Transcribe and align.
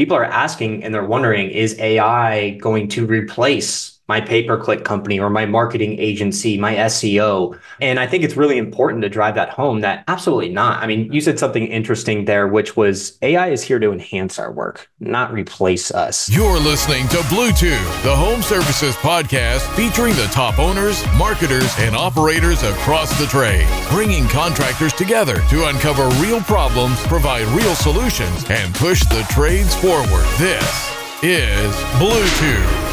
people 0.00 0.16
are 0.16 0.24
asking 0.24 0.82
and 0.82 0.94
they're 0.94 1.04
wondering, 1.04 1.50
is 1.50 1.78
AI 1.78 2.52
going 2.52 2.88
to 2.88 3.04
replace 3.04 3.99
my 4.10 4.20
pay 4.20 4.42
per 4.42 4.58
click 4.58 4.84
company 4.84 5.20
or 5.20 5.30
my 5.30 5.46
marketing 5.46 5.96
agency, 6.00 6.58
my 6.58 6.74
SEO. 6.74 7.56
And 7.80 8.00
I 8.00 8.08
think 8.08 8.24
it's 8.24 8.34
really 8.36 8.58
important 8.58 9.02
to 9.02 9.08
drive 9.08 9.36
that 9.36 9.50
home 9.50 9.82
that 9.82 10.02
absolutely 10.08 10.48
not. 10.48 10.82
I 10.82 10.88
mean, 10.88 11.12
you 11.12 11.20
said 11.20 11.38
something 11.38 11.68
interesting 11.68 12.24
there, 12.24 12.48
which 12.48 12.76
was 12.76 13.16
AI 13.22 13.50
is 13.50 13.62
here 13.62 13.78
to 13.78 13.92
enhance 13.92 14.36
our 14.40 14.50
work, 14.50 14.90
not 14.98 15.32
replace 15.32 15.92
us. 15.92 16.28
You're 16.28 16.58
listening 16.58 17.06
to 17.06 17.18
BlueTube, 17.30 18.02
the 18.02 18.16
home 18.16 18.42
services 18.42 18.96
podcast 18.96 19.60
featuring 19.76 20.16
the 20.16 20.28
top 20.32 20.58
owners, 20.58 21.04
marketers, 21.16 21.72
and 21.78 21.94
operators 21.94 22.64
across 22.64 23.16
the 23.16 23.26
trade, 23.26 23.68
bringing 23.90 24.26
contractors 24.26 24.92
together 24.92 25.40
to 25.50 25.68
uncover 25.68 26.08
real 26.20 26.40
problems, 26.40 26.98
provide 27.06 27.46
real 27.54 27.76
solutions, 27.76 28.44
and 28.50 28.74
push 28.74 29.04
the 29.04 29.24
trades 29.30 29.72
forward. 29.76 30.26
This 30.36 30.90
is 31.22 31.72
BlueTube. 32.02 32.89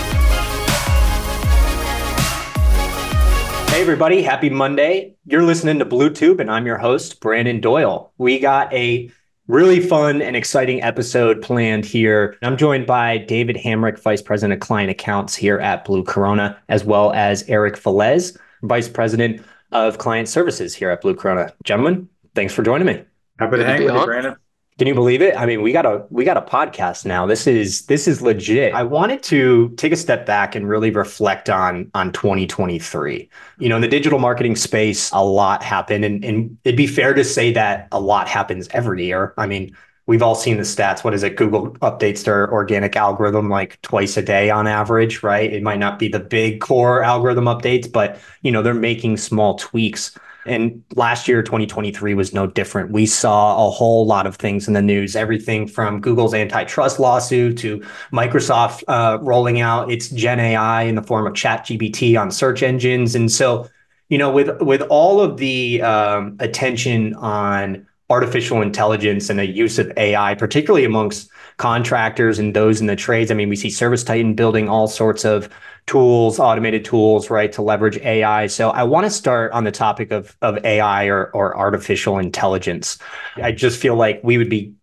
Hey, 3.78 3.84
everybody. 3.84 4.24
Happy 4.24 4.50
Monday. 4.50 5.14
You're 5.28 5.44
listening 5.44 5.78
to 5.78 5.86
BlueTube, 5.86 6.40
and 6.40 6.50
I'm 6.50 6.66
your 6.66 6.80
host, 6.80 7.20
Brandon 7.20 7.62
Doyle. 7.62 8.12
We 8.18 8.40
got 8.40 8.74
a 8.74 9.12
really 9.46 9.80
fun 9.80 10.20
and 10.20 10.36
exciting 10.36 10.82
episode 10.82 11.44
planned 11.44 11.86
here. 11.86 12.36
I'm 12.42 12.58
joined 12.58 12.88
by 12.88 13.20
David 13.20 13.56
Hamrick, 13.56 14.00
Vice 14.00 14.24
President 14.24 14.60
of 14.60 14.68
Client 14.68 14.90
Accounts 14.90 15.36
here 15.36 15.60
at 15.60 15.86
Blue 15.86 16.04
Corona, 16.04 16.58
as 16.70 16.84
well 16.86 17.14
as 17.14 17.44
Eric 17.44 17.76
Velez, 17.76 18.36
Vice 18.64 18.90
President 18.90 19.46
of 19.72 20.00
Client 20.00 20.28
Services 20.28 20.74
here 20.74 20.90
at 20.90 21.02
Blue 21.02 21.14
Corona. 21.14 21.54
Gentlemen, 21.64 22.10
thanks 22.34 22.56
for 22.56 22.64
joining 22.64 22.88
me. 22.88 23.04
Happy 23.38 23.58
to 23.58 23.64
hang 23.64 23.84
with 23.84 23.94
you, 23.94 24.06
Brandon. 24.06 24.38
Can 24.78 24.86
you 24.86 24.94
believe 24.94 25.24
it? 25.24 25.36
I 25.36 25.48
mean, 25.48 25.64
we 25.64 25.72
got 25.72 25.88
a 25.88 26.06
we 26.12 26.24
got 26.24 26.38
a 26.38 26.42
podcast 26.42 27.04
now. 27.04 27.26
This 27.26 27.48
is 27.48 27.88
this 27.88 28.08
is 28.08 28.22
legit. 28.22 28.76
I 28.76 28.84
wanted 28.84 29.24
to 29.24 29.70
take 29.70 29.92
a 29.92 29.96
step 29.96 30.28
back 30.28 30.54
and 30.56 30.70
really 30.70 30.92
reflect 30.92 31.50
on 31.50 31.90
on 31.96 32.12
2023. 32.12 33.28
You 33.58 33.70
know, 33.70 33.76
in 33.76 33.82
the 33.82 33.88
digital 33.88 34.20
marketing 34.20 34.56
space, 34.56 35.10
a 35.14 35.26
lot 35.26 35.64
happened 35.64 36.06
and, 36.06 36.24
and 36.24 36.56
it'd 36.64 36.78
be 36.78 36.86
fair 36.86 37.16
to 37.16 37.24
say 37.24 37.52
that 37.54 37.88
a 37.92 38.00
lot 38.00 38.28
happens 38.28 38.68
every 38.70 39.04
year. 39.04 39.34
I 39.38 39.48
mean, 39.48 39.76
we've 40.06 40.22
all 40.22 40.36
seen 40.36 40.58
the 40.58 40.64
stats. 40.64 41.04
What 41.04 41.16
is 41.16 41.24
it? 41.24 41.38
Google 41.38 41.72
updates 41.78 42.24
their 42.24 42.52
organic 42.54 42.96
algorithm 42.96 43.50
like 43.50 43.82
twice 43.82 44.16
a 44.16 44.22
day 44.22 44.52
on 44.52 44.68
average, 44.68 45.24
right? 45.24 45.52
It 45.52 45.64
might 45.64 45.80
not 45.80 45.98
be 45.98 46.08
the 46.08 46.20
big 46.20 46.62
core 46.62 47.02
algorithm 47.02 47.46
updates, 47.46 47.92
but 47.92 48.20
you 48.44 48.52
know, 48.52 48.62
they're 48.62 48.76
making 48.76 49.18
small 49.18 49.56
tweaks. 49.56 50.16
And 50.48 50.84
last 50.96 51.28
year, 51.28 51.44
2023 51.44 52.14
was 52.14 52.34
no 52.34 52.48
different. 52.48 52.92
We 52.92 53.06
saw 53.06 53.68
a 53.68 53.70
whole 53.70 54.06
lot 54.06 54.26
of 54.26 54.36
things 54.38 54.68
in 54.68 54.74
the 54.74 54.82
news, 54.82 55.16
everything 55.16 55.68
from 55.68 56.00
Google's 56.00 56.34
antitrust 56.34 57.00
lawsuit 57.00 57.58
to 57.60 57.80
Microsoft 58.12 58.84
uh, 58.88 59.20
rolling 59.22 59.60
out 59.60 59.92
its 59.92 60.10
Gen 60.10 60.40
AI 60.40 60.84
in 60.84 60.96
the 60.96 61.04
form 61.04 61.28
of 61.28 61.36
Chat 61.36 61.66
ChatGPT 61.66 62.20
on 62.20 62.32
search 62.32 62.64
engines. 62.64 63.16
And 63.16 63.32
so, 63.32 63.68
you 64.10 64.18
know, 64.18 64.32
with 64.32 64.62
with 64.62 64.82
all 64.84 65.20
of 65.22 65.38
the 65.38 65.82
um, 65.82 66.38
attention 66.40 67.14
on 67.16 67.86
artificial 68.10 68.62
intelligence 68.62 69.30
and 69.30 69.40
the 69.40 69.46
use 69.46 69.80
of 69.80 69.92
AI, 69.98 70.34
particularly 70.36 70.86
amongst 70.86 71.30
contractors 71.58 72.40
and 72.40 72.56
those 72.56 72.80
in 72.80 72.88
the 72.88 72.96
trades. 72.96 73.32
I 73.32 73.34
mean, 73.34 73.50
we 73.50 73.56
see 73.56 73.70
ServiceTitan 73.70 74.36
building 74.36 74.70
all 74.70 74.88
sorts 74.88 75.26
of 75.26 75.50
tools, 75.88 76.40
automated 76.40 76.86
tools, 76.86 77.30
right, 77.30 77.52
to 77.54 77.62
leverage 77.62 77.98
AI. 77.98 78.48
So 78.48 78.70
I 78.70 78.84
want 78.84 79.06
to 79.06 79.10
start 79.10 79.52
on 79.54 79.64
the 79.64 79.72
topic 79.72 80.12
of, 80.12 80.36
of 80.42 80.64
AI 80.64 81.06
or, 81.06 81.32
or 81.32 81.58
artificial 81.58 82.20
intelligence. 82.20 83.00
I 83.38 83.52
just 83.52 83.80
feel 83.80 83.96
like 83.96 84.20
we 84.24 84.38
would 84.38 84.50
be 84.50 84.74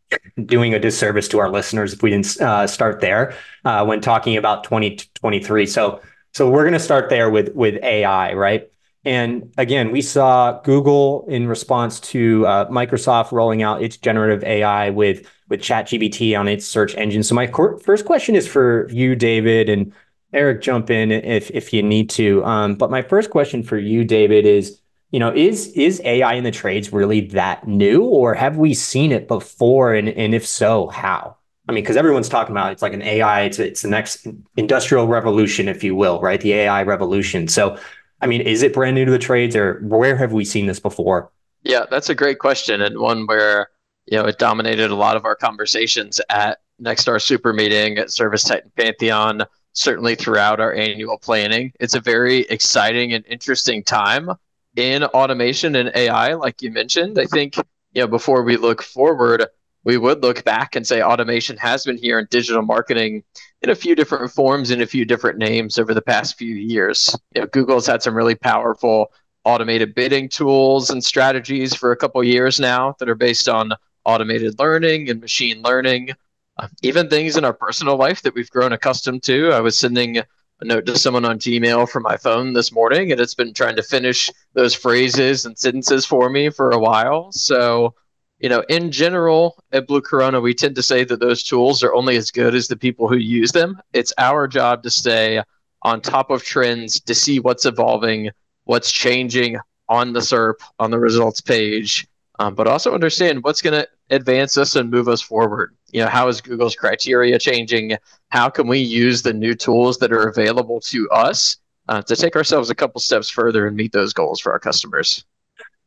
doing 0.44 0.74
a 0.74 0.78
disservice 0.78 1.28
to 1.28 1.38
our 1.38 1.50
listeners 1.50 1.92
if 1.92 2.02
we 2.02 2.10
didn't 2.10 2.40
uh, 2.40 2.66
start 2.66 3.00
there 3.00 3.34
uh, 3.64 3.84
when 3.84 4.00
talking 4.00 4.36
about 4.36 4.64
2023. 4.64 5.66
So 5.66 6.00
so 6.32 6.50
we're 6.50 6.64
going 6.64 6.72
to 6.72 6.80
start 6.80 7.10
there 7.10 7.30
with 7.30 7.54
with 7.54 7.82
AI, 7.82 8.32
right? 8.32 8.68
And 9.04 9.52
again, 9.58 9.90
we 9.90 10.00
saw 10.00 10.60
Google 10.62 11.26
in 11.28 11.46
response 11.46 12.00
to 12.00 12.46
uh, 12.46 12.68
Microsoft 12.70 13.32
rolling 13.32 13.62
out 13.62 13.82
its 13.82 13.96
generative 13.96 14.42
AI 14.44 14.90
with 14.90 15.28
with 15.48 15.60
ChatGPT 15.60 16.38
on 16.38 16.48
its 16.48 16.66
search 16.66 16.94
engine. 16.96 17.22
So 17.22 17.34
my 17.34 17.46
cor- 17.46 17.78
first 17.78 18.06
question 18.06 18.34
is 18.34 18.48
for 18.48 18.88
you, 18.90 19.14
David, 19.14 19.68
and 19.68 19.92
Eric, 20.32 20.62
jump 20.62 20.90
in 20.90 21.12
if 21.12 21.50
if 21.50 21.72
you 21.72 21.82
need 21.82 22.08
to. 22.10 22.44
Um, 22.44 22.74
but 22.76 22.90
my 22.90 23.02
first 23.02 23.30
question 23.30 23.62
for 23.62 23.76
you, 23.76 24.04
David, 24.04 24.46
is 24.46 24.80
you 25.10 25.20
know 25.20 25.32
is 25.34 25.68
is 25.72 26.00
AI 26.04 26.34
in 26.34 26.44
the 26.44 26.50
trades 26.50 26.92
really 26.92 27.20
that 27.28 27.68
new, 27.68 28.02
or 28.02 28.34
have 28.34 28.56
we 28.56 28.72
seen 28.74 29.12
it 29.12 29.28
before? 29.28 29.94
And 29.94 30.08
and 30.08 30.34
if 30.34 30.46
so, 30.46 30.88
how? 30.88 31.36
I 31.68 31.72
mean, 31.72 31.82
because 31.82 31.96
everyone's 31.96 32.28
talking 32.28 32.52
about 32.52 32.72
it's 32.72 32.82
like 32.82 32.92
an 32.92 33.02
AI, 33.02 33.42
it's 33.42 33.58
it's 33.58 33.82
the 33.82 33.88
next 33.88 34.26
industrial 34.56 35.08
revolution, 35.08 35.68
if 35.68 35.82
you 35.82 35.94
will, 35.94 36.20
right? 36.20 36.40
The 36.40 36.52
AI 36.52 36.82
revolution. 36.82 37.48
So, 37.48 37.78
I 38.24 38.26
mean, 38.26 38.40
is 38.40 38.62
it 38.62 38.72
brand 38.72 38.94
new 38.94 39.04
to 39.04 39.10
the 39.10 39.18
trades, 39.18 39.54
or 39.54 39.80
where 39.82 40.16
have 40.16 40.32
we 40.32 40.46
seen 40.46 40.64
this 40.64 40.80
before? 40.80 41.30
Yeah, 41.62 41.84
that's 41.90 42.08
a 42.08 42.14
great 42.14 42.38
question, 42.38 42.80
and 42.80 42.98
one 42.98 43.26
where 43.26 43.68
you 44.06 44.16
know 44.16 44.24
it 44.24 44.38
dominated 44.38 44.90
a 44.90 44.94
lot 44.94 45.16
of 45.16 45.26
our 45.26 45.36
conversations 45.36 46.22
at 46.30 46.60
Nexstar 46.80 47.20
Super 47.20 47.52
Meeting 47.52 47.98
at 47.98 48.08
ServiceTitan 48.08 48.74
Pantheon 48.76 49.42
certainly 49.74 50.14
throughout 50.14 50.58
our 50.58 50.72
annual 50.72 51.18
planning. 51.18 51.72
It's 51.80 51.94
a 51.94 52.00
very 52.00 52.42
exciting 52.42 53.12
and 53.12 53.26
interesting 53.26 53.82
time 53.82 54.30
in 54.76 55.04
automation 55.04 55.76
and 55.76 55.92
AI, 55.94 56.34
like 56.34 56.62
you 56.62 56.70
mentioned. 56.70 57.18
I 57.18 57.26
think, 57.26 57.56
you 57.92 58.00
know, 58.02 58.06
before 58.06 58.42
we 58.42 58.56
look 58.56 58.82
forward, 58.82 59.46
we 59.84 59.98
would 59.98 60.22
look 60.22 60.44
back 60.44 60.76
and 60.76 60.86
say 60.86 61.02
automation 61.02 61.56
has 61.58 61.84
been 61.84 61.98
here 61.98 62.18
in 62.18 62.26
digital 62.30 62.62
marketing 62.62 63.24
in 63.64 63.70
a 63.70 63.74
few 63.74 63.94
different 63.94 64.30
forms 64.30 64.70
in 64.70 64.82
a 64.82 64.86
few 64.86 65.06
different 65.06 65.38
names 65.38 65.78
over 65.78 65.94
the 65.94 66.02
past 66.02 66.36
few 66.36 66.54
years. 66.54 67.16
You 67.34 67.40
know, 67.40 67.46
Google's 67.46 67.86
had 67.86 68.02
some 68.02 68.14
really 68.14 68.34
powerful 68.34 69.10
automated 69.44 69.94
bidding 69.94 70.28
tools 70.28 70.90
and 70.90 71.02
strategies 71.02 71.74
for 71.74 71.90
a 71.90 71.96
couple 71.96 72.22
years 72.22 72.60
now 72.60 72.94
that 72.98 73.08
are 73.08 73.14
based 73.14 73.48
on 73.48 73.72
automated 74.04 74.58
learning 74.58 75.08
and 75.08 75.18
machine 75.18 75.62
learning 75.62 76.10
uh, 76.58 76.68
even 76.82 77.08
things 77.08 77.38
in 77.38 77.44
our 77.44 77.54
personal 77.54 77.96
life 77.96 78.20
that 78.22 78.34
we've 78.34 78.50
grown 78.50 78.72
accustomed 78.72 79.22
to. 79.22 79.50
I 79.50 79.60
was 79.60 79.78
sending 79.78 80.18
a 80.18 80.24
note 80.62 80.84
to 80.86 80.98
someone 80.98 81.24
on 81.24 81.38
Gmail 81.38 81.88
from 81.88 82.02
my 82.02 82.18
phone 82.18 82.52
this 82.52 82.70
morning, 82.70 83.12
and 83.12 83.20
it's 83.20 83.34
been 83.34 83.54
trying 83.54 83.76
to 83.76 83.82
finish 83.82 84.30
those 84.52 84.74
phrases 84.74 85.46
and 85.46 85.58
sentences 85.58 86.04
for 86.04 86.28
me 86.28 86.50
for 86.50 86.70
a 86.70 86.78
while. 86.78 87.32
So, 87.32 87.94
you 88.38 88.48
know, 88.48 88.64
in 88.68 88.90
general, 88.90 89.62
at 89.72 89.86
Blue 89.86 90.00
Corona, 90.00 90.40
we 90.40 90.54
tend 90.54 90.74
to 90.74 90.82
say 90.82 91.04
that 91.04 91.20
those 91.20 91.42
tools 91.42 91.82
are 91.82 91.94
only 91.94 92.16
as 92.16 92.30
good 92.30 92.54
as 92.54 92.68
the 92.68 92.76
people 92.76 93.08
who 93.08 93.16
use 93.16 93.52
them. 93.52 93.80
It's 93.92 94.12
our 94.18 94.48
job 94.48 94.82
to 94.82 94.90
stay 94.90 95.42
on 95.82 96.00
top 96.00 96.30
of 96.30 96.42
trends, 96.42 97.00
to 97.00 97.14
see 97.14 97.40
what's 97.40 97.66
evolving, 97.66 98.30
what's 98.64 98.90
changing 98.90 99.58
on 99.88 100.12
the 100.12 100.20
SERP, 100.20 100.54
on 100.78 100.90
the 100.90 100.98
results 100.98 101.40
page, 101.40 102.06
um, 102.38 102.54
but 102.54 102.66
also 102.66 102.94
understand 102.94 103.44
what's 103.44 103.62
going 103.62 103.80
to 103.80 103.88
advance 104.10 104.58
us 104.58 104.76
and 104.76 104.90
move 104.90 105.08
us 105.08 105.20
forward. 105.20 105.76
You 105.92 106.00
know, 106.00 106.08
how 106.08 106.28
is 106.28 106.40
Google's 106.40 106.74
criteria 106.74 107.38
changing? 107.38 107.96
How 108.30 108.48
can 108.48 108.66
we 108.66 108.78
use 108.78 109.22
the 109.22 109.32
new 109.32 109.54
tools 109.54 109.98
that 109.98 110.12
are 110.12 110.28
available 110.28 110.80
to 110.80 111.08
us 111.10 111.58
uh, 111.88 112.02
to 112.02 112.16
take 112.16 112.34
ourselves 112.34 112.70
a 112.70 112.74
couple 112.74 113.00
steps 113.00 113.30
further 113.30 113.66
and 113.66 113.76
meet 113.76 113.92
those 113.92 114.12
goals 114.12 114.40
for 114.40 114.52
our 114.52 114.58
customers? 114.58 115.24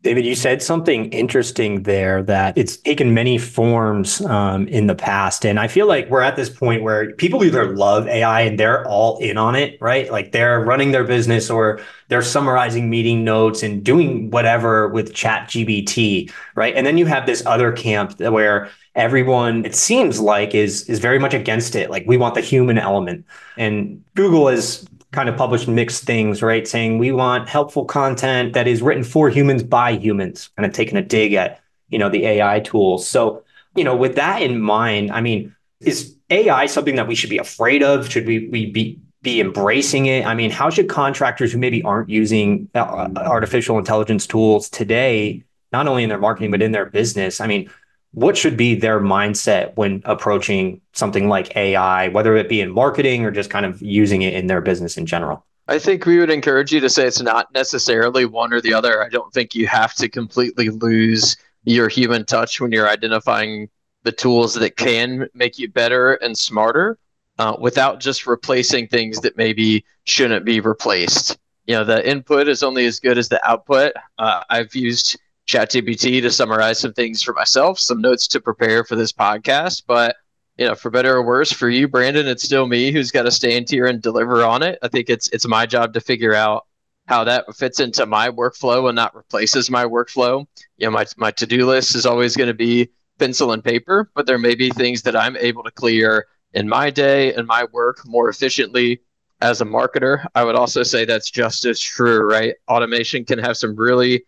David, 0.03 0.25
you 0.25 0.35
said 0.35 0.61
something 0.61 1.11
interesting 1.11 1.81
there 1.81 2.21
that 2.23 2.55
it's 2.55 2.77
taken 2.77 3.15
many 3.15 3.39
forms 3.39 4.21
um, 4.21 4.67
in 4.67 4.85
the 4.85 4.93
past. 4.93 5.43
And 5.43 5.59
I 5.59 5.67
feel 5.67 5.87
like 5.87 6.07
we're 6.09 6.21
at 6.21 6.35
this 6.35 6.51
point 6.51 6.83
where 6.83 7.13
people 7.13 7.43
either 7.43 7.75
love 7.75 8.07
AI 8.07 8.41
and 8.41 8.59
they're 8.59 8.87
all 8.87 9.17
in 9.17 9.37
on 9.37 9.55
it, 9.55 9.77
right? 9.81 10.11
Like 10.11 10.33
they're 10.33 10.59
running 10.59 10.91
their 10.91 11.03
business 11.03 11.49
or 11.49 11.79
they're 12.09 12.21
summarizing 12.21 12.91
meeting 12.91 13.23
notes 13.23 13.63
and 13.63 13.83
doing 13.83 14.29
whatever 14.29 14.87
with 14.87 15.13
ChatGPT, 15.13 16.31
right? 16.53 16.75
And 16.75 16.85
then 16.85 16.99
you 16.99 17.07
have 17.07 17.25
this 17.25 17.43
other 17.47 17.71
camp 17.71 18.19
where 18.19 18.69
everyone 18.93 19.65
it 19.65 19.75
seems 19.75 20.19
like 20.19 20.55
is 20.55 20.89
is 20.89 20.97
very 20.99 21.19
much 21.19 21.35
against 21.35 21.75
it 21.75 21.91
like 21.91 22.03
we 22.07 22.17
want 22.17 22.33
the 22.33 22.41
human 22.41 22.79
element 22.79 23.23
and 23.55 24.03
google 24.15 24.49
is 24.49 24.87
kind 25.11 25.29
of 25.29 25.37
published 25.37 25.67
mixed 25.67 26.03
things, 26.03 26.41
right? 26.41 26.67
Saying 26.67 26.97
we 26.97 27.11
want 27.11 27.47
helpful 27.47 27.85
content 27.85 28.53
that 28.53 28.67
is 28.67 28.81
written 28.81 29.03
for 29.03 29.29
humans 29.29 29.63
by 29.63 29.93
humans, 29.93 30.49
kind 30.55 30.65
of 30.65 30.73
taking 30.73 30.97
a 30.97 31.01
dig 31.01 31.33
at, 31.33 31.61
you 31.89 31.97
know, 31.97 32.09
the 32.09 32.25
AI 32.25 32.59
tools. 32.59 33.07
So, 33.07 33.43
you 33.75 33.83
know, 33.83 33.95
with 33.95 34.15
that 34.15 34.41
in 34.41 34.59
mind, 34.59 35.11
I 35.11 35.21
mean, 35.21 35.55
is 35.79 36.15
AI 36.29 36.65
something 36.65 36.95
that 36.95 37.07
we 37.07 37.15
should 37.15 37.29
be 37.29 37.37
afraid 37.37 37.83
of? 37.83 38.09
Should 38.09 38.27
we, 38.27 38.47
we 38.49 38.71
be 38.71 38.99
be 39.21 39.41
embracing 39.41 40.05
it? 40.05 40.25
I 40.25 40.35
mean, 40.35 40.51
how 40.51 40.69
should 40.69 40.89
contractors 40.89 41.51
who 41.51 41.57
maybe 41.57 41.81
aren't 41.83 42.09
using 42.09 42.69
uh, 42.75 43.09
artificial 43.15 43.77
intelligence 43.77 44.27
tools 44.27 44.69
today, 44.69 45.43
not 45.71 45.87
only 45.87 46.03
in 46.03 46.09
their 46.09 46.19
marketing 46.19 46.51
but 46.51 46.61
in 46.61 46.71
their 46.71 46.85
business? 46.85 47.41
I 47.41 47.47
mean, 47.47 47.69
what 48.17 48.35
should 48.35 48.57
be 48.57 48.73
their 48.73 48.99
mindset 48.99 49.75
when 49.75 50.01
approaching 50.03 50.81
something 50.93 51.29
like 51.29 51.55
AI, 51.55 52.07
whether 52.07 52.35
it 52.35 52.49
be 52.49 52.61
in 52.61 52.71
marketing 52.71 53.23
or 53.23 53.29
just 53.29 53.51
kind 53.51 53.63
of 53.63 53.79
using 53.79 54.23
it 54.23 54.33
in 54.33 54.47
their 54.47 54.59
business 54.59 54.97
in 54.97 55.05
general? 55.05 55.45
I 55.67 55.77
think 55.77 56.03
we 56.07 56.17
would 56.17 56.31
encourage 56.31 56.73
you 56.73 56.79
to 56.79 56.89
say 56.89 57.05
it's 57.05 57.21
not 57.21 57.53
necessarily 57.53 58.25
one 58.25 58.53
or 58.53 58.59
the 58.59 58.73
other. 58.73 59.03
I 59.03 59.09
don't 59.09 59.31
think 59.35 59.53
you 59.53 59.67
have 59.67 59.93
to 59.95 60.09
completely 60.09 60.69
lose 60.69 61.37
your 61.65 61.89
human 61.89 62.25
touch 62.25 62.59
when 62.59 62.71
you're 62.71 62.89
identifying 62.89 63.69
the 64.01 64.11
tools 64.11 64.55
that 64.55 64.77
can 64.77 65.27
make 65.35 65.59
you 65.59 65.69
better 65.69 66.15
and 66.15 66.35
smarter 66.35 66.97
uh, 67.37 67.55
without 67.59 67.99
just 67.99 68.25
replacing 68.25 68.87
things 68.87 69.19
that 69.19 69.37
maybe 69.37 69.85
shouldn't 70.05 70.43
be 70.43 70.59
replaced. 70.59 71.37
You 71.67 71.75
know, 71.75 71.83
the 71.83 72.09
input 72.09 72.47
is 72.47 72.63
only 72.63 72.87
as 72.87 72.99
good 72.99 73.19
as 73.19 73.29
the 73.29 73.47
output. 73.47 73.93
Uh, 74.17 74.41
I've 74.49 74.73
used 74.73 75.19
ChatGPT 75.47 76.21
to 76.21 76.31
summarize 76.31 76.79
some 76.79 76.93
things 76.93 77.23
for 77.23 77.33
myself, 77.33 77.79
some 77.79 78.01
notes 78.01 78.27
to 78.27 78.41
prepare 78.41 78.83
for 78.83 78.95
this 78.95 79.11
podcast, 79.11 79.83
but 79.87 80.15
you 80.57 80.65
know, 80.65 80.75
for 80.75 80.89
better 80.89 81.15
or 81.15 81.23
worse, 81.23 81.51
for 81.51 81.69
you, 81.69 81.87
Brandon, 81.87 82.27
it's 82.27 82.43
still 82.43 82.67
me 82.67 82.91
who's 82.91 83.11
got 83.11 83.23
to 83.23 83.31
stand 83.31 83.69
here 83.69 83.85
and 83.85 84.01
deliver 84.01 84.43
on 84.43 84.63
it. 84.63 84.79
I 84.81 84.87
think 84.87 85.09
it's 85.09 85.29
it's 85.29 85.47
my 85.47 85.65
job 85.65 85.93
to 85.93 86.01
figure 86.01 86.33
out 86.33 86.65
how 87.07 87.23
that 87.23 87.55
fits 87.55 87.79
into 87.79 88.05
my 88.05 88.29
workflow 88.29 88.89
and 88.89 88.95
not 88.95 89.15
replaces 89.15 89.69
my 89.69 89.85
workflow. 89.85 90.45
You 90.77 90.87
know, 90.87 90.91
my 90.91 91.05
my 91.15 91.31
to 91.31 91.45
do 91.45 91.65
list 91.65 91.95
is 91.95 92.05
always 92.05 92.35
going 92.35 92.47
to 92.47 92.53
be 92.55 92.89
pencil 93.19 93.51
and 93.51 93.63
paper, 93.63 94.09
but 94.15 94.25
there 94.25 94.37
may 94.39 94.55
be 94.55 94.69
things 94.71 95.03
that 95.03 95.15
I'm 95.15 95.37
able 95.37 95.63
to 95.63 95.71
clear 95.71 96.27
in 96.53 96.67
my 96.67 96.89
day 96.89 97.33
and 97.33 97.47
my 97.47 97.65
work 97.71 98.01
more 98.05 98.29
efficiently 98.29 99.01
as 99.41 99.61
a 99.61 99.65
marketer. 99.65 100.25
I 100.33 100.43
would 100.43 100.55
also 100.55 100.83
say 100.83 101.05
that's 101.05 101.29
just 101.29 101.65
as 101.65 101.79
true, 101.79 102.27
right? 102.27 102.55
Automation 102.67 103.25
can 103.25 103.39
have 103.39 103.57
some 103.57 103.75
really 103.75 104.23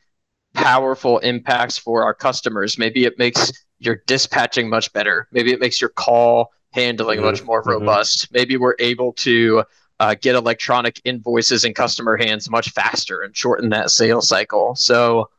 powerful 0.54 1.20
impacts 1.20 1.78
for 1.78 2.04
our 2.04 2.14
customers. 2.14 2.78
Maybe 2.78 3.06
it 3.06 3.18
makes 3.18 3.52
your 3.80 4.02
dispatching 4.08 4.70
much 4.70 4.92
better. 4.94 5.28
Maybe 5.32 5.52
it 5.52 5.60
makes 5.60 5.80
your 5.80 5.90
call 5.90 6.52
handling 6.72 7.20
mm-hmm. 7.20 7.28
much 7.28 7.44
more 7.44 7.62
mm-hmm. 7.62 7.72
robust. 7.72 8.26
Mm-hmm. 8.26 8.36
Maybe 8.38 8.58
we're 8.58 8.76
able 8.80 9.14
to 9.14 9.64
uh, 10.00 10.16
get 10.20 10.36
electronic 10.36 11.02
invoices 11.04 11.66
in 11.66 11.74
customer 11.74 12.18
hands 12.18 12.50
much 12.50 12.70
faster 12.72 13.22
and 13.22 13.36
shorten 13.36 13.70
that 13.70 13.92
sales 13.92 14.30
cycle. 14.30 14.76
So, 14.76 15.30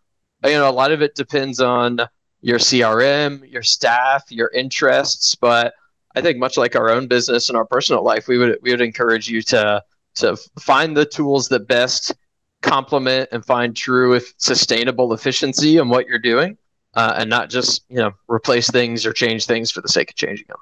you 0.45 0.53
know, 0.53 0.69
a 0.69 0.73
lot 0.73 0.93
of 0.93 1.03
it 1.03 1.15
depends 1.15 1.61
on 1.61 2.01
your 2.43 2.59
CRM, 2.59 3.51
your 3.51 3.63
staff, 3.63 4.25
your 4.31 4.51
interests, 4.51 5.35
but 5.35 5.75
I 6.15 6.21
think 6.21 6.39
much 6.39 6.57
like 6.57 6.75
our 6.75 6.91
own 6.91 7.07
business 7.07 7.49
and 7.49 7.57
our 7.57 7.65
personal 7.65 8.03
life, 8.03 8.27
we 8.27 8.39
would 8.39 8.59
we 8.63 8.71
would 8.71 8.81
encourage 8.81 9.29
you 9.29 9.43
to 9.43 9.83
to 10.17 10.37
find 10.59 10.97
the 10.97 11.07
tools 11.07 11.49
that 11.49 11.69
best 11.69 12.15
complement 12.63 13.29
and 13.33 13.45
find 13.45 13.77
true 13.77 14.15
if 14.15 14.35
sustainable 14.39 15.13
efficiency 15.13 15.79
in 15.79 15.89
what 15.89 16.07
you're 16.07 16.19
doing 16.19 16.57
uh, 16.95 17.15
and 17.17 17.31
not 17.31 17.51
just 17.51 17.85
you 17.89 17.97
know 17.97 18.13
replace 18.29 18.71
things 18.71 19.07
or 19.07 19.13
change 19.13 19.47
things 19.47 19.71
for 19.71 19.81
the 19.81 19.89
sake 19.89 20.11
of 20.11 20.17
changing 20.17 20.47
them. 20.49 20.59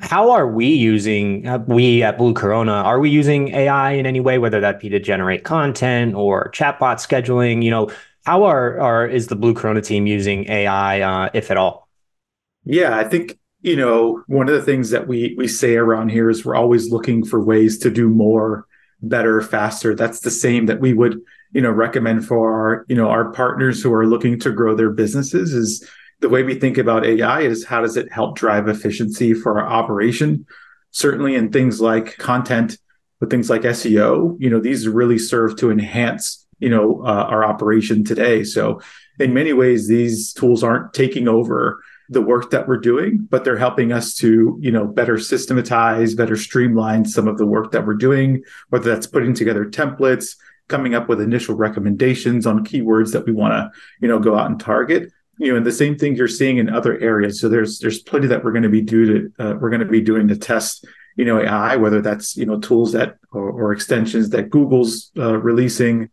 How 0.00 0.30
are 0.30 0.48
we 0.48 0.66
using 0.66 1.46
uh, 1.46 1.58
we 1.66 2.02
at 2.02 2.18
blue 2.18 2.34
corona 2.34 2.72
are 2.72 3.00
we 3.00 3.10
using 3.10 3.48
ai 3.54 3.92
in 3.92 4.06
any 4.06 4.20
way 4.20 4.38
whether 4.38 4.60
that 4.60 4.80
be 4.80 4.88
to 4.88 4.98
generate 4.98 5.44
content 5.44 6.14
or 6.14 6.50
chatbot 6.52 6.96
scheduling? 6.96 7.62
You 7.62 7.70
know 7.70 7.90
how 8.24 8.44
are, 8.44 8.78
are 8.80 9.06
is 9.06 9.28
the 9.28 9.36
blue 9.36 9.54
corona 9.54 9.80
team 9.80 10.06
using 10.06 10.48
ai 10.50 11.00
uh, 11.00 11.30
if 11.34 11.50
at 11.50 11.56
all? 11.56 11.88
Yeah 12.64 12.96
i 12.96 13.04
think 13.04 13.38
you 13.62 13.76
know 13.76 14.22
one 14.26 14.48
of 14.48 14.54
the 14.54 14.62
things 14.62 14.90
that 14.90 15.06
we 15.06 15.34
we 15.36 15.48
say 15.48 15.76
around 15.76 16.10
here 16.10 16.30
is 16.30 16.44
we're 16.44 16.54
always 16.54 16.90
looking 16.90 17.24
for 17.24 17.42
ways 17.42 17.78
to 17.78 17.90
do 17.90 18.08
more 18.08 18.66
better 19.02 19.40
faster. 19.40 19.94
That's 19.94 20.20
the 20.20 20.30
same 20.30 20.66
that 20.66 20.80
we 20.80 20.92
would 20.92 21.20
you 21.52 21.60
know 21.60 21.70
recommend 21.70 22.26
for 22.26 22.52
our 22.52 22.84
you 22.88 22.96
know 22.96 23.08
our 23.08 23.32
partners 23.32 23.82
who 23.82 23.92
are 23.92 24.06
looking 24.06 24.38
to 24.40 24.52
grow 24.52 24.74
their 24.74 24.90
businesses 24.90 25.52
is 25.52 25.88
the 26.20 26.28
way 26.28 26.42
we 26.42 26.54
think 26.54 26.78
about 26.78 27.06
AI 27.06 27.40
is 27.40 27.64
how 27.64 27.80
does 27.80 27.96
it 27.96 28.12
help 28.12 28.36
drive 28.36 28.68
efficiency 28.68 29.32
for 29.34 29.58
our 29.58 29.68
operation? 29.68 30.46
Certainly 30.90 31.34
in 31.34 31.50
things 31.50 31.80
like 31.80 32.16
content 32.18 32.78
but 33.18 33.30
things 33.30 33.50
like 33.50 33.62
SEO 33.62 34.36
you 34.38 34.50
know 34.50 34.60
these 34.60 34.88
really 34.88 35.18
serve 35.18 35.56
to 35.56 35.70
enhance 35.70 36.46
you 36.58 36.68
know 36.68 37.02
uh, 37.04 37.26
our 37.28 37.44
operation 37.44 38.04
today. 38.04 38.44
So 38.44 38.80
in 39.18 39.34
many 39.34 39.52
ways 39.52 39.88
these 39.88 40.32
tools 40.32 40.62
aren't 40.62 40.94
taking 40.94 41.26
over 41.28 41.82
the 42.10 42.20
work 42.20 42.50
that 42.50 42.68
we're 42.68 42.76
doing 42.76 43.26
but 43.30 43.44
they're 43.44 43.56
helping 43.56 43.92
us 43.92 44.14
to 44.14 44.58
you 44.60 44.70
know 44.70 44.84
better 44.84 45.16
systematize 45.16 46.14
better 46.14 46.36
streamline 46.36 47.04
some 47.04 47.26
of 47.26 47.38
the 47.38 47.46
work 47.46 47.70
that 47.70 47.86
we're 47.86 47.94
doing 47.94 48.42
whether 48.68 48.90
that's 48.90 49.06
putting 49.06 49.32
together 49.32 49.64
templates 49.64 50.34
coming 50.70 50.94
up 50.94 51.08
with 51.08 51.20
initial 51.20 51.54
recommendations 51.54 52.46
on 52.46 52.64
keywords 52.64 53.12
that 53.12 53.26
we 53.26 53.32
want 53.32 53.52
to 53.52 53.70
you 54.00 54.08
know 54.08 54.18
go 54.18 54.38
out 54.38 54.50
and 54.50 54.58
target. 54.58 55.12
You 55.36 55.50
know 55.50 55.56
and 55.56 55.66
the 55.66 55.72
same 55.72 55.98
thing 55.98 56.16
you're 56.16 56.28
seeing 56.28 56.58
in 56.58 56.70
other 56.70 56.98
areas. 57.00 57.40
So 57.40 57.48
there's 57.48 57.80
there's 57.80 58.02
plenty 58.02 58.28
that 58.28 58.44
we're 58.44 58.52
going 58.52 58.62
to 58.62 58.70
be 58.70 58.80
do 58.80 59.04
to 59.06 59.44
uh, 59.44 59.54
we're 59.60 59.70
going 59.70 59.80
to 59.80 59.86
be 59.86 60.00
doing 60.00 60.28
to 60.28 60.36
test 60.36 60.86
you 61.16 61.24
know 61.24 61.40
ai 61.40 61.76
whether 61.76 62.00
that's 62.00 62.36
you 62.36 62.46
know 62.46 62.60
tools 62.60 62.92
that 62.92 63.16
or, 63.32 63.50
or 63.50 63.72
extensions 63.72 64.30
that 64.30 64.48
google's 64.48 65.10
uh, 65.18 65.36
releasing 65.38 66.08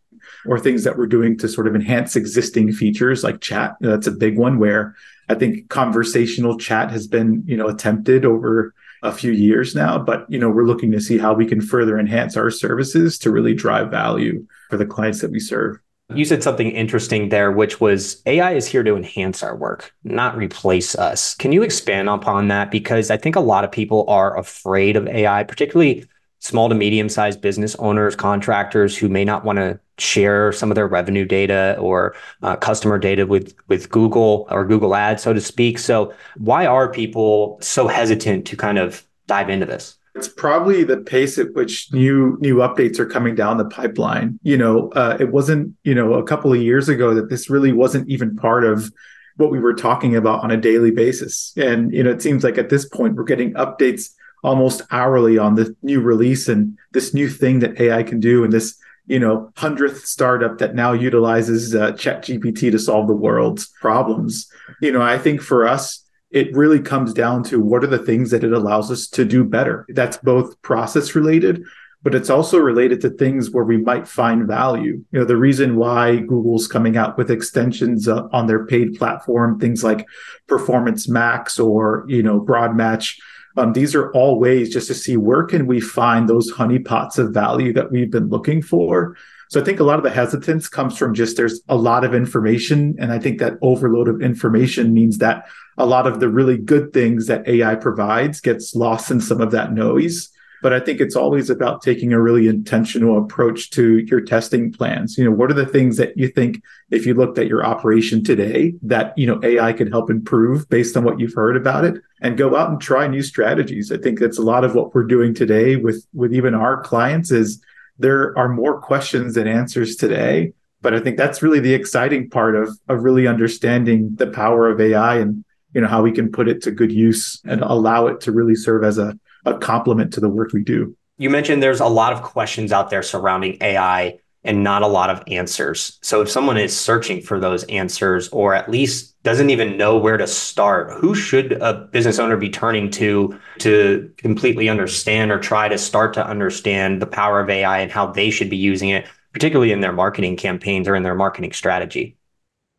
or 0.47 0.57
things 0.59 0.83
that 0.83 0.97
we're 0.97 1.07
doing 1.07 1.37
to 1.37 1.47
sort 1.47 1.67
of 1.67 1.75
enhance 1.75 2.15
existing 2.15 2.71
features 2.71 3.23
like 3.23 3.41
chat. 3.41 3.75
That's 3.79 4.07
a 4.07 4.11
big 4.11 4.37
one 4.37 4.59
where 4.59 4.95
i 5.29 5.35
think 5.35 5.69
conversational 5.69 6.57
chat 6.57 6.91
has 6.91 7.07
been 7.07 7.43
you 7.45 7.57
know 7.57 7.67
attempted 7.67 8.25
over 8.25 8.73
a 9.03 9.11
few 9.11 9.31
years 9.31 9.75
now, 9.75 9.97
but 9.97 10.29
you 10.29 10.39
know, 10.39 10.49
we're 10.49 10.65
looking 10.65 10.91
to 10.91 11.01
see 11.01 11.17
how 11.17 11.33
we 11.33 11.45
can 11.45 11.61
further 11.61 11.99
enhance 11.99 12.37
our 12.37 12.49
services 12.49 13.17
to 13.19 13.31
really 13.31 13.53
drive 13.53 13.91
value 13.91 14.45
for 14.69 14.77
the 14.77 14.85
clients 14.85 15.21
that 15.21 15.31
we 15.31 15.39
serve. 15.39 15.77
You 16.13 16.23
said 16.23 16.41
something 16.41 16.71
interesting 16.71 17.29
there, 17.29 17.51
which 17.51 17.81
was 17.81 18.21
AI 18.25 18.53
is 18.53 18.65
here 18.65 18.81
to 18.81 18.95
enhance 18.95 19.43
our 19.43 19.57
work, 19.57 19.93
not 20.05 20.37
replace 20.37 20.95
us. 20.95 21.35
Can 21.35 21.51
you 21.51 21.63
expand 21.63 22.07
upon 22.07 22.47
that? 22.47 22.71
Because 22.71 23.11
I 23.11 23.17
think 23.17 23.35
a 23.35 23.41
lot 23.41 23.65
of 23.65 23.71
people 23.71 24.05
are 24.07 24.37
afraid 24.37 24.95
of 24.95 25.05
AI, 25.07 25.43
particularly 25.43 26.05
small 26.47 26.69
to 26.69 26.75
medium 26.75 27.09
sized 27.09 27.41
business 27.41 27.75
owners, 27.75 28.15
contractors 28.15 28.97
who 28.97 29.09
may 29.09 29.25
not 29.25 29.43
want 29.43 29.57
to 29.57 29.79
share 29.97 30.51
some 30.53 30.71
of 30.71 30.75
their 30.75 30.87
revenue 30.87 31.25
data 31.25 31.75
or 31.79 32.15
uh, 32.41 32.55
customer 32.55 32.97
data 32.97 33.25
with 33.25 33.53
with 33.67 33.89
Google 33.89 34.47
or 34.49 34.65
Google 34.65 34.95
Ads, 34.95 35.21
so 35.21 35.33
to 35.33 35.41
speak. 35.41 35.77
So 35.77 36.13
why 36.37 36.65
are 36.65 36.89
people 36.89 37.57
so 37.61 37.87
hesitant 37.87 38.47
to 38.47 38.55
kind 38.55 38.77
of 38.77 39.05
dive 39.27 39.49
into 39.49 39.65
this? 39.65 39.97
It's 40.15 40.29
probably 40.29 40.83
the 40.83 40.97
pace 40.97 41.37
at 41.37 41.53
which 41.53 41.91
new 41.91 42.37
new 42.39 42.57
updates 42.57 42.97
are 42.97 43.05
coming 43.05 43.35
down 43.35 43.57
the 43.57 43.65
pipeline. 43.65 44.39
You 44.41 44.57
know, 44.57 44.89
uh, 44.91 45.17
it 45.19 45.31
wasn't 45.31 45.75
you 45.83 45.93
know 45.93 46.13
a 46.13 46.23
couple 46.23 46.53
of 46.53 46.61
years 46.61 46.87
ago 46.87 47.13
that 47.13 47.29
this 47.29 47.49
really 47.49 47.73
wasn't 47.73 48.09
even 48.09 48.35
part 48.37 48.63
of 48.63 48.89
what 49.35 49.51
we 49.51 49.59
were 49.59 49.73
talking 49.75 50.15
about 50.15 50.43
on 50.43 50.49
a 50.49 50.57
daily 50.57 50.91
basis. 50.91 51.53
And 51.57 51.93
you 51.93 52.03
know, 52.03 52.09
it 52.09 52.21
seems 52.21 52.43
like 52.43 52.57
at 52.57 52.69
this 52.69 52.87
point 52.87 53.15
we're 53.15 53.25
getting 53.25 53.53
updates 53.53 54.09
almost 54.43 54.81
hourly 54.91 55.37
on 55.37 55.55
the 55.55 55.75
new 55.81 56.01
release 56.01 56.47
and 56.47 56.77
this 56.91 57.13
new 57.13 57.29
thing 57.29 57.59
that 57.59 57.79
AI 57.79 58.03
can 58.03 58.19
do 58.19 58.43
and 58.43 58.53
this 58.53 58.77
you 59.07 59.19
know 59.19 59.51
hundredth 59.55 60.05
startup 60.05 60.57
that 60.57 60.75
now 60.75 60.91
utilizes 60.91 61.73
uh, 61.73 61.91
chat 61.93 62.23
gpt 62.23 62.71
to 62.71 62.79
solve 62.79 63.07
the 63.07 63.15
world's 63.15 63.67
problems. 63.81 64.49
You 64.81 64.91
know 64.91 65.01
i 65.01 65.17
think 65.17 65.41
for 65.41 65.67
us 65.67 66.03
it 66.29 66.53
really 66.55 66.79
comes 66.79 67.13
down 67.13 67.41
to 67.41 67.61
what 67.61 67.83
are 67.83 67.87
the 67.95 68.05
things 68.05 68.31
that 68.31 68.43
it 68.43 68.51
allows 68.51 68.91
us 68.91 69.07
to 69.07 69.23
do 69.23 69.45
better. 69.45 69.85
That's 69.87 70.17
both 70.17 70.61
process 70.61 71.15
related 71.15 71.63
but 72.03 72.15
it's 72.15 72.29
also 72.29 72.57
related 72.57 73.01
to 73.01 73.09
things 73.09 73.51
where 73.51 73.63
we 73.63 73.75
might 73.77 74.07
find 74.07 74.47
value. 74.47 75.03
You 75.11 75.19
know 75.19 75.25
the 75.25 75.35
reason 75.35 75.75
why 75.75 76.17
google's 76.17 76.67
coming 76.67 76.95
out 76.95 77.17
with 77.17 77.31
extensions 77.31 78.07
uh, 78.07 78.27
on 78.31 78.47
their 78.47 78.65
paid 78.65 78.97
platform 78.97 79.59
things 79.59 79.83
like 79.83 80.05
performance 80.47 81.09
max 81.09 81.59
or 81.59 82.05
you 82.07 82.23
know 82.23 82.39
broad 82.39 82.75
match 82.75 83.19
um, 83.57 83.73
these 83.73 83.95
are 83.95 84.11
all 84.11 84.39
ways 84.39 84.69
just 84.69 84.87
to 84.87 84.93
see 84.93 85.17
where 85.17 85.43
can 85.43 85.65
we 85.65 85.79
find 85.79 86.29
those 86.29 86.51
honeypots 86.51 87.17
of 87.17 87.33
value 87.33 87.73
that 87.73 87.91
we've 87.91 88.11
been 88.11 88.29
looking 88.29 88.61
for. 88.61 89.17
So 89.49 89.59
I 89.59 89.63
think 89.63 89.79
a 89.79 89.83
lot 89.83 89.97
of 89.97 90.03
the 90.03 90.11
hesitance 90.11 90.67
comes 90.67 90.97
from 90.97 91.13
just 91.13 91.37
there's 91.37 91.61
a 91.69 91.75
lot 91.75 92.03
of 92.03 92.13
information. 92.13 92.95
And 92.99 93.11
I 93.11 93.19
think 93.19 93.39
that 93.39 93.53
overload 93.61 94.09
of 94.09 94.21
information 94.21 94.93
means 94.93 95.17
that 95.19 95.47
a 95.77 95.85
lot 95.85 96.05
of 96.05 96.19
the 96.19 96.29
really 96.29 96.57
good 96.57 96.93
things 96.93 97.27
that 97.27 97.47
AI 97.47 97.75
provides 97.75 98.41
gets 98.41 98.75
lost 98.75 99.09
in 99.09 99.21
some 99.21 99.41
of 99.41 99.51
that 99.51 99.73
noise. 99.73 100.29
But 100.61 100.73
I 100.73 100.79
think 100.79 100.99
it's 100.99 101.15
always 101.15 101.49
about 101.49 101.81
taking 101.81 102.13
a 102.13 102.21
really 102.21 102.47
intentional 102.47 103.17
approach 103.17 103.69
to 103.71 103.99
your 103.99 104.21
testing 104.21 104.71
plans. 104.71 105.17
You 105.17 105.25
know, 105.25 105.31
what 105.31 105.51
are 105.51 105.55
the 105.55 105.65
things 105.65 105.97
that 105.97 106.17
you 106.17 106.27
think 106.29 106.63
if 106.89 107.05
you 107.05 107.13
looked 107.13 107.37
at 107.37 107.47
your 107.47 107.65
operation 107.65 108.23
today 108.23 108.73
that, 108.81 109.17
you 109.17 109.27
know, 109.27 109.39
AI 109.43 109.73
could 109.73 109.89
help 109.89 110.09
improve 110.09 110.67
based 110.69 110.97
on 110.97 111.03
what 111.03 111.19
you've 111.19 111.35
heard 111.35 111.57
about 111.57 111.85
it 111.85 112.01
and 112.21 112.37
go 112.37 112.55
out 112.55 112.69
and 112.69 112.81
try 112.81 113.07
new 113.07 113.21
strategies. 113.21 113.91
I 113.91 113.97
think 113.97 114.19
that's 114.19 114.39
a 114.39 114.43
lot 114.43 114.63
of 114.63 114.73
what 114.73 114.95
we're 114.95 115.03
doing 115.03 115.33
today 115.33 115.75
with 115.75 116.05
with 116.13 116.33
even 116.33 116.55
our 116.55 116.81
clients 116.81 117.31
is 117.31 117.61
there 117.99 118.37
are 118.37 118.49
more 118.49 118.79
questions 118.79 119.35
than 119.35 119.47
answers 119.47 119.95
today. 119.95 120.53
But 120.81 120.93
I 120.93 120.99
think 120.99 121.17
that's 121.17 121.41
really 121.41 121.59
the 121.59 121.73
exciting 121.73 122.29
part 122.29 122.55
of 122.55 122.77
of 122.87 123.03
really 123.03 123.27
understanding 123.27 124.15
the 124.15 124.27
power 124.27 124.69
of 124.69 124.79
AI 124.79 125.17
and 125.17 125.43
you 125.73 125.81
know 125.81 125.87
how 125.87 126.01
we 126.01 126.11
can 126.11 126.31
put 126.31 126.47
it 126.47 126.61
to 126.63 126.71
good 126.71 126.91
use 126.91 127.41
and 127.45 127.61
allow 127.61 128.07
it 128.07 128.21
to 128.21 128.31
really 128.31 128.55
serve 128.55 128.83
as 128.83 128.97
a 128.97 129.17
a 129.47 129.57
complement 129.57 130.13
to 130.13 130.19
the 130.19 130.29
work 130.29 130.53
we 130.53 130.63
do. 130.63 130.95
You 131.17 131.29
mentioned 131.29 131.63
there's 131.63 131.79
a 131.79 131.87
lot 131.87 132.13
of 132.13 132.21
questions 132.21 132.71
out 132.71 132.89
there 132.89 133.01
surrounding 133.01 133.57
AI 133.61 134.19
and 134.43 134.63
not 134.63 134.81
a 134.81 134.87
lot 134.87 135.09
of 135.09 135.21
answers. 135.27 135.99
So 136.01 136.21
if 136.21 136.29
someone 136.29 136.57
is 136.57 136.77
searching 136.77 137.21
for 137.21 137.39
those 137.39 137.63
answers 137.65 138.29
or 138.29 138.53
at 138.53 138.69
least 138.69 139.21
doesn't 139.23 139.49
even 139.49 139.77
know 139.77 139.97
where 139.97 140.15
to 140.15 140.27
start, 140.27 140.91
who 140.91 141.15
should 141.15 141.53
a 141.53 141.73
business 141.91 142.17
owner 142.17 142.37
be 142.37 142.49
turning 142.49 142.89
to 142.91 143.37
to 143.59 144.11
completely 144.17 144.69
understand 144.69 145.31
or 145.31 145.39
try 145.39 145.67
to 145.67 145.77
start 145.77 146.13
to 146.13 146.25
understand 146.25 147.01
the 147.01 147.07
power 147.07 147.41
of 147.41 147.49
AI 147.49 147.79
and 147.79 147.91
how 147.91 148.07
they 148.07 148.29
should 148.29 148.49
be 148.49 148.57
using 148.57 148.89
it, 148.89 149.05
particularly 149.33 149.71
in 149.71 149.81
their 149.81 149.91
marketing 149.91 150.37
campaigns 150.37 150.87
or 150.87 150.95
in 150.95 151.03
their 151.03 151.15
marketing 151.15 151.51
strategy? 151.51 152.15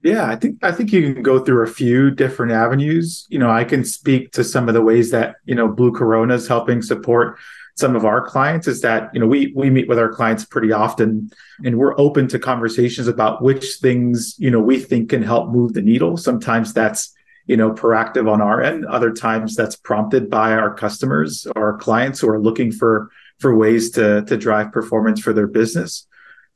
Yeah, 0.03 0.29
I 0.29 0.37
think 0.37 0.63
I 0.63 0.71
think 0.71 0.93
you 0.93 1.13
can 1.13 1.23
go 1.23 1.45
through 1.45 1.65
a 1.65 1.71
few 1.71 2.11
different 2.13 2.53
avenues. 2.53 3.27
You 3.31 3.39
know, 3.41 3.51
I 3.51 3.65
can 3.65 3.85
speak 3.85 4.31
to 4.33 4.45
some 4.45 4.69
of 4.69 4.75
the 4.75 4.83
ways 4.83 5.11
that 5.11 5.37
you 5.45 5.57
know 5.57 5.67
Blue 5.67 5.93
Corona 5.93 6.35
is 6.35 6.47
helping 6.47 6.83
support 6.83 7.39
some 7.75 7.95
of 7.95 8.05
our 8.05 8.21
clients 8.21 8.67
is 8.67 8.81
that 8.81 9.11
you 9.13 9.21
know 9.21 9.27
we 9.27 9.53
we 9.57 9.71
meet 9.71 9.89
with 9.89 9.99
our 9.99 10.09
clients 10.09 10.45
pretty 10.45 10.73
often 10.73 11.31
and 11.65 11.79
we're 11.79 11.99
open 11.99 12.27
to 12.29 12.39
conversations 12.39 13.07
about 13.07 13.41
which 13.41 13.77
things 13.81 14.35
you 14.39 14.51
know 14.51 14.61
we 14.61 14.81
think 14.81 15.11
can 15.11 15.23
help 15.23 15.51
move 15.51 15.75
the 15.75 15.83
needle. 15.83 16.17
Sometimes 16.17 16.73
that's 16.73 17.13
you 17.47 17.57
know 17.57 17.73
proactive 17.73 18.31
on 18.31 18.41
our 18.41 18.63
end. 18.63 18.87
Other 18.87 19.13
times 19.13 19.57
that's 19.57 19.75
prompted 19.77 20.31
by 20.31 20.53
our 20.53 20.75
customers 20.75 21.47
or 21.57 21.73
our 21.73 21.79
clients 21.79 22.21
who 22.21 22.29
are 22.29 22.41
looking 22.41 22.71
for 22.71 23.11
for 23.41 23.57
ways 23.57 23.91
to 23.93 24.23
to 24.27 24.37
drive 24.37 24.71
performance 24.71 25.21
for 25.21 25.33
their 25.33 25.49
business 25.49 26.08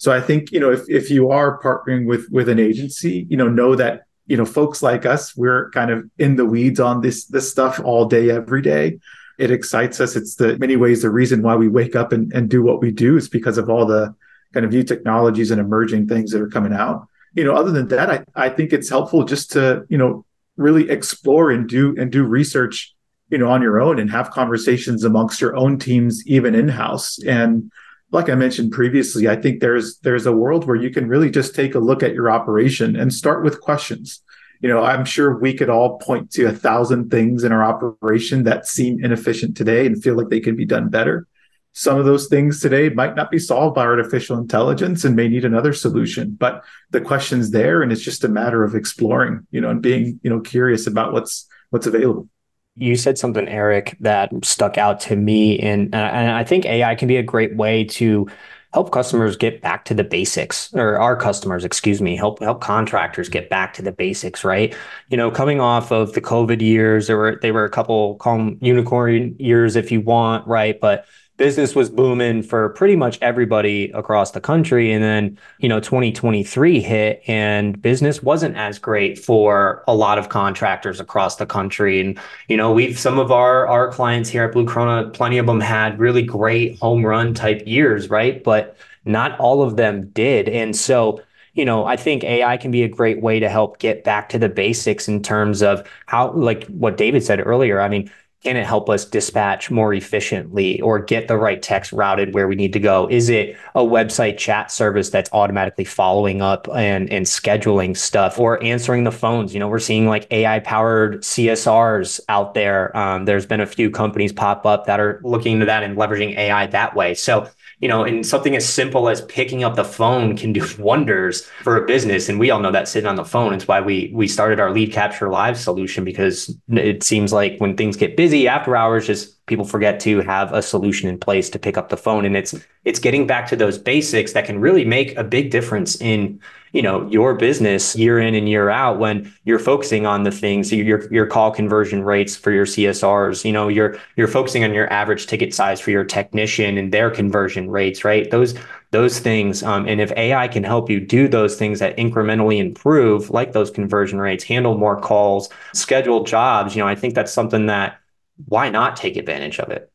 so 0.02 0.08
i 0.12 0.20
think 0.20 0.52
you 0.52 0.60
know 0.60 0.70
if 0.70 0.82
if 0.88 1.10
you 1.10 1.30
are 1.30 1.60
partnering 1.66 2.06
with 2.06 2.24
with 2.30 2.48
an 2.48 2.58
agency 2.58 3.26
you 3.30 3.36
know 3.36 3.48
know 3.48 3.74
that 3.74 3.94
you 4.26 4.36
know 4.36 4.44
folks 4.58 4.82
like 4.82 5.04
us 5.14 5.36
we're 5.36 5.70
kind 5.70 5.90
of 5.90 5.98
in 6.18 6.36
the 6.36 6.46
weeds 6.54 6.80
on 6.80 7.00
this 7.00 7.26
this 7.26 7.50
stuff 7.50 7.80
all 7.84 8.04
day 8.06 8.30
every 8.30 8.62
day 8.62 8.98
it 9.38 9.50
excites 9.50 10.00
us. 10.00 10.14
It's 10.16 10.36
the 10.36 10.58
many 10.58 10.76
ways 10.76 11.02
the 11.02 11.10
reason 11.10 11.42
why 11.42 11.56
we 11.56 11.68
wake 11.68 11.96
up 11.96 12.12
and, 12.12 12.32
and 12.32 12.48
do 12.48 12.62
what 12.62 12.80
we 12.80 12.90
do 12.90 13.16
is 13.16 13.28
because 13.28 13.58
of 13.58 13.68
all 13.68 13.86
the 13.86 14.14
kind 14.54 14.64
of 14.64 14.72
new 14.72 14.82
technologies 14.84 15.50
and 15.50 15.60
emerging 15.60 16.06
things 16.06 16.30
that 16.30 16.42
are 16.42 16.48
coming 16.48 16.72
out. 16.72 17.08
You 17.34 17.44
know, 17.44 17.54
other 17.54 17.72
than 17.72 17.88
that, 17.88 18.10
I, 18.10 18.24
I 18.34 18.50
think 18.50 18.72
it's 18.72 18.88
helpful 18.88 19.24
just 19.24 19.50
to, 19.52 19.84
you 19.88 19.96
know, 19.96 20.24
really 20.56 20.90
explore 20.90 21.50
and 21.50 21.68
do 21.68 21.94
and 21.98 22.12
do 22.12 22.24
research, 22.24 22.94
you 23.30 23.38
know, 23.38 23.48
on 23.48 23.62
your 23.62 23.80
own 23.80 23.98
and 23.98 24.10
have 24.10 24.30
conversations 24.30 25.02
amongst 25.02 25.40
your 25.40 25.56
own 25.56 25.78
teams, 25.78 26.22
even 26.26 26.54
in-house. 26.54 27.18
And 27.24 27.72
like 28.12 28.28
I 28.28 28.34
mentioned 28.34 28.72
previously, 28.72 29.28
I 29.28 29.36
think 29.36 29.60
there's 29.60 29.98
there's 29.98 30.26
a 30.26 30.32
world 30.32 30.66
where 30.66 30.76
you 30.76 30.90
can 30.90 31.08
really 31.08 31.30
just 31.30 31.54
take 31.54 31.74
a 31.74 31.80
look 31.80 32.02
at 32.02 32.14
your 32.14 32.30
operation 32.30 32.94
and 32.94 33.12
start 33.12 33.42
with 33.42 33.60
questions 33.60 34.22
you 34.62 34.68
know, 34.68 34.82
I'm 34.82 35.04
sure 35.04 35.36
we 35.38 35.54
could 35.54 35.68
all 35.68 35.98
point 35.98 36.30
to 36.32 36.46
a 36.46 36.52
thousand 36.52 37.10
things 37.10 37.42
in 37.42 37.50
our 37.50 37.64
operation 37.64 38.44
that 38.44 38.66
seem 38.66 39.04
inefficient 39.04 39.56
today 39.56 39.86
and 39.86 40.00
feel 40.00 40.16
like 40.16 40.28
they 40.28 40.40
can 40.40 40.54
be 40.54 40.64
done 40.64 40.88
better. 40.88 41.26
Some 41.72 41.98
of 41.98 42.04
those 42.04 42.28
things 42.28 42.60
today 42.60 42.88
might 42.88 43.16
not 43.16 43.30
be 43.30 43.40
solved 43.40 43.74
by 43.74 43.84
artificial 43.84 44.38
intelligence 44.38 45.04
and 45.04 45.16
may 45.16 45.26
need 45.26 45.44
another 45.44 45.72
solution, 45.72 46.36
but 46.38 46.62
the 46.90 47.00
question's 47.00 47.50
there 47.50 47.82
and 47.82 47.90
it's 47.90 48.02
just 48.02 48.24
a 48.24 48.28
matter 48.28 48.62
of 48.62 48.76
exploring, 48.76 49.46
you 49.50 49.60
know, 49.60 49.70
and 49.70 49.82
being, 49.82 50.20
you 50.22 50.30
know, 50.30 50.40
curious 50.40 50.86
about 50.86 51.12
what's 51.12 51.48
what's 51.70 51.86
available. 51.86 52.28
You 52.76 52.96
said 52.96 53.18
something, 53.18 53.48
Eric, 53.48 53.96
that 54.00 54.30
stuck 54.42 54.78
out 54.78 54.98
to 55.00 55.16
me. 55.16 55.58
And, 55.58 55.94
and 55.94 56.30
I 56.30 56.42
think 56.42 56.64
AI 56.64 56.94
can 56.94 57.06
be 57.06 57.16
a 57.16 57.22
great 57.22 57.54
way 57.56 57.84
to 57.84 58.26
help 58.72 58.90
customers 58.90 59.36
get 59.36 59.60
back 59.60 59.84
to 59.84 59.92
the 59.92 60.02
basics 60.04 60.72
or 60.72 60.98
our 60.98 61.14
customers 61.14 61.62
excuse 61.62 62.00
me 62.00 62.16
help 62.16 62.40
help 62.40 62.62
contractors 62.62 63.28
get 63.28 63.50
back 63.50 63.74
to 63.74 63.82
the 63.82 63.92
basics 63.92 64.44
right 64.44 64.74
you 65.10 65.16
know 65.18 65.30
coming 65.30 65.60
off 65.60 65.92
of 65.92 66.14
the 66.14 66.22
covid 66.22 66.62
years 66.62 67.06
there 67.06 67.18
were 67.18 67.38
they 67.42 67.52
were 67.52 67.66
a 67.66 67.70
couple 67.70 68.16
call 68.16 68.50
unicorn 68.62 69.36
years 69.38 69.76
if 69.76 69.92
you 69.92 70.00
want 70.00 70.46
right 70.46 70.80
but 70.80 71.04
business 71.42 71.74
was 71.74 71.90
booming 71.90 72.40
for 72.40 72.68
pretty 72.68 72.94
much 72.94 73.18
everybody 73.20 73.90
across 73.94 74.30
the 74.30 74.40
country. 74.40 74.92
And 74.92 75.02
then, 75.02 75.36
you 75.58 75.68
know, 75.68 75.80
2023 75.80 76.80
hit 76.80 77.20
and 77.26 77.82
business 77.82 78.22
wasn't 78.22 78.56
as 78.56 78.78
great 78.78 79.18
for 79.18 79.82
a 79.88 79.92
lot 79.96 80.18
of 80.18 80.28
contractors 80.28 81.00
across 81.00 81.34
the 81.34 81.44
country. 81.44 82.00
And, 82.00 82.16
you 82.46 82.56
know, 82.56 82.72
we've 82.72 82.96
some 82.96 83.18
of 83.18 83.32
our 83.32 83.66
our 83.66 83.90
clients 83.90 84.28
here 84.28 84.44
at 84.44 84.52
Blue 84.52 84.64
Corona, 84.64 85.10
plenty 85.10 85.38
of 85.38 85.46
them 85.46 85.58
had 85.58 85.98
really 85.98 86.22
great 86.22 86.78
home 86.78 87.04
run 87.04 87.34
type 87.34 87.64
years, 87.66 88.08
right? 88.08 88.44
But 88.44 88.76
not 89.04 89.36
all 89.40 89.62
of 89.62 89.74
them 89.74 90.10
did. 90.10 90.48
And 90.48 90.76
so 90.76 91.22
you 91.54 91.66
know, 91.66 91.84
I 91.84 91.96
think 91.96 92.24
AI 92.24 92.56
can 92.56 92.70
be 92.70 92.82
a 92.82 92.88
great 92.88 93.20
way 93.20 93.38
to 93.38 93.48
help 93.48 93.78
get 93.78 94.04
back 94.04 94.30
to 94.30 94.38
the 94.38 94.48
basics 94.48 95.06
in 95.06 95.22
terms 95.22 95.60
of 95.62 95.86
how, 96.06 96.32
like 96.32 96.66
what 96.68 96.96
David 96.96 97.22
said 97.22 97.46
earlier. 97.46 97.78
I 97.78 97.88
mean, 97.88 98.10
can 98.42 98.56
it 98.56 98.66
help 98.66 98.90
us 98.90 99.04
dispatch 99.04 99.70
more 99.70 99.94
efficiently 99.94 100.80
or 100.80 100.98
get 100.98 101.28
the 101.28 101.36
right 101.36 101.62
text 101.62 101.92
routed 101.92 102.34
where 102.34 102.48
we 102.48 102.56
need 102.56 102.72
to 102.72 102.80
go? 102.80 103.08
Is 103.08 103.28
it 103.28 103.56
a 103.74 103.82
website 103.82 104.36
chat 104.36 104.72
service 104.72 105.10
that's 105.10 105.30
automatically 105.32 105.84
following 105.84 106.42
up 106.42 106.68
and, 106.74 107.10
and 107.12 107.24
scheduling 107.24 107.96
stuff 107.96 108.38
or 108.40 108.62
answering 108.62 109.04
the 109.04 109.12
phones? 109.12 109.54
You 109.54 109.60
know, 109.60 109.68
we're 109.68 109.78
seeing 109.78 110.08
like 110.08 110.26
AI 110.32 110.58
powered 110.58 111.22
CSRs 111.22 112.20
out 112.28 112.54
there. 112.54 112.96
Um, 112.96 113.26
there's 113.26 113.46
been 113.46 113.60
a 113.60 113.66
few 113.66 113.90
companies 113.90 114.32
pop 114.32 114.66
up 114.66 114.86
that 114.86 114.98
are 114.98 115.20
looking 115.22 115.54
into 115.54 115.66
that 115.66 115.84
and 115.84 115.96
leveraging 115.96 116.36
AI 116.36 116.66
that 116.66 116.96
way. 116.96 117.14
So 117.14 117.48
you 117.82 117.88
know, 117.88 118.04
and 118.04 118.24
something 118.24 118.54
as 118.54 118.66
simple 118.66 119.08
as 119.08 119.22
picking 119.22 119.64
up 119.64 119.74
the 119.74 119.84
phone 119.84 120.36
can 120.36 120.52
do 120.52 120.64
wonders 120.78 121.44
for 121.64 121.76
a 121.76 121.84
business. 121.84 122.28
And 122.28 122.38
we 122.38 122.48
all 122.48 122.60
know 122.60 122.70
that 122.70 122.86
sitting 122.86 123.08
on 123.08 123.16
the 123.16 123.24
phone. 123.24 123.52
It's 123.52 123.66
why 123.66 123.80
we 123.80 124.10
we 124.14 124.28
started 124.28 124.60
our 124.60 124.70
lead 124.70 124.92
capture 124.92 125.28
live 125.28 125.58
solution 125.58 126.04
because 126.04 126.56
it 126.68 127.02
seems 127.02 127.32
like 127.32 127.58
when 127.58 127.76
things 127.76 127.96
get 127.96 128.16
busy 128.16 128.46
after 128.46 128.76
hours, 128.76 129.08
just 129.08 129.44
people 129.46 129.64
forget 129.64 129.98
to 130.00 130.20
have 130.20 130.52
a 130.52 130.62
solution 130.62 131.08
in 131.08 131.18
place 131.18 131.50
to 131.50 131.58
pick 131.58 131.76
up 131.76 131.88
the 131.88 131.96
phone. 131.96 132.24
And 132.24 132.36
it's 132.36 132.54
it's 132.84 133.00
getting 133.00 133.26
back 133.26 133.48
to 133.48 133.56
those 133.56 133.78
basics 133.78 134.32
that 134.32 134.46
can 134.46 134.60
really 134.60 134.84
make 134.84 135.16
a 135.18 135.24
big 135.24 135.50
difference 135.50 136.00
in 136.00 136.40
you 136.72 136.80
know 136.82 137.06
your 137.08 137.34
business 137.34 137.94
year 137.94 138.18
in 138.18 138.34
and 138.34 138.48
year 138.48 138.70
out 138.70 138.98
when 138.98 139.32
you're 139.44 139.58
focusing 139.58 140.06
on 140.06 140.22
the 140.24 140.30
things 140.30 140.72
your 140.72 141.12
your 141.12 141.26
call 141.26 141.50
conversion 141.50 142.02
rates 142.02 142.34
for 142.34 142.50
your 142.50 142.64
CSRs 142.64 143.44
you 143.44 143.52
know 143.52 143.68
you're 143.68 143.98
you're 144.16 144.28
focusing 144.28 144.64
on 144.64 144.72
your 144.74 144.90
average 144.92 145.26
ticket 145.26 145.54
size 145.54 145.80
for 145.80 145.90
your 145.90 146.04
technician 146.04 146.78
and 146.78 146.92
their 146.92 147.10
conversion 147.10 147.70
rates 147.70 148.04
right 148.04 148.30
those 148.30 148.54
those 148.90 149.18
things 149.18 149.62
um, 149.62 149.86
and 149.86 150.00
if 150.00 150.10
AI 150.16 150.48
can 150.48 150.64
help 150.64 150.90
you 150.90 151.00
do 151.00 151.28
those 151.28 151.56
things 151.56 151.78
that 151.78 151.96
incrementally 151.96 152.58
improve 152.58 153.30
like 153.30 153.52
those 153.52 153.70
conversion 153.70 154.18
rates 154.18 154.44
handle 154.44 154.76
more 154.76 154.98
calls 155.00 155.48
schedule 155.74 156.24
jobs 156.24 156.74
you 156.74 156.82
know 156.82 156.88
I 156.88 156.94
think 156.94 157.14
that's 157.14 157.32
something 157.32 157.66
that 157.66 157.98
why 158.46 158.70
not 158.70 158.96
take 158.96 159.16
advantage 159.16 159.58
of 159.60 159.70
it 159.70 159.88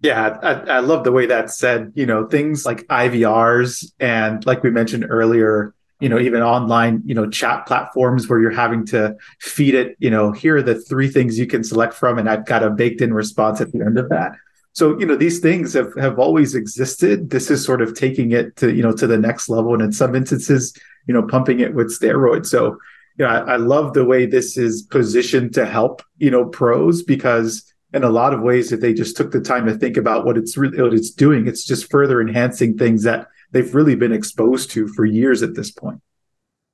yeah, 0.00 0.38
I, 0.42 0.52
I, 0.52 0.78
love 0.80 1.04
the 1.04 1.12
way 1.12 1.24
that 1.24 1.50
said. 1.50 1.92
You 1.94 2.04
know, 2.04 2.26
things 2.26 2.66
like 2.66 2.86
IVRs 2.88 3.90
and, 3.98 4.44
like 4.44 4.62
we 4.62 4.70
mentioned 4.70 5.06
earlier, 5.08 5.72
you 6.04 6.10
know 6.10 6.20
even 6.20 6.42
online 6.42 7.02
you 7.06 7.14
know 7.14 7.28
chat 7.28 7.66
platforms 7.66 8.28
where 8.28 8.40
you're 8.40 8.50
having 8.50 8.84
to 8.84 9.16
feed 9.40 9.74
it 9.74 9.96
you 9.98 10.10
know 10.10 10.32
here 10.32 10.56
are 10.58 10.62
the 10.62 10.78
three 10.88 11.08
things 11.08 11.38
you 11.38 11.46
can 11.46 11.64
select 11.64 11.94
from 11.94 12.18
and 12.18 12.28
i've 12.28 12.44
got 12.44 12.62
a 12.62 12.70
baked 12.70 13.00
in 13.00 13.12
response 13.12 13.60
at 13.60 13.72
the 13.72 13.80
end 13.80 13.98
of 13.98 14.08
that. 14.10 14.32
So 14.74 14.98
you 14.98 15.06
know 15.06 15.16
these 15.16 15.38
things 15.38 15.72
have 15.74 15.94
have 15.94 16.18
always 16.18 16.56
existed. 16.56 17.30
This 17.30 17.48
is 17.50 17.64
sort 17.64 17.80
of 17.80 17.94
taking 17.94 18.32
it 18.32 18.56
to 18.56 18.74
you 18.74 18.82
know 18.82 18.92
to 18.92 19.06
the 19.06 19.16
next 19.16 19.48
level 19.48 19.72
and 19.72 19.82
in 19.82 19.92
some 19.92 20.14
instances 20.14 20.76
you 21.06 21.14
know 21.14 21.22
pumping 21.22 21.60
it 21.60 21.74
with 21.74 21.96
steroids. 21.96 22.46
So 22.46 22.78
you 23.16 23.24
know 23.24 23.28
I, 23.28 23.54
I 23.54 23.56
love 23.56 23.94
the 23.94 24.04
way 24.04 24.26
this 24.26 24.58
is 24.58 24.82
positioned 24.82 25.54
to 25.54 25.64
help 25.64 26.02
you 26.18 26.30
know 26.30 26.44
pros 26.46 27.04
because 27.04 27.72
in 27.92 28.02
a 28.02 28.10
lot 28.10 28.34
of 28.34 28.42
ways 28.42 28.72
if 28.72 28.80
they 28.80 28.92
just 28.92 29.16
took 29.16 29.30
the 29.30 29.40
time 29.40 29.66
to 29.66 29.74
think 29.74 29.96
about 29.96 30.26
what 30.26 30.36
it's 30.36 30.56
really 30.56 30.82
what 30.82 30.92
it's 30.92 31.12
doing 31.12 31.46
it's 31.46 31.64
just 31.64 31.88
further 31.88 32.20
enhancing 32.20 32.76
things 32.76 33.04
that 33.04 33.28
they've 33.54 33.74
really 33.74 33.94
been 33.94 34.12
exposed 34.12 34.70
to 34.72 34.88
for 34.88 35.06
years 35.06 35.42
at 35.42 35.54
this 35.54 35.70
point. 35.70 36.02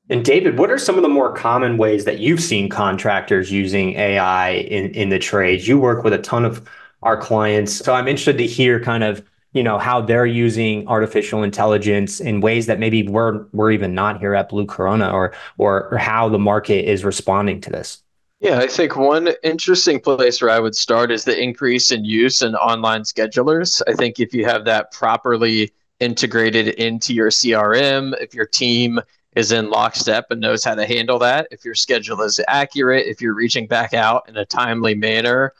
And 0.08 0.24
David, 0.24 0.58
what 0.58 0.72
are 0.72 0.78
some 0.78 0.96
of 0.96 1.02
the 1.02 1.08
more 1.08 1.32
common 1.32 1.76
ways 1.76 2.04
that 2.06 2.18
you've 2.18 2.40
seen 2.40 2.68
contractors 2.68 3.52
using 3.52 3.94
AI 3.94 4.50
in, 4.50 4.90
in 4.94 5.10
the 5.10 5.20
trades? 5.20 5.68
You 5.68 5.78
work 5.78 6.02
with 6.02 6.12
a 6.12 6.18
ton 6.18 6.44
of 6.44 6.68
our 7.02 7.16
clients. 7.16 7.74
So 7.74 7.94
I'm 7.94 8.08
interested 8.08 8.38
to 8.38 8.46
hear 8.46 8.80
kind 8.80 9.04
of, 9.04 9.24
you 9.52 9.62
know, 9.62 9.78
how 9.78 10.00
they're 10.00 10.26
using 10.26 10.88
artificial 10.88 11.44
intelligence 11.44 12.18
in 12.18 12.40
ways 12.40 12.66
that 12.66 12.80
maybe 12.80 13.06
we're 13.06 13.46
we're 13.52 13.70
even 13.70 13.94
not 13.94 14.18
here 14.18 14.34
at 14.34 14.48
Blue 14.48 14.66
Corona 14.66 15.10
or 15.10 15.32
or, 15.58 15.92
or 15.92 15.98
how 15.98 16.28
the 16.28 16.38
market 16.38 16.90
is 16.90 17.04
responding 17.04 17.60
to 17.60 17.70
this. 17.70 18.02
Yeah, 18.40 18.58
I 18.58 18.68
think 18.68 18.96
one 18.96 19.28
interesting 19.42 20.00
place 20.00 20.40
where 20.40 20.50
I 20.50 20.60
would 20.60 20.74
start 20.74 21.12
is 21.12 21.24
the 21.24 21.40
increase 21.40 21.92
in 21.92 22.04
use 22.04 22.42
in 22.42 22.54
online 22.56 23.02
schedulers. 23.02 23.82
I 23.86 23.92
think 23.92 24.18
if 24.18 24.32
you 24.32 24.46
have 24.46 24.64
that 24.64 24.92
properly 24.92 25.72
integrated 26.00 26.68
into 26.68 27.14
your 27.14 27.30
CRM, 27.30 28.20
if 28.20 28.34
your 28.34 28.46
team 28.46 29.00
is 29.36 29.52
in 29.52 29.70
lockstep 29.70 30.26
and 30.30 30.40
knows 30.40 30.64
how 30.64 30.74
to 30.74 30.86
handle 30.86 31.18
that, 31.20 31.46
if 31.50 31.64
your 31.64 31.74
schedule 31.74 32.20
is 32.22 32.40
accurate, 32.48 33.06
if 33.06 33.20
you're 33.20 33.34
reaching 33.34 33.66
back 33.66 33.94
out 33.94 34.28
in 34.28 34.36
a 34.36 34.44
timely 34.44 34.94
manner, 34.94 35.52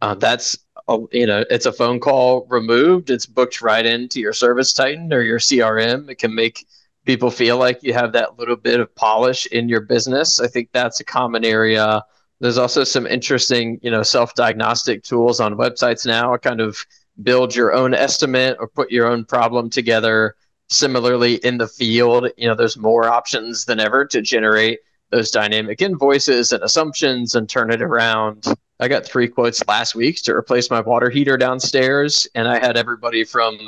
uh, 0.00 0.14
that's 0.14 0.56
a, 0.88 0.98
you 1.12 1.26
know 1.26 1.44
it's 1.50 1.66
a 1.66 1.72
phone 1.72 2.00
call 2.00 2.46
removed. 2.48 3.10
It's 3.10 3.26
booked 3.26 3.60
right 3.60 3.84
into 3.84 4.20
your 4.20 4.32
ServiceTitan 4.32 5.12
or 5.12 5.22
your 5.22 5.38
CRM. 5.38 6.08
It 6.08 6.18
can 6.18 6.34
make 6.34 6.66
people 7.04 7.30
feel 7.30 7.58
like 7.58 7.82
you 7.82 7.92
have 7.94 8.12
that 8.12 8.38
little 8.38 8.56
bit 8.56 8.80
of 8.80 8.94
polish 8.94 9.46
in 9.46 9.68
your 9.68 9.80
business. 9.80 10.40
I 10.40 10.46
think 10.46 10.70
that's 10.72 11.00
a 11.00 11.04
common 11.04 11.44
area. 11.44 12.04
There's 12.40 12.58
also 12.58 12.84
some 12.84 13.06
interesting, 13.06 13.80
you 13.82 13.90
know, 13.90 14.02
self-diagnostic 14.02 15.02
tools 15.02 15.40
on 15.40 15.54
websites 15.54 16.06
now, 16.06 16.36
kind 16.36 16.60
of 16.60 16.78
build 17.22 17.54
your 17.54 17.72
own 17.72 17.94
estimate 17.94 18.56
or 18.60 18.68
put 18.68 18.90
your 18.90 19.06
own 19.06 19.24
problem 19.24 19.70
together. 19.70 20.36
Similarly, 20.68 21.36
in 21.36 21.58
the 21.58 21.68
field, 21.68 22.28
you 22.36 22.46
know, 22.46 22.54
there's 22.54 22.76
more 22.76 23.08
options 23.08 23.64
than 23.64 23.80
ever 23.80 24.04
to 24.06 24.20
generate 24.20 24.80
those 25.10 25.30
dynamic 25.30 25.80
invoices 25.80 26.52
and 26.52 26.62
assumptions 26.62 27.34
and 27.34 27.48
turn 27.48 27.72
it 27.72 27.80
around. 27.80 28.44
I 28.78 28.88
got 28.88 29.06
three 29.06 29.28
quotes 29.28 29.66
last 29.66 29.94
week 29.94 30.22
to 30.22 30.34
replace 30.34 30.70
my 30.70 30.80
water 30.80 31.08
heater 31.08 31.38
downstairs, 31.38 32.28
and 32.34 32.46
I 32.46 32.58
had 32.58 32.76
everybody 32.76 33.24
from 33.24 33.58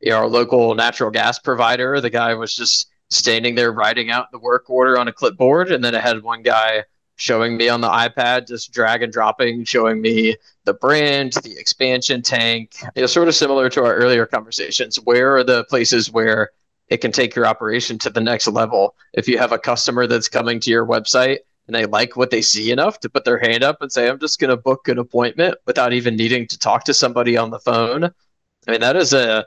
you 0.00 0.10
know, 0.10 0.18
our 0.18 0.28
local 0.28 0.74
natural 0.74 1.10
gas 1.10 1.38
provider. 1.38 2.00
The 2.00 2.10
guy 2.10 2.34
was 2.34 2.54
just 2.54 2.88
standing 3.10 3.54
there 3.54 3.72
writing 3.72 4.10
out 4.10 4.30
the 4.32 4.38
work 4.38 4.68
order 4.68 4.98
on 4.98 5.08
a 5.08 5.12
clipboard. 5.12 5.70
And 5.70 5.84
then 5.84 5.94
I 5.94 6.00
had 6.00 6.22
one 6.22 6.42
guy 6.42 6.84
showing 7.22 7.56
me 7.56 7.68
on 7.68 7.80
the 7.80 7.88
iPad, 7.88 8.48
just 8.48 8.72
drag 8.72 9.00
and 9.00 9.12
dropping, 9.12 9.64
showing 9.64 10.02
me 10.02 10.34
the 10.64 10.74
brand, 10.74 11.32
the 11.44 11.56
expansion 11.56 12.20
tank. 12.20 12.74
You 12.96 13.02
know, 13.02 13.06
sort 13.06 13.28
of 13.28 13.34
similar 13.36 13.68
to 13.70 13.84
our 13.84 13.94
earlier 13.94 14.26
conversations. 14.26 14.96
Where 14.96 15.36
are 15.36 15.44
the 15.44 15.64
places 15.66 16.10
where 16.10 16.50
it 16.88 16.96
can 16.96 17.12
take 17.12 17.36
your 17.36 17.46
operation 17.46 17.96
to 17.98 18.10
the 18.10 18.20
next 18.20 18.48
level? 18.48 18.96
If 19.12 19.28
you 19.28 19.38
have 19.38 19.52
a 19.52 19.58
customer 19.58 20.08
that's 20.08 20.28
coming 20.28 20.58
to 20.60 20.70
your 20.70 20.84
website 20.84 21.38
and 21.68 21.76
they 21.76 21.86
like 21.86 22.16
what 22.16 22.30
they 22.30 22.42
see 22.42 22.72
enough 22.72 22.98
to 23.00 23.08
put 23.08 23.24
their 23.24 23.38
hand 23.38 23.62
up 23.62 23.80
and 23.80 23.92
say, 23.92 24.08
I'm 24.08 24.18
just 24.18 24.40
going 24.40 24.50
to 24.50 24.56
book 24.56 24.88
an 24.88 24.98
appointment 24.98 25.58
without 25.64 25.92
even 25.92 26.16
needing 26.16 26.48
to 26.48 26.58
talk 26.58 26.82
to 26.84 26.94
somebody 26.94 27.36
on 27.36 27.50
the 27.50 27.60
phone. 27.60 28.04
I 28.66 28.70
mean, 28.70 28.80
that 28.80 28.96
is 28.96 29.12
a 29.12 29.46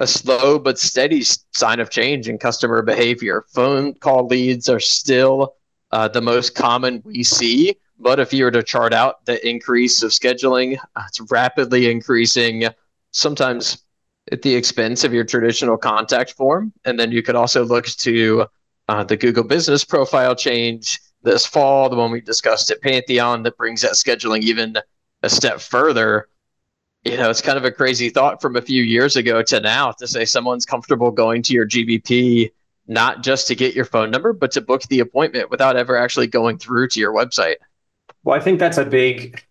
a 0.00 0.06
slow 0.06 0.60
but 0.60 0.78
steady 0.78 1.22
sign 1.24 1.80
of 1.80 1.90
change 1.90 2.28
in 2.28 2.38
customer 2.38 2.82
behavior. 2.82 3.44
Phone 3.52 3.94
call 3.94 4.28
leads 4.28 4.68
are 4.68 4.78
still 4.78 5.56
uh, 5.90 6.08
the 6.08 6.20
most 6.20 6.54
common 6.54 7.02
we 7.04 7.22
see, 7.22 7.76
but 7.98 8.20
if 8.20 8.32
you 8.32 8.44
were 8.44 8.50
to 8.50 8.62
chart 8.62 8.92
out 8.92 9.24
the 9.24 9.46
increase 9.48 10.02
of 10.02 10.10
scheduling, 10.10 10.78
uh, 10.96 11.02
it's 11.06 11.20
rapidly 11.30 11.90
increasing, 11.90 12.64
sometimes 13.10 13.84
at 14.30 14.42
the 14.42 14.54
expense 14.54 15.04
of 15.04 15.12
your 15.12 15.24
traditional 15.24 15.76
contact 15.76 16.32
form. 16.32 16.72
And 16.84 17.00
then 17.00 17.10
you 17.10 17.22
could 17.22 17.34
also 17.34 17.64
look 17.64 17.86
to 17.86 18.46
uh, 18.88 19.04
the 19.04 19.16
Google 19.16 19.44
Business 19.44 19.84
Profile 19.84 20.34
change 20.34 21.00
this 21.22 21.46
fall, 21.46 21.88
the 21.88 21.96
one 21.96 22.10
we 22.10 22.20
discussed 22.20 22.70
at 22.70 22.80
Pantheon 22.82 23.42
that 23.42 23.56
brings 23.56 23.80
that 23.82 23.92
scheduling 23.92 24.40
even 24.40 24.76
a 25.22 25.28
step 25.28 25.60
further 25.60 26.28
you 27.04 27.16
know, 27.16 27.30
it's 27.30 27.40
kind 27.42 27.56
of 27.56 27.64
a 27.64 27.70
crazy 27.70 28.10
thought 28.10 28.40
from 28.40 28.56
a 28.56 28.62
few 28.62 28.82
years 28.82 29.16
ago 29.16 29.42
to 29.42 29.60
now 29.60 29.92
to 29.92 30.06
say 30.06 30.24
someone's 30.24 30.66
comfortable 30.66 31.10
going 31.10 31.42
to 31.42 31.52
your 31.52 31.66
GBP 31.66 32.50
not 32.88 33.22
just 33.22 33.46
to 33.48 33.54
get 33.54 33.74
your 33.74 33.84
phone 33.84 34.10
number, 34.10 34.32
but 34.32 34.50
to 34.52 34.60
book 34.60 34.82
the 34.84 35.00
appointment 35.00 35.50
without 35.50 35.76
ever 35.76 35.96
actually 35.96 36.26
going 36.26 36.58
through 36.58 36.88
to 36.88 37.00
your 37.00 37.12
website. 37.12 37.56
Well, 38.24 38.36
I 38.36 38.42
think 38.42 38.58
that's 38.58 38.78
a 38.78 38.84
big 38.84 39.44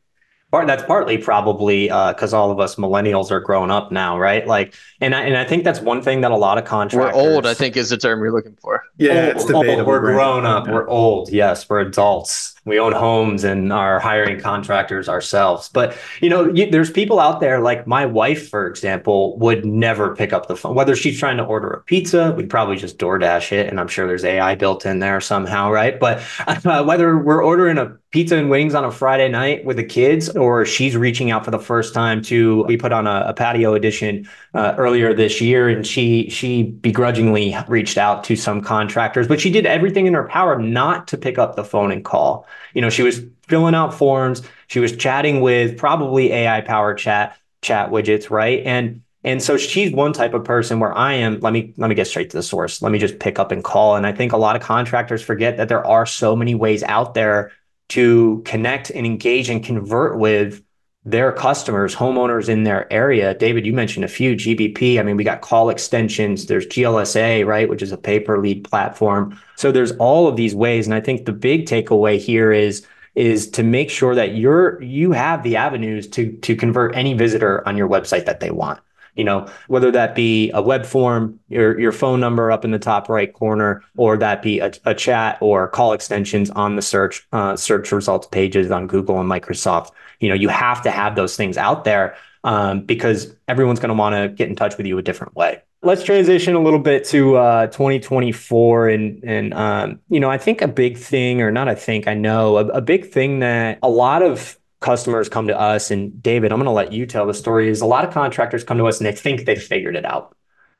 part. 0.51 0.67
That's 0.67 0.83
partly 0.83 1.17
probably 1.17 1.87
because 1.87 2.33
uh, 2.33 2.39
all 2.39 2.51
of 2.51 2.59
us 2.59 2.75
millennials 2.75 3.31
are 3.31 3.39
grown 3.39 3.71
up 3.71 3.91
now, 3.91 4.17
right? 4.17 4.45
Like, 4.45 4.73
and 4.99 5.15
I, 5.15 5.21
and 5.21 5.37
I 5.37 5.45
think 5.45 5.63
that's 5.63 5.79
one 5.79 6.01
thing 6.01 6.21
that 6.21 6.31
a 6.31 6.35
lot 6.35 6.57
of 6.57 6.65
contractors. 6.65 7.15
We're 7.15 7.33
old, 7.33 7.45
I 7.45 7.53
think, 7.53 7.77
is 7.77 7.89
the 7.89 7.97
term 7.97 8.19
you're 8.19 8.33
looking 8.33 8.57
for. 8.61 8.83
Yeah, 8.97 9.27
it's 9.27 9.45
debatable. 9.45 9.85
We're 9.85 9.99
grown 9.99 10.45
up. 10.45 10.67
Yeah. 10.67 10.73
We're 10.73 10.87
old. 10.87 11.31
Yes, 11.31 11.69
we're 11.69 11.81
adults 11.81 12.55
we 12.67 12.79
own 12.79 12.91
homes 12.91 13.43
and 13.43 13.71
are 13.71 13.99
hiring 13.99 14.39
contractors 14.39 15.09
ourselves. 15.09 15.69
But 15.69 15.97
you 16.21 16.29
know, 16.29 16.51
you, 16.53 16.69
there's 16.69 16.91
people 16.91 17.19
out 17.19 17.39
there 17.39 17.59
like 17.59 17.87
my 17.87 18.05
wife, 18.05 18.49
for 18.49 18.67
example, 18.67 19.37
would 19.39 19.65
never 19.65 20.15
pick 20.15 20.33
up 20.33 20.47
the 20.47 20.55
phone. 20.55 20.75
Whether 20.75 20.95
she's 20.95 21.17
trying 21.17 21.37
to 21.37 21.43
order 21.43 21.69
a 21.69 21.81
pizza, 21.81 22.33
we'd 22.35 22.49
probably 22.49 22.75
just 22.75 22.97
DoorDash 22.97 23.51
it, 23.51 23.67
and 23.67 23.79
I'm 23.79 23.87
sure 23.87 24.07
there's 24.07 24.25
AI 24.25 24.55
built 24.55 24.85
in 24.85 24.99
there 24.99 25.21
somehow, 25.21 25.71
right? 25.71 25.99
But 25.99 26.21
uh, 26.47 26.83
whether 26.83 27.17
we're 27.17 27.43
ordering 27.43 27.77
a 27.77 27.97
pizza 28.11 28.37
and 28.37 28.49
wings 28.49 28.73
on 28.73 28.83
a 28.83 28.91
Friday 28.91 29.29
night 29.29 29.65
with 29.65 29.77
the 29.77 29.83
kids, 29.83 30.29
or 30.29 30.65
she's 30.65 30.95
reaching 30.95 31.31
out 31.31 31.45
for 31.45 31.51
the 31.51 31.59
first 31.59 31.93
time 31.93 32.21
to, 32.23 32.63
we 32.63 32.77
put 32.77 32.91
on 32.91 33.07
a, 33.07 33.25
a 33.27 33.33
patio 33.33 33.73
edition 33.73 34.27
uh, 34.53 34.75
earlier 34.77 35.13
this 35.13 35.39
year, 35.41 35.69
and 35.69 35.85
she 35.85 36.29
she 36.29 36.63
begrudgingly 36.63 37.55
reached 37.67 37.97
out 37.97 38.23
to 38.25 38.35
some 38.35 38.61
contractors, 38.61 39.27
but 39.27 39.39
she 39.39 39.51
did 39.51 39.65
everything 39.65 40.05
in 40.05 40.13
her 40.13 40.27
power 40.27 40.57
not 40.59 41.07
to 41.07 41.17
pick 41.17 41.37
up 41.37 41.55
the 41.55 41.63
phone 41.63 41.91
and 41.91 42.03
call. 42.03 42.47
You 42.73 42.81
know, 42.81 42.89
she 42.89 43.03
was 43.03 43.21
filling 43.47 43.75
out 43.75 43.93
forms, 43.93 44.41
she 44.67 44.79
was 44.79 44.95
chatting 44.95 45.41
with 45.41 45.77
probably 45.77 46.31
AI 46.31 46.61
powered 46.61 46.97
chat 46.97 47.37
chat 47.61 47.89
widgets, 47.89 48.29
right? 48.29 48.61
And 48.65 49.01
and 49.23 49.41
so 49.41 49.57
she's 49.57 49.91
one 49.91 50.13
type 50.13 50.33
of 50.33 50.43
person 50.43 50.79
where 50.79 50.95
I 50.95 51.13
am, 51.13 51.39
let 51.39 51.51
me 51.51 51.73
let 51.77 51.89
me 51.89 51.95
get 51.95 52.07
straight 52.07 52.29
to 52.29 52.37
the 52.37 52.43
source. 52.43 52.81
Let 52.81 52.91
me 52.91 52.99
just 52.99 53.19
pick 53.19 53.39
up 53.39 53.51
and 53.51 53.63
call. 53.63 53.95
And 53.95 54.05
I 54.05 54.11
think 54.11 54.31
a 54.31 54.37
lot 54.37 54.55
of 54.55 54.61
contractors 54.61 55.21
forget 55.21 55.57
that 55.57 55.69
there 55.69 55.85
are 55.85 56.05
so 56.05 56.35
many 56.35 56.55
ways 56.55 56.83
out 56.83 57.13
there 57.13 57.51
to 57.89 58.41
connect 58.45 58.89
and 58.89 59.05
engage 59.05 59.49
and 59.49 59.63
convert 59.63 60.17
with 60.17 60.61
their 61.09 61.31
customers, 61.31 61.95
homeowners 61.95 62.49
in 62.49 62.63
their 62.63 62.91
area. 62.91 63.33
David, 63.33 63.65
you 63.65 63.71
mentioned 63.71 64.03
a 64.03 64.09
few 64.09 64.35
GBP. 64.35 64.99
I 64.99 65.03
mean, 65.03 65.15
we 65.15 65.23
got 65.23 65.39
call 65.39 65.69
extensions. 65.69 66.47
There's 66.47 66.67
GLSA, 66.67 67.45
right, 67.45 67.69
which 67.69 67.81
is 67.81 67.93
a 67.93 67.97
pay 67.97 68.19
per 68.19 68.37
lead 68.37 68.65
platform. 68.65 69.39
So 69.55 69.71
there's 69.71 69.93
all 69.93 70.27
of 70.27 70.35
these 70.35 70.53
ways, 70.53 70.85
and 70.85 70.93
I 70.93 70.99
think 70.99 71.25
the 71.25 71.31
big 71.31 71.65
takeaway 71.65 72.19
here 72.19 72.51
is 72.51 72.85
is 73.15 73.49
to 73.51 73.63
make 73.63 73.89
sure 73.89 74.15
that 74.15 74.35
you're 74.35 74.81
you 74.83 75.13
have 75.13 75.43
the 75.43 75.55
avenues 75.55 76.09
to 76.09 76.33
to 76.39 76.57
convert 76.57 76.93
any 76.93 77.13
visitor 77.13 77.65
on 77.65 77.77
your 77.77 77.87
website 77.87 78.25
that 78.25 78.41
they 78.41 78.51
want. 78.51 78.81
You 79.17 79.23
know, 79.23 79.47
whether 79.67 79.91
that 79.91 80.15
be 80.15 80.51
a 80.51 80.61
web 80.61 80.85
form, 80.85 81.39
your 81.49 81.79
your 81.79 81.91
phone 81.91 82.19
number 82.19 82.51
up 82.51 82.63
in 82.63 82.71
the 82.71 82.79
top 82.79 83.09
right 83.09 83.33
corner, 83.33 83.83
or 83.97 84.17
that 84.17 84.41
be 84.41 84.59
a, 84.59 84.71
a 84.85 84.93
chat 84.93 85.37
or 85.41 85.67
call 85.67 85.93
extensions 85.93 86.49
on 86.51 86.75
the 86.75 86.81
search 86.81 87.27
uh, 87.33 87.55
search 87.55 87.91
results 87.91 88.27
pages 88.27 88.71
on 88.71 88.87
Google 88.87 89.19
and 89.19 89.29
Microsoft. 89.29 89.91
You 90.19 90.29
know 90.29 90.35
you 90.35 90.49
have 90.49 90.81
to 90.83 90.91
have 90.91 91.15
those 91.15 91.35
things 91.35 91.57
out 91.57 91.83
there 91.83 92.15
um, 92.43 92.81
because 92.81 93.35
everyone's 93.47 93.79
going 93.79 93.89
to 93.89 93.95
want 93.95 94.15
to 94.15 94.29
get 94.29 94.49
in 94.49 94.55
touch 94.55 94.77
with 94.77 94.85
you 94.85 94.97
a 94.97 95.01
different 95.01 95.35
way. 95.35 95.61
Let's 95.83 96.03
transition 96.03 96.55
a 96.55 96.59
little 96.59 96.79
bit 96.79 97.05
to 97.05 97.35
uh, 97.35 97.67
2024 97.67 98.89
and 98.89 99.23
and 99.23 99.53
um, 99.53 99.99
you 100.09 100.19
know 100.19 100.29
i 100.29 100.37
think 100.37 100.61
a 100.61 100.67
big 100.67 100.97
thing 100.97 101.41
or 101.41 101.51
not 101.51 101.67
i 101.67 101.75
think 101.75 102.07
i 102.07 102.13
know 102.13 102.57
a, 102.57 102.65
a 102.67 102.81
big 102.81 103.09
thing 103.09 103.39
that 103.39 103.77
a 103.83 103.89
lot 103.89 104.23
of 104.23 104.57
customers 104.79 105.29
come 105.29 105.47
to 105.47 105.59
us 105.59 105.91
and 105.91 106.21
david 106.21 106.51
i'm 106.51 106.59
going 106.59 106.65
to 106.65 106.71
let 106.71 106.93
you 106.93 107.05
tell 107.05 107.25
the 107.25 107.33
story 107.33 107.69
is 107.69 107.81
a 107.81 107.85
lot 107.85 108.05
of 108.05 108.13
contractors 108.13 108.63
come 108.63 108.77
to 108.77 108.85
us 108.85 108.99
and 108.99 109.07
they 109.07 109.11
think 109.11 109.45
they 109.45 109.55
figured 109.55 109.95
it 109.95 110.05
out 110.05 110.35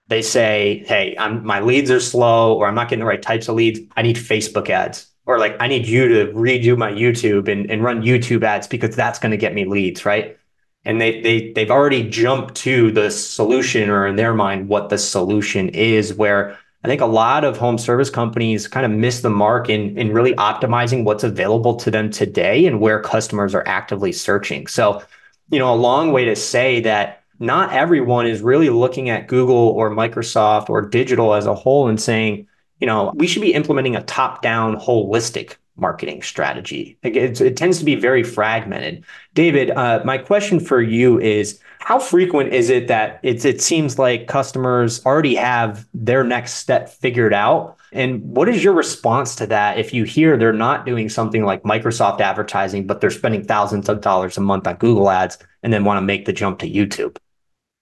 they 0.08 0.22
say 0.22 0.84
hey 0.88 1.16
i'm 1.18 1.46
my 1.46 1.60
leads 1.60 1.90
are 1.90 2.00
slow 2.00 2.56
or 2.56 2.68
i'm 2.68 2.76
not 2.76 2.90
getting 2.90 3.00
the 3.00 3.06
right 3.06 3.22
types 3.22 3.48
of 3.48 3.56
leads 3.56 3.80
i 3.96 4.02
need 4.02 4.16
facebook 4.16 4.70
ads 4.70 5.08
or 5.28 5.38
like 5.38 5.58
I 5.60 5.68
need 5.68 5.86
you 5.86 6.08
to 6.08 6.34
redo 6.34 6.78
my 6.78 6.92
YouTube 6.92 7.50
and, 7.50 7.70
and 7.70 7.84
run 7.84 8.02
YouTube 8.02 8.44
ads 8.44 8.66
because 8.66 8.96
that's 8.96 9.20
going 9.20 9.32
to 9.32 9.38
get 9.38 9.54
me 9.54 9.66
leads, 9.66 10.06
right? 10.06 10.38
And 10.86 11.00
they 11.02 11.22
they 11.22 11.52
they've 11.52 11.70
already 11.70 12.10
jumped 12.10 12.56
to 12.56 12.92
the 12.92 13.12
solution 13.12 13.90
or 13.90 14.08
in 14.08 14.16
their 14.16 14.34
mind 14.34 14.70
what 14.70 14.88
the 14.88 14.98
solution 14.98 15.70
is 15.70 16.14
where 16.14 16.58
I 16.84 16.88
think 16.88 17.02
a 17.02 17.06
lot 17.06 17.44
of 17.44 17.58
home 17.58 17.78
service 17.78 18.10
companies 18.10 18.68
kind 18.68 18.86
of 18.86 18.92
miss 18.92 19.22
the 19.22 19.30
mark 19.30 19.70
in 19.70 19.98
in 19.98 20.13
really 20.13 20.34
optimizing 20.36 21.04
what's 21.04 21.24
available 21.24 21.76
to 21.78 21.92
them 21.92 22.10
today 22.10 22.66
and 22.66 22.80
where 22.80 23.02
customers 23.02 23.56
are 23.56 23.68
actively 23.68 24.12
searching. 24.12 24.68
So, 24.68 25.04
you 25.50 25.60
know, 25.60 25.74
a 25.74 25.76
long 25.76 26.12
way 26.12 26.26
to 26.26 26.36
say 26.36 26.82
that 26.82 27.24
not 27.40 27.74
everyone 27.74 28.28
is 28.28 28.42
really 28.42 28.70
looking 28.70 29.10
at 29.10 29.28
Google 29.28 29.56
or 29.56 29.90
Microsoft 29.90 30.70
or 30.70 30.82
digital 30.82 31.34
as 31.34 31.46
a 31.46 31.56
whole 31.56 31.88
and 31.88 32.00
saying, 32.00 32.48
you 32.80 32.88
know, 32.88 33.12
we 33.16 33.28
should 33.28 33.42
be 33.42 33.54
implementing 33.54 33.96
a 33.96 34.04
top 34.04 34.42
down 34.42 34.76
holistic 34.78 35.56
marketing 35.78 36.22
strategy. 36.22 36.98
It, 37.04 37.40
it 37.40 37.58
tends 37.58 37.80
to 37.80 37.86
be 37.86 37.96
very 37.96 38.24
fragmented. 38.24 39.06
David, 39.34 39.72
uh, 39.72 40.02
my 40.04 40.18
question 40.18 40.60
for 40.60 40.82
you 40.82 41.20
is 41.20 41.60
how 41.80 42.00
frequent 42.00 42.54
is 42.54 42.70
it 42.70 42.88
that 42.88 43.20
it's, 43.24 43.46
it 43.46 43.62
seems 43.62 43.98
like 43.98 44.28
customers 44.28 45.06
already 45.06 45.36
have 45.36 45.88
their 45.94 46.24
next 46.24 46.56
step 46.56 46.90
figured 46.90 47.34
out? 47.34 47.78
And 47.94 48.22
what 48.24 48.50
is 48.50 48.63
your 48.63 48.74
response 48.74 49.36
to 49.36 49.48
that 49.48 49.80
if 49.80 49.94
you 49.94 50.04
hear 50.04 50.36
they're 50.36 50.52
not 50.52 50.86
doing 50.86 51.08
something 51.08 51.46
like 51.46 51.63
Microsoft 51.63 52.20
advertising, 52.20 52.86
but 52.86 53.00
they're 53.00 53.10
spending 53.10 53.46
thousands 53.46 53.88
of 53.88 54.02
dollars 54.02 54.38
a 54.38 54.42
month 54.42 54.68
on 54.68 54.76
Google 54.76 55.10
ads 55.10 55.38
and 55.63 55.72
then 55.72 55.86
want 55.86 55.98
to 55.98 56.02
make 56.02 56.26
the 56.26 56.34
jump 56.34 56.60
to 56.60 56.70
YouTube? 56.70 57.18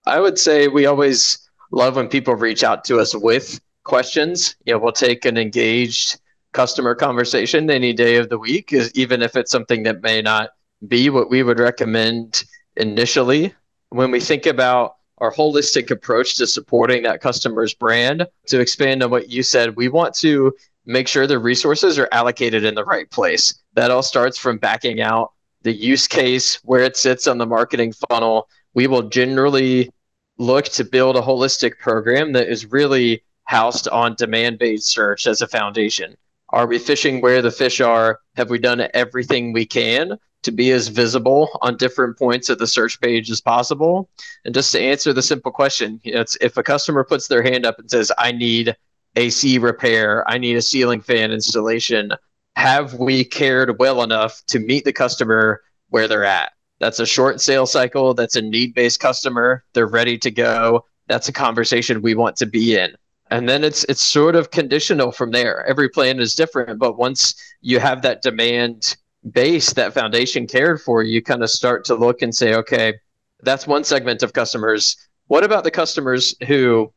I 0.06 0.20
would 0.20 0.38
say 0.38 0.68
we 0.68 0.86
always 0.86 1.38
love 1.72 1.96
when 1.96 2.08
people 2.08 2.34
reach 2.34 2.62
out 2.62 2.84
to 2.84 3.00
us 3.00 3.14
with 3.14 3.60
questions. 3.82 4.54
You 4.64 4.74
know, 4.74 4.78
we'll 4.78 4.92
take 4.92 5.24
an 5.24 5.36
engaged 5.36 6.20
customer 6.56 6.94
conversation 6.94 7.70
any 7.70 7.92
day 7.92 8.16
of 8.16 8.30
the 8.30 8.38
week, 8.38 8.72
even 8.94 9.20
if 9.20 9.36
it's 9.36 9.50
something 9.50 9.82
that 9.82 10.02
may 10.02 10.22
not 10.22 10.50
be 10.88 11.10
what 11.10 11.28
we 11.28 11.42
would 11.42 11.58
recommend 11.60 12.44
initially. 12.76 13.54
When 13.90 14.10
we 14.10 14.20
think 14.20 14.46
about 14.46 14.96
our 15.18 15.32
holistic 15.32 15.90
approach 15.90 16.36
to 16.36 16.46
supporting 16.46 17.02
that 17.02 17.20
customer's 17.20 17.74
brand, 17.74 18.26
to 18.46 18.58
expand 18.58 19.02
on 19.02 19.10
what 19.10 19.28
you 19.28 19.42
said, 19.42 19.76
we 19.76 19.88
want 19.88 20.14
to 20.14 20.52
make 20.86 21.08
sure 21.08 21.26
the 21.26 21.38
resources 21.38 21.98
are 21.98 22.08
allocated 22.10 22.64
in 22.64 22.74
the 22.74 22.84
right 22.84 23.10
place. 23.10 23.54
That 23.74 23.90
all 23.90 24.02
starts 24.02 24.38
from 24.38 24.56
backing 24.56 25.02
out 25.02 25.32
the 25.60 25.72
use 25.72 26.08
case, 26.08 26.56
where 26.64 26.84
it 26.84 26.96
sits 26.96 27.26
on 27.26 27.38
the 27.38 27.46
marketing 27.46 27.92
funnel. 28.08 28.48
We 28.72 28.86
will 28.86 29.02
generally 29.02 29.90
look 30.38 30.66
to 30.66 30.84
build 30.84 31.16
a 31.16 31.22
holistic 31.22 31.78
program 31.78 32.32
that 32.32 32.48
is 32.48 32.66
really 32.66 33.22
housed 33.44 33.88
on 33.88 34.14
demand 34.14 34.58
based 34.58 34.88
search 34.88 35.26
as 35.26 35.42
a 35.42 35.48
foundation? 35.48 36.16
Are 36.50 36.66
we 36.66 36.78
fishing 36.78 37.20
where 37.20 37.42
the 37.42 37.50
fish 37.50 37.80
are? 37.80 38.20
Have 38.36 38.50
we 38.50 38.58
done 38.58 38.86
everything 38.94 39.52
we 39.52 39.66
can 39.66 40.16
to 40.44 40.52
be 40.52 40.70
as 40.70 40.88
visible 40.88 41.48
on 41.60 41.76
different 41.76 42.16
points 42.16 42.48
of 42.48 42.58
the 42.58 42.68
search 42.68 43.00
page 43.00 43.30
as 43.30 43.40
possible? 43.40 44.08
And 44.44 44.54
just 44.54 44.70
to 44.72 44.80
answer 44.80 45.12
the 45.12 45.22
simple 45.22 45.50
question, 45.50 46.00
you 46.04 46.14
know, 46.14 46.24
if 46.40 46.56
a 46.56 46.62
customer 46.62 47.02
puts 47.02 47.26
their 47.26 47.42
hand 47.42 47.66
up 47.66 47.78
and 47.78 47.90
says, 47.90 48.12
I 48.16 48.30
need 48.30 48.76
AC 49.16 49.58
repair, 49.58 50.28
I 50.28 50.38
need 50.38 50.56
a 50.56 50.62
ceiling 50.62 51.00
fan 51.00 51.32
installation, 51.32 52.12
have 52.54 52.94
we 52.94 53.24
cared 53.24 53.78
well 53.80 54.02
enough 54.02 54.42
to 54.46 54.60
meet 54.60 54.84
the 54.84 54.92
customer 54.92 55.62
where 55.90 56.06
they're 56.06 56.24
at? 56.24 56.52
That's 56.78 57.00
a 57.00 57.06
short 57.06 57.40
sales 57.40 57.72
cycle. 57.72 58.14
That's 58.14 58.36
a 58.36 58.42
need 58.42 58.74
based 58.74 59.00
customer. 59.00 59.64
They're 59.72 59.86
ready 59.86 60.16
to 60.18 60.30
go. 60.30 60.84
That's 61.08 61.28
a 61.28 61.32
conversation 61.32 62.02
we 62.02 62.14
want 62.14 62.36
to 62.36 62.46
be 62.46 62.76
in 62.76 62.94
and 63.30 63.48
then 63.48 63.64
it's 63.64 63.84
it's 63.84 64.02
sort 64.02 64.36
of 64.36 64.50
conditional 64.50 65.12
from 65.12 65.30
there. 65.30 65.64
Every 65.66 65.88
plan 65.88 66.20
is 66.20 66.34
different 66.34 66.78
but 66.78 66.96
once 66.96 67.34
you 67.60 67.80
have 67.80 68.02
that 68.02 68.22
demand 68.22 68.96
base 69.32 69.72
that 69.72 69.92
foundation 69.92 70.46
cared 70.46 70.80
for 70.80 71.02
you 71.02 71.22
kind 71.22 71.42
of 71.42 71.50
start 71.50 71.84
to 71.84 71.94
look 71.94 72.22
and 72.22 72.34
say 72.34 72.54
okay 72.54 72.94
that's 73.42 73.66
one 73.66 73.84
segment 73.84 74.22
of 74.22 74.32
customers. 74.32 74.96
What 75.26 75.44
about 75.44 75.64
the 75.64 75.70
customers 75.70 76.34
who 76.46 76.92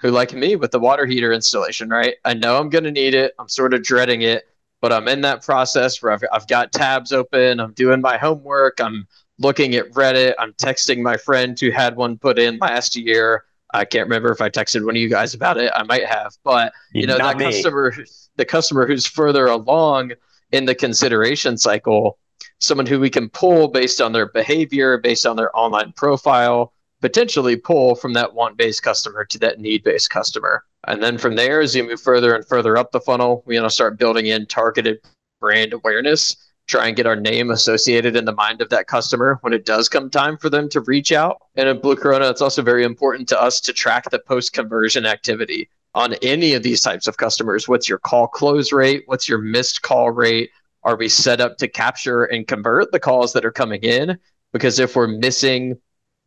who 0.00 0.10
like 0.10 0.32
me 0.32 0.56
with 0.56 0.70
the 0.70 0.80
water 0.80 1.06
heater 1.06 1.32
installation 1.32 1.88
right? 1.88 2.16
I 2.24 2.34
know 2.34 2.58
i'm 2.58 2.70
going 2.70 2.84
to 2.84 2.90
need 2.90 3.14
it. 3.14 3.34
I'm 3.38 3.48
sort 3.48 3.74
of 3.74 3.82
dreading 3.82 4.22
it 4.22 4.44
but 4.80 4.92
i'm 4.92 5.08
in 5.08 5.20
that 5.20 5.44
process 5.44 6.02
where 6.02 6.12
I've, 6.12 6.24
I've 6.32 6.46
got 6.48 6.72
tabs 6.72 7.12
open. 7.12 7.60
I'm 7.60 7.72
doing 7.74 8.00
my 8.00 8.16
homework. 8.16 8.80
I'm 8.80 9.06
looking 9.38 9.74
at 9.74 9.90
reddit. 9.92 10.34
I'm 10.38 10.52
texting 10.54 11.02
my 11.02 11.16
friend 11.16 11.58
who 11.58 11.70
had 11.70 11.96
one 11.96 12.18
put 12.18 12.38
in 12.38 12.58
last 12.58 12.94
year 12.96 13.44
I 13.72 13.84
can't 13.84 14.06
remember 14.06 14.32
if 14.32 14.40
I 14.40 14.50
texted 14.50 14.84
one 14.84 14.96
of 14.96 15.02
you 15.02 15.08
guys 15.08 15.34
about 15.34 15.56
it. 15.56 15.70
I 15.74 15.82
might 15.84 16.06
have, 16.06 16.34
but 16.44 16.72
you 16.92 17.06
know 17.06 17.16
Not 17.16 17.38
that 17.38 17.44
me. 17.44 17.52
customer, 17.52 17.94
the 18.36 18.44
customer 18.44 18.86
who's 18.86 19.06
further 19.06 19.46
along 19.46 20.12
in 20.52 20.64
the 20.64 20.74
consideration 20.74 21.56
cycle, 21.56 22.18
someone 22.58 22.86
who 22.86 23.00
we 23.00 23.10
can 23.10 23.28
pull 23.28 23.68
based 23.68 24.00
on 24.00 24.12
their 24.12 24.26
behavior, 24.26 24.98
based 24.98 25.26
on 25.26 25.36
their 25.36 25.56
online 25.56 25.92
profile, 25.92 26.72
potentially 27.00 27.56
pull 27.56 27.94
from 27.94 28.12
that 28.14 28.34
want-based 28.34 28.82
customer 28.82 29.24
to 29.24 29.38
that 29.38 29.60
need-based 29.60 30.10
customer. 30.10 30.64
And 30.86 31.02
then 31.02 31.18
from 31.18 31.36
there, 31.36 31.60
as 31.60 31.74
you 31.76 31.84
move 31.84 32.00
further 32.00 32.34
and 32.34 32.46
further 32.46 32.76
up 32.76 32.90
the 32.90 33.00
funnel, 33.00 33.42
we 33.46 33.58
want 33.58 33.70
to 33.70 33.74
start 33.74 33.98
building 33.98 34.26
in 34.26 34.46
targeted 34.46 35.00
brand 35.40 35.72
awareness 35.72 36.36
try 36.70 36.86
and 36.86 36.96
get 36.96 37.06
our 37.06 37.16
name 37.16 37.50
associated 37.50 38.14
in 38.14 38.24
the 38.24 38.32
mind 38.32 38.62
of 38.62 38.68
that 38.68 38.86
customer 38.86 39.38
when 39.40 39.52
it 39.52 39.66
does 39.66 39.88
come 39.88 40.08
time 40.08 40.36
for 40.38 40.48
them 40.48 40.68
to 40.68 40.80
reach 40.82 41.10
out. 41.10 41.42
And 41.56 41.68
in 41.68 41.80
Blue 41.80 41.96
Corona, 41.96 42.30
it's 42.30 42.40
also 42.40 42.62
very 42.62 42.84
important 42.84 43.28
to 43.30 43.42
us 43.42 43.60
to 43.62 43.72
track 43.72 44.08
the 44.10 44.20
post 44.20 44.52
conversion 44.52 45.04
activity 45.04 45.68
on 45.94 46.14
any 46.22 46.54
of 46.54 46.62
these 46.62 46.80
types 46.80 47.08
of 47.08 47.16
customers. 47.16 47.66
What's 47.66 47.88
your 47.88 47.98
call 47.98 48.28
close 48.28 48.72
rate? 48.72 49.02
What's 49.06 49.28
your 49.28 49.38
missed 49.38 49.82
call 49.82 50.12
rate? 50.12 50.50
Are 50.84 50.96
we 50.96 51.08
set 51.08 51.40
up 51.40 51.56
to 51.58 51.68
capture 51.68 52.24
and 52.24 52.46
convert 52.46 52.92
the 52.92 53.00
calls 53.00 53.32
that 53.32 53.44
are 53.44 53.50
coming 53.50 53.82
in? 53.82 54.16
Because 54.52 54.78
if 54.78 54.94
we're 54.94 55.08
missing 55.08 55.76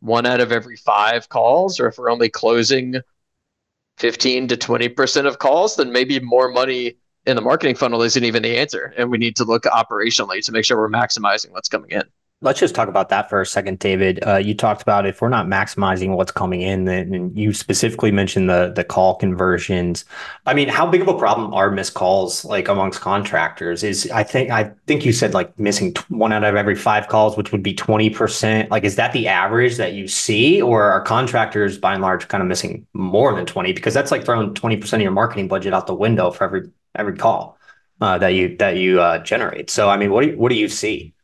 one 0.00 0.26
out 0.26 0.40
of 0.40 0.52
every 0.52 0.76
five 0.76 1.30
calls, 1.30 1.80
or 1.80 1.88
if 1.88 1.96
we're 1.96 2.10
only 2.10 2.28
closing 2.28 2.96
15 3.96 4.48
to 4.48 4.56
20% 4.56 5.26
of 5.26 5.38
calls, 5.38 5.76
then 5.76 5.90
maybe 5.90 6.20
more 6.20 6.50
money 6.50 6.96
in 7.26 7.36
the 7.36 7.42
marketing 7.42 7.76
funnel 7.76 8.02
isn't 8.02 8.24
even 8.24 8.42
the 8.42 8.56
answer. 8.58 8.92
And 8.96 9.10
we 9.10 9.18
need 9.18 9.36
to 9.36 9.44
look 9.44 9.64
operationally 9.64 10.44
to 10.44 10.52
make 10.52 10.64
sure 10.64 10.76
we're 10.76 10.88
maximizing 10.88 11.50
what's 11.50 11.68
coming 11.68 11.90
in. 11.90 12.02
Let's 12.40 12.60
just 12.60 12.74
talk 12.74 12.88
about 12.88 13.08
that 13.08 13.30
for 13.30 13.40
a 13.40 13.46
second, 13.46 13.78
David. 13.78 14.22
Uh, 14.26 14.36
you 14.36 14.54
talked 14.54 14.82
about 14.82 15.06
if 15.06 15.22
we're 15.22 15.30
not 15.30 15.46
maximizing 15.46 16.14
what's 16.14 16.32
coming 16.32 16.60
in, 16.60 16.84
then 16.84 17.32
you 17.34 17.54
specifically 17.54 18.10
mentioned 18.10 18.50
the 18.50 18.70
the 18.76 18.84
call 18.84 19.14
conversions. 19.14 20.04
I 20.44 20.52
mean, 20.52 20.68
how 20.68 20.86
big 20.86 21.00
of 21.00 21.08
a 21.08 21.16
problem 21.16 21.54
are 21.54 21.70
missed 21.70 21.94
calls 21.94 22.44
like 22.44 22.68
amongst 22.68 23.00
contractors? 23.00 23.82
Is 23.82 24.10
I 24.10 24.24
think 24.24 24.50
I 24.50 24.72
think 24.86 25.06
you 25.06 25.12
said 25.12 25.32
like 25.32 25.58
missing 25.58 25.94
one 26.08 26.34
out 26.34 26.44
of 26.44 26.54
every 26.54 26.74
five 26.74 27.08
calls, 27.08 27.34
which 27.34 27.50
would 27.50 27.62
be 27.62 27.72
twenty 27.72 28.10
percent. 28.10 28.70
Like, 28.70 28.84
is 28.84 28.96
that 28.96 29.14
the 29.14 29.26
average 29.26 29.78
that 29.78 29.94
you 29.94 30.06
see, 30.06 30.60
or 30.60 30.82
are 30.82 31.00
contractors 31.00 31.78
by 31.78 31.94
and 31.94 32.02
large 32.02 32.28
kind 32.28 32.42
of 32.42 32.48
missing 32.48 32.86
more 32.92 33.34
than 33.34 33.46
twenty? 33.46 33.72
Because 33.72 33.94
that's 33.94 34.10
like 34.10 34.22
throwing 34.22 34.52
twenty 34.52 34.76
percent 34.76 35.00
of 35.00 35.04
your 35.04 35.12
marketing 35.12 35.48
budget 35.48 35.72
out 35.72 35.86
the 35.86 35.94
window 35.94 36.30
for 36.30 36.44
every 36.44 36.68
every 36.94 37.16
call 37.16 37.58
uh, 38.00 38.18
that 38.18 38.28
you 38.28 38.56
that 38.58 38.76
you 38.76 39.00
uh, 39.00 39.18
generate. 39.18 39.70
So, 39.70 39.88
I 39.88 39.96
mean, 39.96 40.10
what 40.10 40.22
do 40.22 40.30
you, 40.30 40.38
what 40.38 40.50
do 40.50 40.56
you 40.56 40.68
see? 40.68 41.14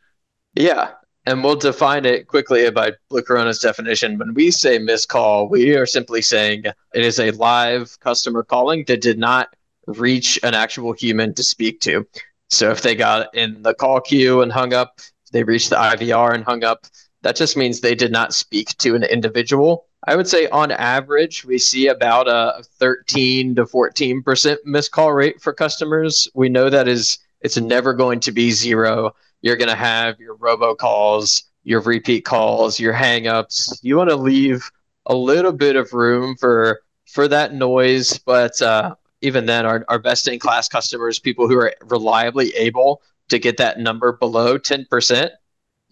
Yeah, 0.55 0.93
and 1.27 1.45
we'll 1.45 1.57
define 1.57 2.05
it 2.05 2.27
quickly 2.27 2.69
by 2.71 2.93
Blue 3.09 3.23
Corona's 3.23 3.61
definition. 3.61 4.19
When 4.19 4.35
we 4.35 4.51
say 4.51 4.79
missed 4.79 5.09
call, 5.09 5.49
we 5.49 5.77
are 5.77 5.87
simply 5.87 6.23
saying 6.23 6.65
it 6.67 7.05
is 7.05 7.19
a 7.21 7.31
live 7.33 7.99
customer 8.01 8.43
calling 8.43 8.85
that 8.87 9.01
did 9.01 9.19
not 9.19 9.49
reach 9.87 10.39
an 10.43 10.55
actual 10.55 10.93
human 10.93 11.35
to 11.35 11.43
speak 11.43 11.81
to. 11.81 12.07
So 12.49 12.71
if 12.71 12.83
they 12.83 12.95
got 12.95 13.35
in 13.35 13.63
the 13.63 13.75
call 13.75 14.01
queue 14.01 14.43
and 14.43 14.51
hung 14.51 14.73
up, 14.73 14.99
they 15.33 15.45
reached 15.45 15.71
the 15.71 15.77
IVR 15.77 16.35
and 16.35 16.45
hung 16.45 16.65
up, 16.65 16.87
that 17.23 17.37
just 17.37 17.57
means 17.57 17.81
they 17.81 17.95
did 17.95 18.13
not 18.13 18.35
speak 18.35 18.77
to 18.79 18.95
an 18.95 19.03
individual. 19.05 19.87
I 20.07 20.17
would 20.17 20.29
say 20.29 20.49
on 20.49 20.71
average, 20.71 21.45
we 21.45 21.59
see 21.59 21.89
about 21.89 22.29
a 22.29 22.63
13 22.79 23.55
to 23.57 23.65
14% 23.65 24.57
missed 24.65 24.93
call 24.93 25.13
rate 25.13 25.41
for 25.43 25.53
customers. 25.53 26.29
We 26.35 26.49
know 26.49 26.71
that 26.71 26.89
is 26.89 27.19
it's 27.43 27.59
never 27.59 27.93
going 27.93 28.21
to 28.21 28.33
be 28.33 28.51
zero. 28.51 29.15
You're 29.43 29.57
going 29.57 29.69
to 29.69 29.75
have 29.75 30.19
your 30.19 30.37
robocalls, 30.37 31.43
your 31.65 31.81
repeat 31.81 32.25
calls, 32.25 32.81
your 32.81 32.95
hangups. 32.95 33.79
You 33.83 33.97
want 33.97 34.11
to 34.11 34.17
leave 34.17 34.71
a 35.07 35.15
little 35.15 35.53
bit 35.53 35.77
of 35.77 35.93
room 35.93 36.37
for 36.37 36.83
for 37.07 37.27
that 37.29 37.53
noise, 37.53 38.19
but 38.19 38.61
uh, 38.63 38.95
even 39.21 39.47
then, 39.47 39.67
our, 39.67 39.85
our 39.89 39.99
best 39.99 40.29
in 40.29 40.39
class 40.39 40.69
customers, 40.69 41.19
people 41.19 41.49
who 41.49 41.59
are 41.59 41.75
reliably 41.83 42.51
able 42.51 43.03
to 43.29 43.39
get 43.39 43.57
that 43.59 43.79
number 43.79 44.13
below 44.13 44.59
10%, 44.59 45.31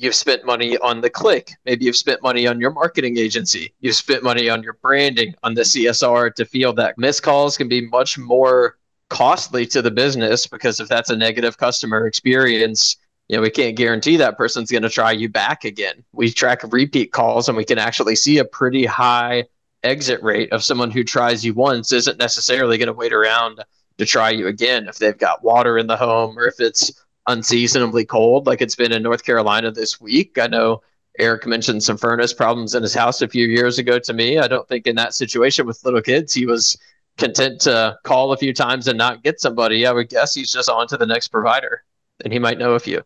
You've 0.00 0.14
spent 0.14 0.46
money 0.46 0.78
on 0.78 1.00
the 1.00 1.10
click. 1.10 1.50
Maybe 1.64 1.84
you've 1.84 1.96
spent 1.96 2.22
money 2.22 2.46
on 2.46 2.60
your 2.60 2.70
marketing 2.70 3.18
agency. 3.18 3.74
You've 3.80 3.96
spent 3.96 4.22
money 4.22 4.48
on 4.48 4.62
your 4.62 4.74
branding, 4.74 5.34
on 5.42 5.54
the 5.54 5.62
CSR 5.62 6.34
to 6.36 6.44
feel 6.44 6.72
that 6.74 6.96
missed 6.96 7.24
calls 7.24 7.56
can 7.56 7.68
be 7.68 7.80
much 7.88 8.16
more 8.16 8.78
costly 9.10 9.66
to 9.66 9.82
the 9.82 9.90
business 9.90 10.46
because 10.46 10.78
if 10.78 10.88
that's 10.88 11.10
a 11.10 11.16
negative 11.16 11.58
customer 11.58 12.06
experience, 12.06 12.96
you 13.26 13.36
know, 13.36 13.42
we 13.42 13.50
can't 13.50 13.76
guarantee 13.76 14.16
that 14.16 14.38
person's 14.38 14.70
going 14.70 14.84
to 14.84 14.88
try 14.88 15.10
you 15.10 15.28
back 15.28 15.64
again. 15.64 16.04
We 16.12 16.30
track 16.30 16.60
repeat 16.70 17.10
calls 17.10 17.48
and 17.48 17.56
we 17.56 17.64
can 17.64 17.78
actually 17.78 18.14
see 18.14 18.38
a 18.38 18.44
pretty 18.44 18.86
high 18.86 19.46
exit 19.82 20.22
rate 20.22 20.52
of 20.52 20.62
someone 20.62 20.92
who 20.92 21.02
tries 21.02 21.44
you 21.44 21.54
once 21.54 21.92
isn't 21.92 22.18
necessarily 22.18 22.78
going 22.78 22.86
to 22.86 22.92
wait 22.92 23.12
around 23.12 23.64
to 23.98 24.06
try 24.06 24.30
you 24.30 24.46
again 24.46 24.86
if 24.86 24.98
they've 24.98 25.18
got 25.18 25.42
water 25.42 25.76
in 25.76 25.88
the 25.88 25.96
home 25.96 26.38
or 26.38 26.46
if 26.46 26.60
it's 26.60 27.04
unseasonably 27.28 28.04
cold 28.04 28.46
like 28.46 28.60
it's 28.60 28.74
been 28.74 28.90
in 28.90 29.02
North 29.02 29.24
Carolina 29.24 29.70
this 29.70 30.00
week. 30.00 30.38
I 30.38 30.48
know 30.48 30.82
Eric 31.18 31.46
mentioned 31.46 31.82
some 31.82 31.96
furnace 31.96 32.32
problems 32.32 32.74
in 32.74 32.82
his 32.82 32.94
house 32.94 33.22
a 33.22 33.28
few 33.28 33.46
years 33.46 33.78
ago 33.78 33.98
to 34.00 34.12
me. 34.12 34.38
I 34.38 34.48
don't 34.48 34.66
think 34.66 34.86
in 34.86 34.96
that 34.96 35.14
situation 35.14 35.66
with 35.66 35.84
little 35.84 36.02
kids, 36.02 36.34
he 36.34 36.46
was 36.46 36.76
content 37.18 37.60
to 37.62 37.98
call 38.04 38.32
a 38.32 38.36
few 38.36 38.54
times 38.54 38.88
and 38.88 38.96
not 38.96 39.22
get 39.22 39.40
somebody. 39.40 39.86
I 39.86 39.92
would 39.92 40.08
guess 40.08 40.34
he's 40.34 40.52
just 40.52 40.70
on 40.70 40.86
to 40.88 40.96
the 40.96 41.06
next 41.06 41.28
provider 41.28 41.84
and 42.24 42.32
he 42.32 42.38
might 42.38 42.58
know 42.58 42.72
a 42.72 42.80
few. 42.80 43.02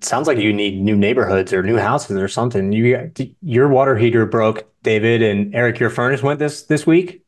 Sounds 0.00 0.26
like 0.26 0.38
you 0.38 0.52
need 0.52 0.80
new 0.80 0.96
neighborhoods 0.96 1.52
or 1.52 1.62
new 1.62 1.78
houses 1.78 2.20
or 2.20 2.28
something. 2.28 2.70
You, 2.72 3.10
your 3.40 3.68
water 3.68 3.96
heater 3.96 4.26
broke, 4.26 4.70
David, 4.82 5.22
and 5.22 5.54
Eric, 5.54 5.78
your 5.78 5.90
furnace 5.90 6.22
went 6.22 6.38
this 6.38 6.64
this 6.64 6.86
week. 6.86 7.25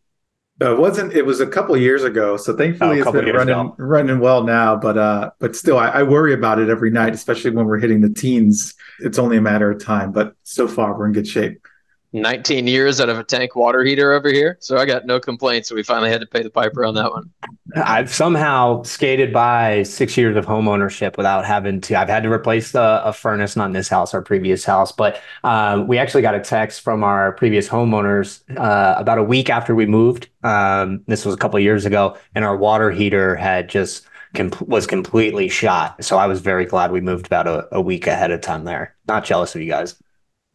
It 0.60 0.76
wasn't 0.76 1.12
it 1.12 1.24
was 1.24 1.40
a 1.40 1.46
couple 1.46 1.76
years 1.76 2.02
ago 2.02 2.36
so 2.36 2.56
thankfully 2.56 3.00
oh, 3.00 3.02
it's 3.02 3.12
been 3.12 3.32
running 3.32 3.54
ago. 3.54 3.74
running 3.78 4.18
well 4.18 4.42
now 4.42 4.74
but 4.74 4.98
uh 4.98 5.30
but 5.38 5.54
still 5.54 5.78
I, 5.78 5.88
I, 5.88 6.02
worry 6.02 6.34
about 6.34 6.58
it 6.58 6.68
every 6.68 6.90
night 6.90 7.14
especially 7.14 7.52
when 7.52 7.66
we're 7.66 7.78
hitting 7.78 8.00
the 8.00 8.10
teens 8.10 8.74
it's 8.98 9.20
only 9.20 9.36
a 9.36 9.40
matter 9.40 9.70
of 9.70 9.82
time 9.82 10.10
but 10.10 10.34
so 10.42 10.66
far 10.66 10.98
we're 10.98 11.06
in 11.06 11.12
good 11.12 11.28
shape 11.28 11.67
19 12.12 12.66
years 12.66 13.00
out 13.00 13.08
of 13.08 13.18
a 13.18 13.24
tank 13.24 13.54
water 13.54 13.84
heater 13.84 14.12
over 14.12 14.32
here. 14.32 14.56
So 14.60 14.78
I 14.78 14.86
got 14.86 15.04
no 15.04 15.20
complaints. 15.20 15.68
So 15.68 15.74
we 15.74 15.82
finally 15.82 16.10
had 16.10 16.20
to 16.20 16.26
pay 16.26 16.42
the 16.42 16.50
piper 16.50 16.84
on 16.84 16.94
that 16.94 17.10
one. 17.10 17.30
I've 17.76 18.12
somehow 18.12 18.82
skated 18.82 19.32
by 19.32 19.82
six 19.82 20.16
years 20.16 20.36
of 20.36 20.46
home 20.46 20.68
ownership 20.68 21.18
without 21.18 21.44
having 21.44 21.80
to. 21.82 21.98
I've 21.98 22.08
had 22.08 22.22
to 22.22 22.32
replace 22.32 22.72
the, 22.72 23.02
a 23.04 23.12
furnace, 23.12 23.56
not 23.56 23.66
in 23.66 23.72
this 23.72 23.88
house, 23.88 24.14
our 24.14 24.22
previous 24.22 24.64
house. 24.64 24.90
But 24.90 25.20
um, 25.44 25.86
we 25.86 25.98
actually 25.98 26.22
got 26.22 26.34
a 26.34 26.40
text 26.40 26.80
from 26.80 27.04
our 27.04 27.32
previous 27.32 27.68
homeowners 27.68 28.40
uh, 28.56 28.94
about 28.98 29.18
a 29.18 29.22
week 29.22 29.50
after 29.50 29.74
we 29.74 29.84
moved. 29.84 30.28
Um, 30.42 31.02
this 31.06 31.26
was 31.26 31.34
a 31.34 31.38
couple 31.38 31.60
years 31.60 31.84
ago, 31.84 32.16
and 32.34 32.44
our 32.44 32.56
water 32.56 32.90
heater 32.90 33.36
had 33.36 33.68
just 33.68 34.06
com- 34.34 34.52
was 34.66 34.86
completely 34.86 35.48
shot. 35.50 36.02
So 36.02 36.16
I 36.16 36.26
was 36.26 36.40
very 36.40 36.64
glad 36.64 36.90
we 36.90 37.02
moved 37.02 37.26
about 37.26 37.46
a, 37.46 37.68
a 37.72 37.80
week 37.82 38.06
ahead 38.06 38.30
of 38.30 38.40
time 38.40 38.64
there. 38.64 38.96
Not 39.06 39.24
jealous 39.24 39.54
of 39.54 39.60
you 39.60 39.68
guys. 39.68 39.94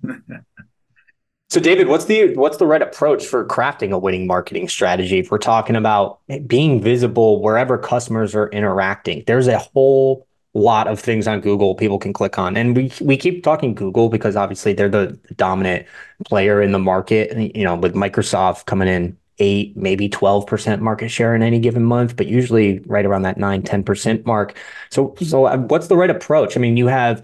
So, 1.54 1.60
David, 1.60 1.88
what's 1.88 2.06
the 2.06 2.36
what's 2.36 2.58
the 2.58 2.66
right 2.66 2.82
approach 2.82 3.28
for 3.28 3.46
crafting 3.46 3.92
a 3.92 3.98
winning 4.00 4.26
marketing 4.26 4.68
strategy? 4.68 5.20
If 5.20 5.30
we're 5.30 5.38
talking 5.38 5.76
about 5.76 6.20
being 6.48 6.82
visible 6.82 7.44
wherever 7.44 7.78
customers 7.78 8.34
are 8.34 8.50
interacting, 8.50 9.24
there's 9.28 9.48
a 9.48 9.60
whole 9.60 10.28
lot 10.56 10.88
of 10.88 11.00
things 11.00 11.28
on 11.28 11.42
Google 11.42 11.76
people 11.76 12.00
can 12.00 12.12
click 12.12 12.40
on, 12.40 12.58
and 12.58 12.76
we 12.76 12.92
we 13.02 13.18
keep 13.18 13.44
talking 13.44 13.76
Google 13.76 14.10
because 14.10 14.36
obviously 14.36 14.74
they're 14.74 14.90
the 14.90 15.16
dominant 15.36 15.86
player 16.26 16.60
in 16.60 16.72
the 16.72 16.80
market. 16.80 17.56
You 17.56 17.66
know, 17.66 17.76
with 17.76 17.94
Microsoft 17.94 18.66
coming 18.66 18.88
in 18.88 19.16
eight, 19.38 19.78
maybe 19.78 20.10
twelve 20.10 20.48
percent 20.48 20.82
market 20.82 21.10
share 21.10 21.36
in 21.36 21.44
any 21.44 21.60
given 21.60 21.84
month, 21.84 22.16
but 22.16 22.26
usually 22.26 22.80
right 22.88 23.06
around 23.06 23.22
that 23.24 23.38
nine, 23.38 23.62
10 23.62 23.84
percent 23.84 24.26
mark. 24.26 24.58
So, 24.90 25.14
so 25.22 25.46
uh, 25.46 25.58
what's 25.58 25.86
the 25.86 25.98
right 25.98 26.10
approach? 26.10 26.58
I 26.58 26.60
mean, 26.60 26.78
you 26.78 26.88
have 26.88 27.22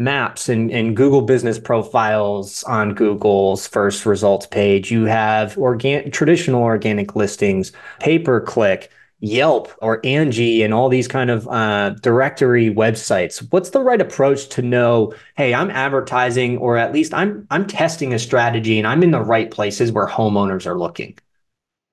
maps 0.00 0.48
and, 0.48 0.70
and 0.72 0.96
Google 0.96 1.22
business 1.22 1.58
profiles 1.58 2.64
on 2.64 2.94
Google's 2.94 3.66
first 3.66 4.06
results 4.06 4.46
page. 4.46 4.90
You 4.90 5.04
have 5.04 5.56
organ- 5.58 6.10
traditional 6.10 6.62
organic 6.62 7.14
listings, 7.14 7.72
pay 8.00 8.18
per 8.18 8.40
click, 8.40 8.90
Yelp 9.20 9.70
or 9.82 10.00
Angie, 10.04 10.62
and 10.62 10.72
all 10.72 10.88
these 10.88 11.06
kind 11.06 11.28
of 11.30 11.46
uh, 11.48 11.90
directory 12.00 12.70
websites. 12.70 13.46
What's 13.52 13.70
the 13.70 13.80
right 13.80 14.00
approach 14.00 14.48
to 14.50 14.62
know? 14.62 15.12
Hey, 15.36 15.52
I'm 15.52 15.70
advertising, 15.70 16.56
or 16.56 16.78
at 16.78 16.92
least 16.92 17.12
I'm 17.12 17.46
I'm 17.50 17.66
testing 17.66 18.14
a 18.14 18.18
strategy, 18.18 18.78
and 18.78 18.86
I'm 18.86 19.02
in 19.02 19.10
the 19.10 19.20
right 19.20 19.50
places 19.50 19.92
where 19.92 20.06
homeowners 20.06 20.64
are 20.64 20.78
looking. 20.78 21.18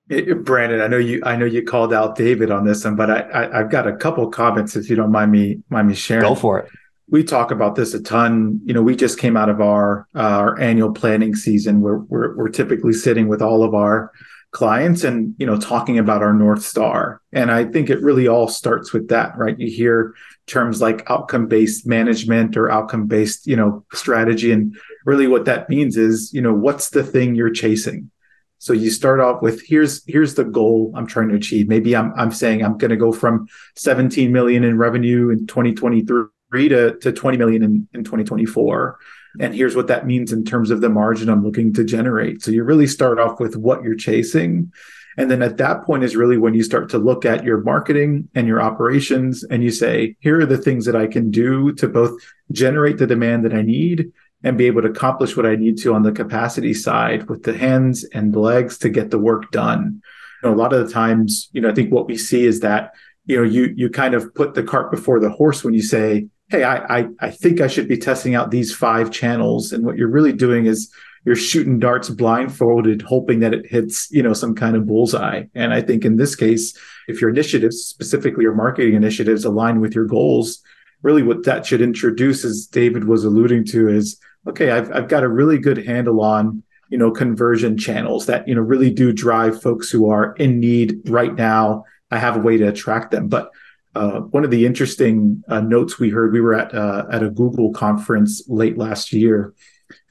It, 0.08 0.42
Brandon, 0.42 0.80
I 0.80 0.86
know 0.86 0.96
you. 0.96 1.20
I 1.26 1.36
know 1.36 1.44
you 1.44 1.62
called 1.62 1.92
out 1.92 2.16
David 2.16 2.50
on 2.50 2.64
this 2.64 2.82
one, 2.82 2.96
but 2.96 3.10
I, 3.10 3.50
I 3.52 3.58
have 3.58 3.70
got 3.70 3.86
a 3.86 3.94
couple 3.94 4.26
comments 4.30 4.74
if 4.74 4.88
you 4.88 4.96
don't 4.96 5.12
mind 5.12 5.30
me 5.30 5.58
mind 5.68 5.88
me 5.88 5.94
sharing. 5.94 6.22
Go 6.22 6.34
for 6.34 6.60
it. 6.60 6.70
We 7.10 7.24
talk 7.24 7.50
about 7.50 7.74
this 7.74 7.94
a 7.94 8.02
ton. 8.02 8.60
You 8.64 8.74
know, 8.74 8.82
we 8.82 8.94
just 8.94 9.18
came 9.18 9.36
out 9.36 9.48
of 9.48 9.60
our 9.60 10.06
uh, 10.14 10.18
our 10.20 10.60
annual 10.60 10.92
planning 10.92 11.34
season 11.34 11.80
where 11.80 11.98
we're 11.98 12.36
we're 12.36 12.48
typically 12.48 12.92
sitting 12.92 13.28
with 13.28 13.42
all 13.42 13.62
of 13.62 13.74
our 13.74 14.12
clients 14.50 15.04
and 15.04 15.34
you 15.38 15.44
know 15.44 15.58
talking 15.58 15.98
about 15.98 16.22
our 16.22 16.32
north 16.32 16.62
star 16.62 17.20
and 17.34 17.50
i 17.50 17.62
think 17.62 17.90
it 17.90 18.00
really 18.00 18.26
all 18.26 18.48
starts 18.48 18.94
with 18.94 19.08
that 19.08 19.36
right 19.36 19.60
you 19.60 19.70
hear 19.70 20.14
terms 20.46 20.80
like 20.80 21.08
outcome 21.10 21.46
based 21.46 21.86
management 21.86 22.56
or 22.56 22.70
outcome 22.70 23.06
based 23.06 23.46
you 23.46 23.54
know 23.54 23.84
strategy 23.92 24.50
and 24.50 24.74
really 25.04 25.26
what 25.26 25.44
that 25.44 25.68
means 25.68 25.98
is 25.98 26.32
you 26.32 26.40
know 26.40 26.54
what's 26.54 26.88
the 26.88 27.04
thing 27.04 27.34
you're 27.34 27.50
chasing 27.50 28.10
so 28.58 28.72
you 28.72 28.90
start 28.90 29.20
off 29.20 29.42
with 29.42 29.62
here's 29.66 30.02
here's 30.06 30.34
the 30.34 30.44
goal 30.44 30.92
I'm 30.96 31.06
trying 31.06 31.28
to 31.28 31.36
achieve. 31.36 31.68
Maybe 31.68 31.94
I'm 31.94 32.12
I'm 32.16 32.32
saying 32.32 32.64
I'm 32.64 32.76
going 32.76 32.90
to 32.90 32.96
go 32.96 33.12
from 33.12 33.46
17 33.76 34.32
million 34.32 34.64
in 34.64 34.76
revenue 34.76 35.30
in 35.30 35.46
2023 35.46 36.24
to, 36.52 36.98
to 36.98 37.12
20 37.12 37.36
million 37.36 37.62
in, 37.62 37.88
in 37.92 38.04
2024. 38.04 38.98
And 39.40 39.54
here's 39.54 39.76
what 39.76 39.88
that 39.88 40.06
means 40.06 40.32
in 40.32 40.44
terms 40.44 40.70
of 40.70 40.80
the 40.80 40.88
margin 40.88 41.28
I'm 41.28 41.44
looking 41.44 41.72
to 41.74 41.84
generate. 41.84 42.42
So 42.42 42.50
you 42.50 42.64
really 42.64 42.86
start 42.86 43.18
off 43.18 43.38
with 43.38 43.56
what 43.56 43.82
you're 43.82 43.94
chasing. 43.94 44.72
And 45.16 45.30
then 45.30 45.42
at 45.42 45.56
that 45.58 45.84
point 45.84 46.04
is 46.04 46.16
really 46.16 46.38
when 46.38 46.54
you 46.54 46.62
start 46.62 46.88
to 46.90 46.98
look 46.98 47.24
at 47.24 47.44
your 47.44 47.60
marketing 47.60 48.28
and 48.34 48.46
your 48.46 48.62
operations 48.62 49.44
and 49.44 49.62
you 49.62 49.70
say, 49.70 50.16
here 50.20 50.40
are 50.40 50.46
the 50.46 50.58
things 50.58 50.86
that 50.86 50.96
I 50.96 51.06
can 51.06 51.30
do 51.30 51.72
to 51.74 51.88
both 51.88 52.18
generate 52.52 52.98
the 52.98 53.06
demand 53.06 53.44
that 53.44 53.52
I 53.52 53.62
need 53.62 54.12
and 54.44 54.56
be 54.56 54.66
able 54.66 54.82
to 54.82 54.88
accomplish 54.88 55.36
what 55.36 55.46
I 55.46 55.56
need 55.56 55.78
to 55.78 55.94
on 55.94 56.04
the 56.04 56.12
capacity 56.12 56.72
side 56.72 57.28
with 57.28 57.42
the 57.42 57.56
hands 57.56 58.04
and 58.04 58.32
the 58.32 58.38
legs 58.38 58.78
to 58.78 58.88
get 58.88 59.10
the 59.10 59.18
work 59.18 59.50
done. 59.50 60.00
You 60.42 60.50
know, 60.50 60.54
a 60.54 60.56
lot 60.56 60.72
of 60.72 60.86
the 60.86 60.92
times, 60.92 61.48
you 61.52 61.60
know, 61.60 61.70
I 61.70 61.74
think 61.74 61.92
what 61.92 62.06
we 62.06 62.16
see 62.16 62.44
is 62.44 62.60
that, 62.60 62.92
you 63.26 63.36
know, 63.36 63.42
you 63.42 63.74
you 63.76 63.90
kind 63.90 64.14
of 64.14 64.32
put 64.34 64.54
the 64.54 64.62
cart 64.62 64.90
before 64.90 65.18
the 65.18 65.30
horse 65.30 65.64
when 65.64 65.74
you 65.74 65.82
say, 65.82 66.28
hey, 66.48 66.64
I, 66.64 67.00
I, 67.00 67.08
I 67.20 67.30
think 67.30 67.60
I 67.60 67.66
should 67.66 67.88
be 67.88 67.98
testing 67.98 68.34
out 68.34 68.50
these 68.50 68.74
five 68.74 69.10
channels. 69.10 69.72
And 69.72 69.84
what 69.84 69.96
you're 69.96 70.08
really 70.08 70.32
doing 70.32 70.66
is 70.66 70.90
you're 71.24 71.36
shooting 71.36 71.78
darts 71.78 72.08
blindfolded, 72.08 73.02
hoping 73.02 73.40
that 73.40 73.52
it 73.52 73.66
hits, 73.66 74.10
you 74.10 74.22
know, 74.22 74.32
some 74.32 74.54
kind 74.54 74.76
of 74.76 74.86
bullseye. 74.86 75.44
And 75.54 75.74
I 75.74 75.82
think 75.82 76.04
in 76.04 76.16
this 76.16 76.34
case, 76.34 76.76
if 77.06 77.20
your 77.20 77.28
initiatives, 77.28 77.78
specifically 77.78 78.44
your 78.44 78.54
marketing 78.54 78.94
initiatives, 78.94 79.44
align 79.44 79.80
with 79.80 79.94
your 79.94 80.06
goals, 80.06 80.62
really 81.02 81.22
what 81.22 81.44
that 81.44 81.66
should 81.66 81.82
introduce, 81.82 82.44
as 82.44 82.66
David 82.66 83.04
was 83.04 83.24
alluding 83.24 83.66
to, 83.66 83.88
is 83.88 84.18
okay, 84.46 84.70
I've, 84.70 84.90
I've 84.92 85.08
got 85.08 85.24
a 85.24 85.28
really 85.28 85.58
good 85.58 85.86
handle 85.86 86.22
on 86.22 86.62
you 86.88 86.96
know 86.96 87.10
conversion 87.10 87.76
channels 87.76 88.26
that 88.26 88.48
you 88.48 88.54
know 88.54 88.62
really 88.62 88.90
do 88.90 89.12
drive 89.12 89.60
folks 89.60 89.90
who 89.90 90.10
are 90.10 90.34
in 90.36 90.58
need 90.58 91.08
right 91.08 91.34
now. 91.34 91.84
I 92.10 92.18
have 92.18 92.36
a 92.36 92.40
way 92.40 92.56
to 92.56 92.68
attract 92.68 93.10
them, 93.10 93.28
but 93.28 93.50
uh, 93.98 94.20
one 94.20 94.44
of 94.44 94.52
the 94.52 94.64
interesting 94.64 95.42
uh, 95.48 95.60
notes 95.60 95.98
we 95.98 96.08
heard, 96.08 96.32
we 96.32 96.40
were 96.40 96.54
at 96.54 96.72
uh, 96.72 97.04
at 97.10 97.24
a 97.24 97.30
Google 97.30 97.72
conference 97.72 98.48
late 98.48 98.78
last 98.78 99.12
year, 99.12 99.54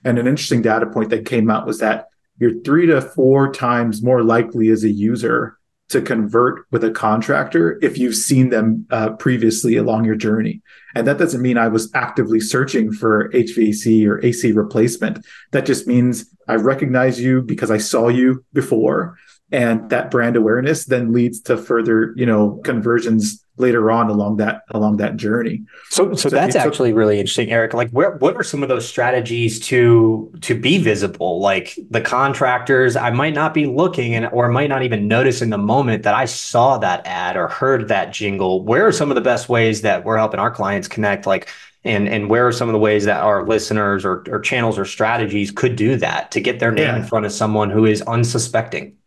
and 0.04 0.20
an 0.20 0.28
interesting 0.28 0.62
data 0.62 0.86
point 0.88 1.10
that 1.12 1.26
came 1.26 1.50
out 1.50 1.66
was 1.66 1.80
that 1.80 2.08
you're 2.38 2.60
three 2.64 2.86
to 2.88 3.00
four 3.02 3.52
times 3.52 4.04
more 4.04 4.24
likely 4.24 4.70
as 4.70 4.84
a 4.84 4.90
user 4.90 5.58
to 5.90 6.02
convert 6.02 6.66
with 6.70 6.84
a 6.84 6.92
contractor 6.92 7.80
if 7.82 7.98
you've 7.98 8.16
seen 8.16 8.50
them 8.50 8.86
uh, 8.92 9.12
previously 9.12 9.78
along 9.78 10.04
your 10.04 10.16
journey. 10.16 10.62
And 10.94 11.08
that 11.08 11.18
doesn't 11.18 11.42
mean 11.42 11.58
I 11.58 11.70
was 11.70 11.90
actively 11.94 12.42
searching 12.42 12.92
for 12.92 13.30
HVAC 13.30 14.06
or 14.06 14.24
AC 14.24 14.52
replacement. 14.52 15.26
That 15.52 15.66
just 15.66 15.88
means 15.88 16.26
I 16.50 16.56
recognize 16.56 17.22
you 17.22 17.42
because 17.42 17.72
I 17.72 17.78
saw 17.78 18.10
you 18.10 18.44
before. 18.52 19.18
And 19.50 19.90
that 19.92 20.12
brand 20.12 20.36
awareness 20.36 20.84
then 20.86 21.14
leads 21.14 21.40
to 21.44 21.56
further, 21.56 22.14
you 22.18 22.26
know, 22.26 22.60
conversions 22.66 23.46
later 23.58 23.92
on 23.92 24.10
along 24.10 24.38
that 24.38 24.64
along 24.72 24.98
that 24.98 25.18
journey. 25.18 25.64
So, 25.90 26.14
so, 26.14 26.30
so 26.30 26.30
that's 26.30 26.56
actually 26.56 26.94
really 26.94 27.20
interesting, 27.20 27.52
Eric. 27.52 27.74
Like, 27.74 27.90
where 27.92 28.12
what 28.18 28.36
are 28.36 28.44
some 28.44 28.64
of 28.64 28.70
those 28.70 28.88
strategies 28.88 29.60
to 29.68 30.32
to 30.42 30.60
be 30.60 30.78
visible? 30.78 31.40
Like 31.40 31.78
the 31.90 32.02
contractors, 32.02 32.96
I 32.96 33.10
might 33.10 33.34
not 33.34 33.54
be 33.54 33.66
looking 33.66 34.16
and 34.16 34.28
or 34.28 34.48
might 34.50 34.70
not 34.70 34.84
even 34.84 35.08
notice 35.08 35.42
in 35.42 35.50
the 35.50 35.58
moment 35.58 36.04
that 36.04 36.14
I 36.14 36.26
saw 36.26 36.78
that 36.78 37.06
ad 37.06 37.36
or 37.36 37.48
heard 37.48 37.88
that 37.88 38.14
jingle. 38.14 38.64
Where 38.64 38.88
are 38.88 38.92
some 38.92 39.12
of 39.12 39.16
the 39.16 39.22
best 39.22 39.50
ways 39.50 39.82
that 39.82 40.06
we're 40.06 40.18
helping 40.18 40.40
our 40.40 40.52
clients 40.52 40.88
connect? 40.88 41.26
Like. 41.26 41.50
And, 41.84 42.10
and 42.10 42.30
where 42.30 42.46
are 42.46 42.52
some 42.52 42.68
of 42.68 42.74
the 42.74 42.80
ways 42.80 43.06
that 43.06 43.22
our 43.22 43.48
listeners 43.48 44.04
or, 44.04 44.26
or 44.28 44.42
channels 44.42 44.78
or 44.78 44.84
strategies 44.84 45.52
could 45.52 45.78
do 45.78 45.96
that 45.98 46.32
to 46.32 46.42
get 46.42 46.60
their 46.60 46.72
name 46.72 46.88
yeah. 46.88 46.98
in 46.98 47.06
front 47.06 47.26
of 47.26 47.32
someone 47.32 47.70
who 47.70 47.86
is 47.86 48.02
unsuspecting? 48.02 48.98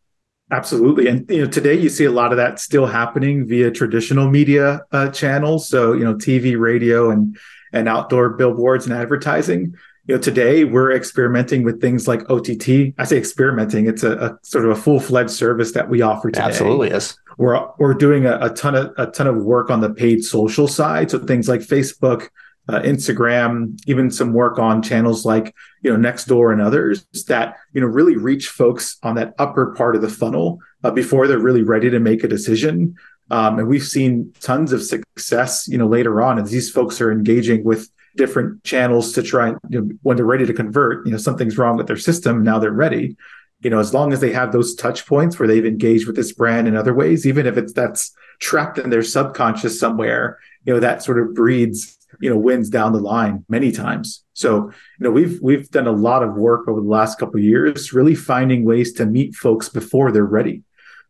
Absolutely, 0.52 1.06
and 1.06 1.28
you 1.30 1.44
know 1.44 1.50
today 1.50 1.74
you 1.74 1.88
see 1.88 2.04
a 2.04 2.10
lot 2.10 2.32
of 2.32 2.36
that 2.36 2.58
still 2.58 2.86
happening 2.86 3.46
via 3.46 3.70
traditional 3.70 4.28
media 4.28 4.84
uh, 4.90 5.08
channels. 5.10 5.68
So 5.68 5.92
you 5.92 6.04
know 6.04 6.14
TV, 6.14 6.58
radio, 6.58 7.10
and 7.10 7.38
and 7.72 7.88
outdoor 7.88 8.30
billboards 8.30 8.84
and 8.84 8.94
advertising. 8.94 9.74
You 10.06 10.16
know 10.16 10.20
today 10.20 10.64
we're 10.64 10.92
experimenting 10.92 11.62
with 11.62 11.80
things 11.80 12.08
like 12.08 12.28
OTT. 12.28 12.94
I 12.98 13.04
say 13.04 13.16
experimenting; 13.16 13.86
it's 13.86 14.02
a, 14.02 14.12
a 14.16 14.38
sort 14.42 14.64
of 14.64 14.72
a 14.72 14.76
full 14.76 14.98
fledged 14.98 15.30
service 15.30 15.70
that 15.72 15.88
we 15.88 16.02
offer 16.02 16.30
today. 16.30 16.46
Absolutely, 16.46 16.90
yes. 16.90 17.16
We're 17.38 17.64
we're 17.78 17.94
doing 17.94 18.26
a, 18.26 18.38
a 18.40 18.50
ton 18.50 18.74
of 18.74 18.92
a 18.98 19.06
ton 19.06 19.28
of 19.28 19.36
work 19.36 19.70
on 19.70 19.80
the 19.80 19.90
paid 19.90 20.24
social 20.24 20.66
side. 20.66 21.12
So 21.12 21.20
things 21.20 21.48
like 21.48 21.60
Facebook, 21.60 22.28
uh, 22.70 22.80
Instagram, 22.82 23.76
even 23.86 24.12
some 24.12 24.32
work 24.32 24.58
on 24.58 24.80
channels 24.80 25.24
like 25.26 25.54
you 25.82 25.92
know 25.92 26.10
Nextdoor 26.10 26.52
and 26.52 26.62
others 26.62 27.04
that 27.26 27.56
you 27.72 27.80
know 27.80 27.88
really 27.88 28.16
reach 28.16 28.48
folks 28.48 28.96
on 29.02 29.16
that 29.16 29.34
upper 29.38 29.74
part 29.74 29.96
of 29.96 30.02
the 30.02 30.08
funnel 30.08 30.60
uh, 30.84 30.90
before 30.92 31.26
they're 31.26 31.40
really 31.40 31.64
ready 31.64 31.90
to 31.90 31.98
make 31.98 32.22
a 32.22 32.28
decision. 32.28 32.94
Um, 33.32 33.58
and 33.58 33.68
we've 33.68 33.86
seen 33.86 34.32
tons 34.40 34.72
of 34.72 34.82
success, 34.82 35.66
you 35.68 35.78
know, 35.78 35.86
later 35.86 36.22
on 36.22 36.38
as 36.38 36.50
these 36.50 36.70
folks 36.70 37.00
are 37.00 37.10
engaging 37.10 37.64
with 37.64 37.88
different 38.16 38.62
channels 38.62 39.12
to 39.12 39.22
try 39.22 39.50
you 39.68 39.80
know, 39.80 39.90
when 40.02 40.16
they're 40.16 40.26
ready 40.26 40.46
to 40.46 40.52
convert. 40.52 41.06
You 41.06 41.12
know, 41.12 41.18
something's 41.18 41.58
wrong 41.58 41.76
with 41.76 41.88
their 41.88 41.96
system. 41.96 42.44
Now 42.44 42.60
they're 42.60 42.70
ready. 42.70 43.16
You 43.62 43.70
know, 43.70 43.80
as 43.80 43.92
long 43.92 44.12
as 44.12 44.20
they 44.20 44.32
have 44.32 44.52
those 44.52 44.74
touch 44.76 45.06
points 45.06 45.38
where 45.38 45.48
they've 45.48 45.66
engaged 45.66 46.06
with 46.06 46.16
this 46.16 46.32
brand 46.32 46.68
in 46.68 46.76
other 46.76 46.94
ways, 46.94 47.26
even 47.26 47.46
if 47.46 47.56
it's 47.56 47.72
that's 47.72 48.12
trapped 48.38 48.78
in 48.78 48.90
their 48.90 49.02
subconscious 49.02 49.78
somewhere, 49.78 50.38
you 50.64 50.72
know, 50.72 50.80
that 50.80 51.02
sort 51.02 51.18
of 51.18 51.34
breeds 51.34 51.99
you 52.20 52.30
know 52.30 52.36
wins 52.36 52.68
down 52.68 52.92
the 52.92 53.00
line 53.00 53.44
many 53.48 53.72
times. 53.72 54.24
So 54.32 54.70
you 54.98 55.04
know 55.04 55.10
we've 55.10 55.40
we've 55.42 55.70
done 55.70 55.86
a 55.86 55.92
lot 55.92 56.22
of 56.22 56.34
work 56.34 56.68
over 56.68 56.80
the 56.80 56.88
last 56.88 57.18
couple 57.18 57.38
of 57.38 57.44
years 57.44 57.92
really 57.92 58.14
finding 58.14 58.64
ways 58.64 58.92
to 58.94 59.06
meet 59.06 59.34
folks 59.34 59.68
before 59.68 60.12
they're 60.12 60.24
ready. 60.24 60.62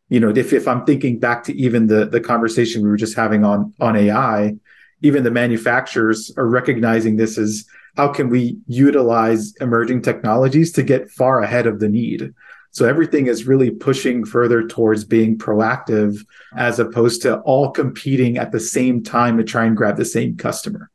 You 0.08 0.18
know 0.18 0.30
if, 0.30 0.52
if 0.52 0.66
i'm 0.66 0.84
thinking 0.84 1.20
back 1.20 1.44
to 1.44 1.56
even 1.56 1.86
the 1.86 2.04
the 2.04 2.20
conversation 2.20 2.82
we 2.82 2.88
were 2.88 2.96
just 2.96 3.14
having 3.14 3.44
on 3.44 3.72
on 3.80 3.94
ai 3.94 4.56
even 5.02 5.24
the 5.24 5.30
manufacturers 5.30 6.32
are 6.36 6.46
recognizing 6.46 7.16
this 7.16 7.38
as 7.38 7.64
how 7.96 8.08
can 8.08 8.28
we 8.28 8.58
utilize 8.66 9.54
emerging 9.56 10.02
technologies 10.02 10.72
to 10.72 10.82
get 10.82 11.10
far 11.10 11.42
ahead 11.42 11.66
of 11.66 11.80
the 11.80 11.88
need. 11.88 12.32
So 12.72 12.86
everything 12.86 13.26
is 13.26 13.46
really 13.46 13.70
pushing 13.70 14.24
further 14.24 14.66
towards 14.66 15.04
being 15.04 15.36
proactive 15.36 16.24
as 16.56 16.78
opposed 16.78 17.22
to 17.22 17.38
all 17.40 17.70
competing 17.70 18.38
at 18.38 18.52
the 18.52 18.60
same 18.60 19.02
time 19.02 19.38
to 19.38 19.44
try 19.44 19.64
and 19.64 19.76
grab 19.76 19.96
the 19.96 20.04
same 20.04 20.36
customer. 20.36 20.89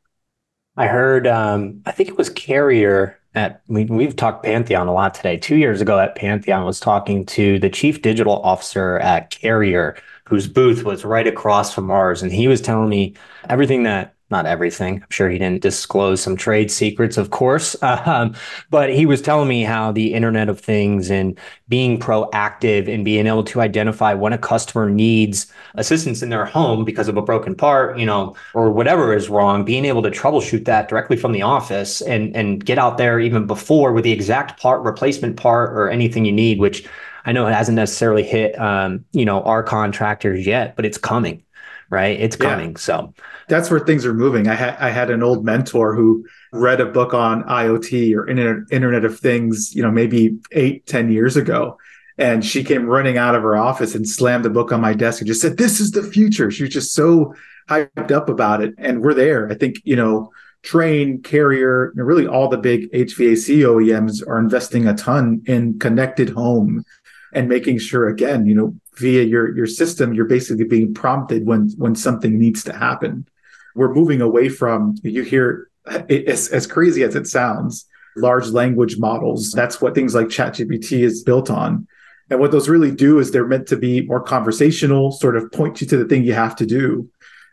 I 0.76 0.86
heard, 0.88 1.26
um, 1.26 1.82
I 1.86 1.92
think 1.92 2.08
it 2.08 2.18
was 2.18 2.28
Carrier 2.28 3.18
at, 3.34 3.62
we, 3.68 3.84
we've 3.84 4.16
talked 4.16 4.44
Pantheon 4.44 4.88
a 4.88 4.92
lot 4.92 5.14
today. 5.14 5.36
Two 5.36 5.56
years 5.56 5.80
ago 5.80 5.98
at 5.98 6.16
Pantheon 6.16 6.64
was 6.64 6.80
talking 6.80 7.24
to 7.26 7.58
the 7.58 7.70
chief 7.70 8.02
digital 8.02 8.42
officer 8.42 8.98
at 8.98 9.30
Carrier, 9.30 9.96
whose 10.24 10.46
booth 10.46 10.84
was 10.84 11.04
right 11.04 11.26
across 11.26 11.72
from 11.72 11.90
ours. 11.90 12.22
And 12.22 12.32
he 12.32 12.48
was 12.48 12.60
telling 12.60 12.88
me 12.90 13.14
everything 13.48 13.84
that 13.84 14.15
not 14.30 14.46
everything. 14.46 14.96
I'm 14.96 15.10
sure 15.10 15.30
he 15.30 15.38
didn't 15.38 15.62
disclose 15.62 16.20
some 16.20 16.36
trade 16.36 16.70
secrets, 16.70 17.16
of 17.16 17.30
course. 17.30 17.76
Um, 18.06 18.34
but 18.70 18.92
he 18.94 19.06
was 19.06 19.20
telling 19.22 19.48
me 19.48 19.62
how 19.62 19.90
the 19.90 20.12
Internet 20.14 20.48
of 20.48 20.60
Things 20.60 21.10
and 21.10 21.36
being 21.68 21.98
proactive 21.98 22.92
and 22.92 23.04
being 23.04 23.26
able 23.26 23.42
to 23.44 23.60
identify 23.60 24.14
when 24.14 24.32
a 24.32 24.38
customer 24.38 24.88
needs 24.88 25.50
assistance 25.74 26.22
in 26.22 26.28
their 26.28 26.44
home 26.44 26.84
because 26.84 27.08
of 27.08 27.16
a 27.16 27.22
broken 27.22 27.54
part, 27.54 27.98
you 27.98 28.06
know, 28.06 28.36
or 28.54 28.70
whatever 28.70 29.14
is 29.14 29.28
wrong, 29.28 29.64
being 29.64 29.84
able 29.84 30.02
to 30.02 30.10
troubleshoot 30.10 30.66
that 30.66 30.88
directly 30.88 31.16
from 31.16 31.32
the 31.32 31.42
office 31.42 32.00
and 32.02 32.36
and 32.36 32.64
get 32.64 32.78
out 32.78 32.98
there 32.98 33.18
even 33.18 33.46
before 33.46 33.92
with 33.92 34.04
the 34.04 34.12
exact 34.12 34.60
part, 34.60 34.82
replacement 34.82 35.36
part, 35.36 35.70
or 35.70 35.88
anything 35.88 36.24
you 36.24 36.32
need, 36.32 36.60
which 36.60 36.86
I 37.24 37.32
know 37.32 37.46
it 37.46 37.54
hasn't 37.54 37.76
necessarily 37.76 38.22
hit 38.22 38.58
um, 38.60 39.04
you 39.12 39.24
know, 39.24 39.42
our 39.42 39.62
contractors 39.62 40.46
yet, 40.46 40.76
but 40.76 40.84
it's 40.84 40.98
coming 40.98 41.42
right? 41.90 42.18
It's 42.18 42.36
coming. 42.36 42.70
Yeah. 42.72 42.78
So 42.78 43.14
that's 43.48 43.70
where 43.70 43.80
things 43.80 44.04
are 44.04 44.14
moving. 44.14 44.48
I 44.48 44.54
had 44.54 44.76
I 44.76 44.90
had 44.90 45.10
an 45.10 45.22
old 45.22 45.44
mentor 45.44 45.94
who 45.94 46.26
read 46.52 46.80
a 46.80 46.86
book 46.86 47.14
on 47.14 47.44
IoT 47.44 48.14
or 48.14 48.28
Internet 48.28 48.72
Internet 48.72 49.04
of 49.04 49.18
Things, 49.18 49.74
you 49.74 49.82
know, 49.82 49.90
maybe 49.90 50.38
eight, 50.52 50.86
ten 50.86 51.10
years 51.10 51.36
ago. 51.36 51.78
And 52.18 52.44
she 52.44 52.64
came 52.64 52.86
running 52.86 53.18
out 53.18 53.34
of 53.34 53.42
her 53.42 53.56
office 53.56 53.94
and 53.94 54.08
slammed 54.08 54.44
the 54.44 54.50
book 54.50 54.72
on 54.72 54.80
my 54.80 54.94
desk 54.94 55.20
and 55.20 55.28
just 55.28 55.42
said, 55.42 55.58
This 55.58 55.80
is 55.80 55.90
the 55.90 56.02
future. 56.02 56.50
She 56.50 56.62
was 56.64 56.72
just 56.72 56.94
so 56.94 57.34
hyped 57.68 58.10
up 58.10 58.28
about 58.28 58.62
it. 58.62 58.74
And 58.78 59.02
we're 59.02 59.14
there. 59.14 59.50
I 59.50 59.54
think, 59.54 59.76
you 59.84 59.96
know, 59.96 60.32
Trane, 60.62 61.22
Carrier, 61.22 61.92
really 61.94 62.26
all 62.26 62.48
the 62.48 62.56
big 62.56 62.90
HVAC 62.92 63.58
OEMs 63.58 64.26
are 64.26 64.38
investing 64.38 64.86
a 64.86 64.94
ton 64.94 65.42
in 65.46 65.78
connected 65.78 66.30
home 66.30 66.84
and 67.32 67.48
making 67.48 67.78
sure 67.78 68.08
again, 68.08 68.46
you 68.46 68.54
know, 68.54 68.74
via 68.96 69.22
your 69.22 69.54
your 69.56 69.66
system, 69.66 70.14
you're 70.14 70.26
basically 70.26 70.64
being 70.64 70.94
prompted 70.94 71.46
when 71.46 71.70
when 71.76 71.94
something 71.94 72.38
needs 72.38 72.64
to 72.64 72.72
happen. 72.72 73.26
We're 73.74 73.94
moving 73.94 74.20
away 74.20 74.48
from 74.48 74.96
you 75.02 75.22
hear 75.22 75.68
as, 75.86 76.48
as 76.48 76.66
crazy 76.66 77.02
as 77.02 77.14
it 77.14 77.26
sounds, 77.26 77.86
large 78.16 78.48
language 78.48 78.98
models. 78.98 79.52
That's 79.52 79.80
what 79.80 79.94
things 79.94 80.14
like 80.14 80.28
ChatGPT 80.28 81.00
is 81.00 81.22
built 81.22 81.50
on. 81.50 81.86
And 82.30 82.40
what 82.40 82.50
those 82.50 82.68
really 82.68 82.90
do 82.90 83.18
is 83.18 83.30
they're 83.30 83.46
meant 83.46 83.68
to 83.68 83.76
be 83.76 84.00
more 84.00 84.20
conversational, 84.20 85.12
sort 85.12 85.36
of 85.36 85.52
point 85.52 85.80
you 85.80 85.86
to 85.88 85.96
the 85.96 86.06
thing 86.06 86.24
you 86.24 86.32
have 86.32 86.56
to 86.56 86.66
do. 86.66 87.08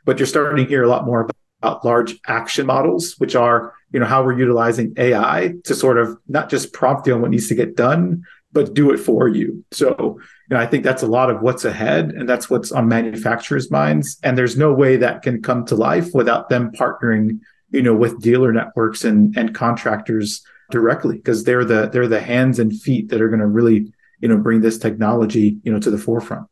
But 0.06 0.18
you're 0.18 0.26
starting 0.26 0.64
to 0.64 0.70
hear 0.70 0.84
a 0.84 0.88
lot 0.88 1.06
more 1.06 1.30
about 1.62 1.86
large 1.86 2.20
action 2.28 2.66
models, 2.66 3.14
which 3.20 3.36
are, 3.36 3.74
you 3.92 4.00
know, 4.00 4.06
how 4.06 4.24
we're 4.24 4.38
utilizing 4.38 4.94
AI 4.98 5.54
to 5.66 5.76
sort 5.76 5.98
of 5.98 6.18
not 6.28 6.50
just 6.50 6.74
prompt 6.74 7.08
you 7.08 7.14
on 7.14 7.22
what 7.22 7.32
needs 7.32 7.48
to 7.50 7.56
get 7.56 7.76
done, 7.76 8.24
but 8.54 8.74
do 8.74 8.92
it 8.92 8.98
for 8.98 9.28
you. 9.28 9.66
So, 9.72 10.20
you 10.50 10.56
know, 10.56 10.58
I 10.58 10.66
think 10.66 10.84
that's 10.84 11.04
a 11.04 11.08
lot 11.08 11.30
of 11.30 11.42
what's 11.42 11.66
ahead 11.66 12.12
and 12.12 12.30
that's 12.30 12.50
what's 12.50 12.72
on 12.72 12.88
manufacturers' 12.88 13.72
minds. 13.72 14.20
And 14.24 14.38
there's 14.38 14.58
no 14.58 14.72
way 14.74 14.98
that 14.98 15.24
can 15.24 15.42
come 15.42 15.66
to 15.66 15.76
life 15.76 16.14
without 16.14 16.50
them 16.50 16.72
partnering, 16.72 17.40
you 17.72 17.82
know, 17.82 17.96
with 17.96 18.22
dealer 18.22 18.54
networks 18.54 19.04
and 19.04 19.36
and 19.38 19.54
contractors 19.54 20.44
directly 20.72 21.18
because 21.18 21.44
they're 21.44 21.66
the 21.66 21.90
they're 21.90 22.08
the 22.08 22.22
hands 22.22 22.60
and 22.60 22.80
feet 22.80 23.10
that 23.10 23.22
are 23.22 23.30
going 23.30 23.40
to 23.40 23.48
really 23.48 23.94
you 24.20 24.28
know 24.28 24.38
bring 24.38 24.62
this 24.62 24.78
technology 24.78 25.58
you 25.64 25.72
know 25.72 25.80
to 25.80 25.92
the 25.92 25.98
forefront 25.98 26.48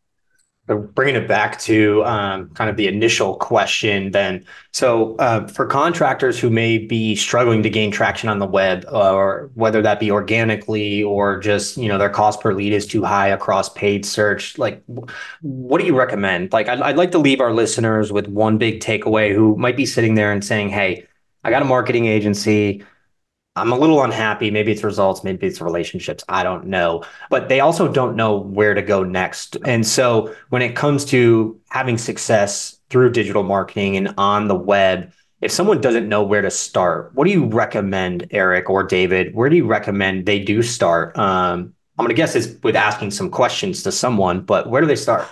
bringing 0.78 1.16
it 1.16 1.28
back 1.28 1.60
to 1.62 2.04
um, 2.06 2.50
kind 2.52 2.70
of 2.70 2.78
the 2.78 2.88
initial 2.88 3.36
question 3.36 4.12
then. 4.12 4.46
So 4.72 5.16
uh, 5.18 5.48
for 5.48 5.66
contractors 5.66 6.40
who 6.40 6.50
may 6.50 6.78
be 6.78 7.16
struggling 7.16 7.64
to 7.64 7.70
gain 7.70 7.92
traction 7.92 8.30
on 8.30 8.40
the 8.40 8.46
web 8.46 8.86
or 8.92 9.50
whether 9.56 9.82
that 9.82 10.00
be 10.00 10.12
organically 10.12 11.04
or 11.04 11.40
just 11.40 11.78
you 11.78 11.88
know 11.88 11.98
their 11.98 12.10
cost 12.10 12.42
per 12.42 12.54
lead 12.54 12.74
is 12.74 12.88
too 12.88 13.04
high 13.04 13.28
across 13.28 13.70
paid 13.70 14.06
search 14.06 14.58
like 14.58 14.84
what 15.42 15.80
do 15.80 15.88
you 15.88 15.98
recommend? 15.98 16.54
Like 16.54 16.70
I'd, 16.70 16.82
I'd 16.82 16.98
like 16.98 17.12
to 17.12 17.20
leave 17.20 17.42
our 17.42 17.54
listeners 17.54 18.12
with 18.12 18.28
one 18.28 18.58
big 18.58 18.80
takeaway 18.80 19.34
who 19.34 19.56
might 19.58 19.78
be 19.78 19.86
sitting 19.86 20.16
there 20.16 20.32
and 20.32 20.44
saying 20.44 20.70
hey 20.70 21.06
i 21.44 21.50
got 21.50 21.62
a 21.62 21.66
marketing 21.66 22.06
agency 22.06 22.84
I'm 23.56 23.74
a 23.74 23.78
little 23.78 24.02
unhappy. 24.02 24.50
Maybe 24.50 24.72
it's 24.72 24.84
results, 24.84 25.24
maybe 25.24 25.46
it's 25.46 25.60
relationships. 25.60 26.24
I 26.30 26.44
don't 26.44 26.68
know. 26.68 27.04
But 27.30 27.50
they 27.50 27.60
also 27.60 27.92
don't 27.92 28.16
know 28.16 28.38
where 28.38 28.74
to 28.74 28.82
go 28.82 29.04
next. 29.04 29.58
And 29.66 29.86
so 29.86 30.34
when 30.50 30.62
it 30.62 30.76
comes 30.76 31.04
to 31.06 31.60
having 31.70 31.98
success 31.98 32.80
through 32.90 33.12
digital 33.12 33.44
marketing 33.44 33.98
and 33.98 34.14
on 34.18 34.48
the 34.48 34.56
web, 34.56 35.12
if 35.42 35.52
someone 35.52 35.82
doesn't 35.82 36.08
know 36.08 36.24
where 36.24 36.42
to 36.42 36.52
start, 36.52 37.12
what 37.14 37.26
do 37.26 37.32
you 37.32 37.46
recommend, 37.46 38.28
Eric 38.32 38.70
or 38.70 38.84
David? 38.84 39.36
Where 39.36 39.50
do 39.50 39.58
you 39.58 39.66
recommend 39.66 40.26
they 40.26 40.40
do 40.40 40.62
start? 40.62 41.18
Um, 41.18 41.74
I'm 41.98 42.06
going 42.06 42.10
to 42.10 42.14
guess 42.14 42.36
it's 42.36 42.62
with 42.64 42.76
asking 42.76 43.12
some 43.12 43.30
questions 43.30 43.84
to 43.84 43.92
someone, 43.92 44.42
but 44.42 44.70
where 44.70 44.82
do 44.82 44.88
they 44.88 44.96
start? 44.96 45.28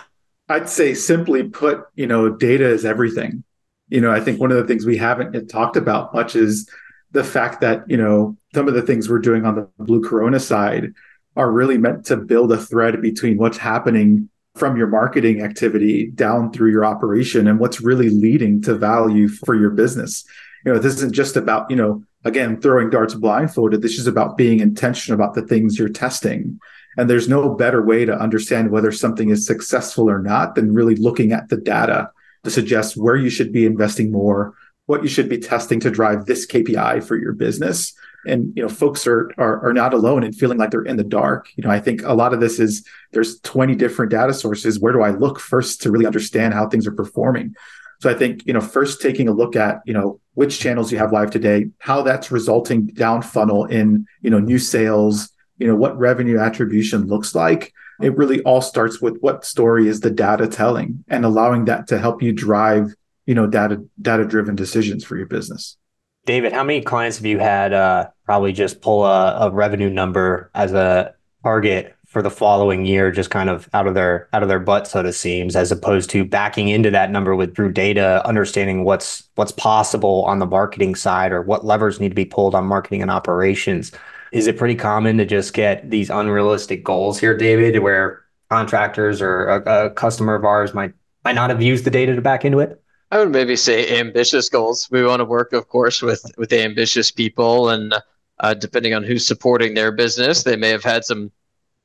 I'd 0.49 0.67
say 0.67 0.93
simply 0.93 1.43
put, 1.43 1.85
you 1.95 2.07
know, 2.07 2.29
data 2.29 2.67
is 2.67 2.83
everything. 2.83 3.43
You 3.87 4.01
know, 4.01 4.11
I 4.11 4.19
think 4.19 4.39
one 4.39 4.51
of 4.51 4.57
the 4.57 4.65
things 4.65 4.85
we 4.85 4.97
haven't 4.97 5.47
talked 5.47 5.77
about 5.77 6.13
much 6.13 6.35
is 6.35 6.69
the 7.11 7.23
fact 7.23 7.61
that 7.61 7.89
you 7.89 7.97
know 7.97 8.37
some 8.53 8.67
of 8.67 8.73
the 8.73 8.81
things 8.81 9.09
we're 9.09 9.19
doing 9.19 9.45
on 9.45 9.55
the 9.55 9.69
blue 9.79 10.01
corona 10.01 10.39
side 10.39 10.93
are 11.35 11.51
really 11.51 11.77
meant 11.77 12.05
to 12.05 12.17
build 12.17 12.51
a 12.51 12.57
thread 12.57 13.01
between 13.01 13.37
what's 13.37 13.57
happening 13.57 14.29
from 14.55 14.75
your 14.75 14.87
marketing 14.87 15.41
activity 15.41 16.07
down 16.07 16.51
through 16.51 16.71
your 16.71 16.83
operation 16.83 17.47
and 17.47 17.59
what's 17.59 17.81
really 17.81 18.09
leading 18.09 18.61
to 18.61 18.75
value 18.75 19.27
for 19.27 19.55
your 19.55 19.69
business. 19.69 20.25
You 20.65 20.73
know 20.73 20.79
this 20.79 20.95
isn't 20.95 21.13
just 21.13 21.35
about 21.35 21.69
you 21.69 21.77
know 21.77 22.03
again 22.25 22.59
throwing 22.59 22.89
darts 22.89 23.13
blindfolded. 23.13 23.81
This 23.81 23.99
is 23.99 24.07
about 24.07 24.37
being 24.37 24.59
intentional 24.59 25.19
about 25.19 25.33
the 25.33 25.47
things 25.47 25.77
you're 25.79 25.89
testing. 25.89 26.59
And 26.97 27.09
there's 27.09 27.29
no 27.29 27.53
better 27.53 27.81
way 27.81 28.03
to 28.03 28.19
understand 28.19 28.71
whether 28.71 28.91
something 28.91 29.29
is 29.29 29.45
successful 29.45 30.09
or 30.09 30.19
not 30.19 30.55
than 30.55 30.73
really 30.73 30.95
looking 30.95 31.31
at 31.31 31.47
the 31.47 31.55
data 31.55 32.11
to 32.43 32.49
suggest 32.49 32.97
where 32.97 33.15
you 33.15 33.29
should 33.29 33.53
be 33.53 33.65
investing 33.65 34.11
more 34.11 34.53
what 34.89 35.03
you 35.03 35.07
should 35.07 35.29
be 35.29 35.37
testing 35.37 35.79
to 35.79 35.91
drive 35.91 36.25
this 36.25 36.47
KPI 36.47 37.03
for 37.03 37.15
your 37.15 37.33
business. 37.33 37.93
And 38.25 38.51
you 38.55 38.63
know, 38.63 38.69
folks 38.69 39.05
are, 39.05 39.29
are 39.37 39.67
are 39.67 39.71
not 39.71 39.93
alone 39.93 40.23
in 40.23 40.33
feeling 40.33 40.57
like 40.57 40.71
they're 40.71 40.81
in 40.81 40.97
the 40.97 41.03
dark. 41.03 41.47
You 41.55 41.63
know, 41.63 41.69
I 41.69 41.79
think 41.79 42.01
a 42.01 42.15
lot 42.15 42.33
of 42.33 42.39
this 42.39 42.59
is 42.59 42.83
there's 43.11 43.39
20 43.41 43.75
different 43.75 44.09
data 44.09 44.33
sources. 44.33 44.79
Where 44.79 44.91
do 44.91 45.03
I 45.03 45.11
look 45.11 45.39
first 45.39 45.83
to 45.83 45.91
really 45.91 46.07
understand 46.07 46.55
how 46.55 46.67
things 46.67 46.87
are 46.87 46.91
performing? 46.91 47.53
So 48.01 48.09
I 48.09 48.15
think, 48.15 48.47
you 48.47 48.53
know, 48.53 48.61
first 48.61 48.99
taking 48.99 49.27
a 49.27 49.31
look 49.31 49.55
at, 49.55 49.81
you 49.85 49.93
know, 49.93 50.19
which 50.33 50.57
channels 50.57 50.91
you 50.91 50.97
have 50.97 51.11
live 51.11 51.29
today, 51.29 51.67
how 51.77 52.01
that's 52.01 52.31
resulting 52.31 52.87
down 52.87 53.21
funnel 53.21 53.65
in, 53.65 54.07
you 54.21 54.31
know, 54.31 54.39
new 54.39 54.57
sales, 54.57 55.29
you 55.59 55.67
know, 55.67 55.75
what 55.75 55.99
revenue 55.99 56.39
attribution 56.39 57.05
looks 57.05 57.35
like. 57.35 57.73
It 58.01 58.17
really 58.17 58.41
all 58.41 58.61
starts 58.61 58.99
with 58.99 59.19
what 59.19 59.45
story 59.45 59.87
is 59.87 59.99
the 59.99 60.09
data 60.09 60.47
telling 60.47 61.03
and 61.09 61.25
allowing 61.25 61.65
that 61.65 61.85
to 61.89 61.99
help 61.99 62.23
you 62.23 62.33
drive 62.33 62.95
you 63.29 63.35
know 63.35 63.45
data 63.45 63.79
data 64.01 64.25
driven 64.25 64.55
decisions 64.55 65.05
for 65.05 65.15
your 65.15 65.27
business. 65.27 65.77
David 66.25 66.51
how 66.51 66.63
many 66.63 66.81
clients 66.81 67.17
have 67.17 67.27
you 67.27 67.37
had 67.37 67.73
uh, 67.73 68.07
probably 68.25 68.51
just 68.51 68.81
pull 68.81 69.05
a, 69.05 69.47
a, 69.47 69.51
revenue 69.51 69.89
number 69.89 70.49
as 70.55 70.73
a 70.73 71.13
target 71.43 71.95
for 72.07 72.23
the 72.23 72.31
following 72.31 72.87
year 72.87 73.11
just 73.11 73.29
kind 73.29 73.51
of 73.51 73.69
out 73.71 73.85
of 73.85 73.93
their 73.93 74.27
out 74.33 74.41
of 74.41 74.49
their 74.49 74.59
butt 74.59 74.87
so 74.87 75.03
to 75.03 75.13
seems 75.13 75.55
as 75.55 75.71
opposed 75.71 76.09
to 76.09 76.25
backing 76.25 76.69
into 76.69 76.89
that 76.89 77.11
number 77.11 77.35
with 77.35 77.55
through 77.55 77.71
data 77.71 78.25
understanding 78.25 78.83
what's 78.83 79.29
what's 79.35 79.51
possible 79.51 80.25
on 80.25 80.39
the 80.39 80.47
marketing 80.47 80.95
side 80.95 81.31
or 81.31 81.43
what 81.43 81.63
levers 81.63 81.99
need 81.99 82.09
to 82.09 82.15
be 82.15 82.25
pulled 82.25 82.55
on 82.55 82.65
marketing 82.65 83.03
and 83.03 83.11
operations? 83.11 83.91
Is 84.31 84.47
it 84.47 84.57
pretty 84.57 84.75
common 84.75 85.17
to 85.17 85.25
just 85.25 85.53
get 85.53 85.87
these 85.87 86.09
unrealistic 86.09 86.83
goals 86.83 87.19
here 87.19 87.37
david 87.37 87.77
where 87.77 88.23
contractors 88.49 89.21
or 89.21 89.47
a, 89.49 89.85
a 89.85 89.89
customer 89.91 90.33
of 90.33 90.45
ours 90.45 90.73
might 90.73 90.93
might 91.23 91.35
not 91.35 91.51
have 91.51 91.61
used 91.61 91.85
the 91.85 91.91
data 91.91 92.15
to 92.15 92.21
back 92.21 92.43
into 92.43 92.57
it 92.57 92.81
I 93.11 93.17
would 93.17 93.31
maybe 93.31 93.55
say 93.55 93.99
ambitious 93.99 94.49
goals. 94.49 94.87
We 94.91 95.03
want 95.03 95.19
to 95.19 95.25
work, 95.25 95.53
of 95.53 95.67
course, 95.67 96.01
with 96.01 96.23
with 96.37 96.53
ambitious 96.53 97.09
people, 97.09 97.69
and 97.69 97.93
uh, 98.39 98.53
depending 98.53 98.93
on 98.93 99.03
who's 99.03 99.25
supporting 99.25 99.73
their 99.73 99.91
business, 99.91 100.43
they 100.43 100.55
may 100.55 100.69
have 100.69 100.83
had 100.83 101.03
some 101.05 101.31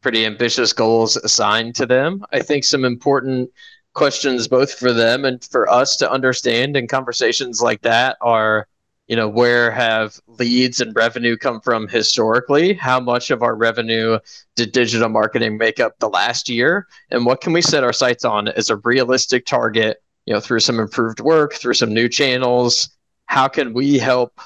pretty 0.03 0.27
ambitious 0.27 0.73
goals 0.75 1.17
assigned 1.17 1.75
to 1.77 1.87
them. 1.87 2.25
I 2.33 2.41
think 2.41 2.65
some 2.65 2.85
important 2.85 3.51
questions, 3.95 4.49
both 4.49 4.75
for 4.75 4.93
them 4.93 5.25
and 5.25 5.43
for 5.43 5.69
us 5.71 5.97
to 5.97 6.11
understand 6.11 6.77
in 6.77 6.89
conversations 6.89 7.63
like 7.63 7.81
that, 7.83 8.19
are 8.21 8.69
you 9.07 9.17
know 9.17 9.29
where 9.29 9.71
have 9.71 10.21
leads 10.27 10.81
and 10.81 10.95
revenue 10.95 11.37
come 11.37 11.61
from 11.61 11.89
historically 11.89 12.75
how 12.75 13.01
much 13.01 13.31
of 13.31 13.43
our 13.43 13.55
revenue 13.55 14.19
did 14.57 14.73
digital 14.73 15.09
marketing 15.09 15.59
make 15.59 15.79
up 15.81 15.99
the 15.99 16.09
last 16.09 16.49
year 16.49 16.87
and 17.11 17.27
what 17.27 17.41
can 17.43 17.53
we 17.53 17.61
set 17.61 17.85
our 17.85 17.93
sights 17.93 18.25
on 18.25 18.49
as 18.49 18.71
a 18.71 18.77
realistic 18.77 19.45
target 19.45 20.03
you 20.27 20.35
know 20.35 20.41
through 20.41 20.61
some 20.61 20.81
improved 20.81 21.21
work 21.21 21.55
through 21.55 21.75
some 21.75 21.93
new 21.93 22.09
channels 22.09 22.91
how 23.27 23.49
can 23.49 23.73
we 23.73 23.99
help 23.99 24.41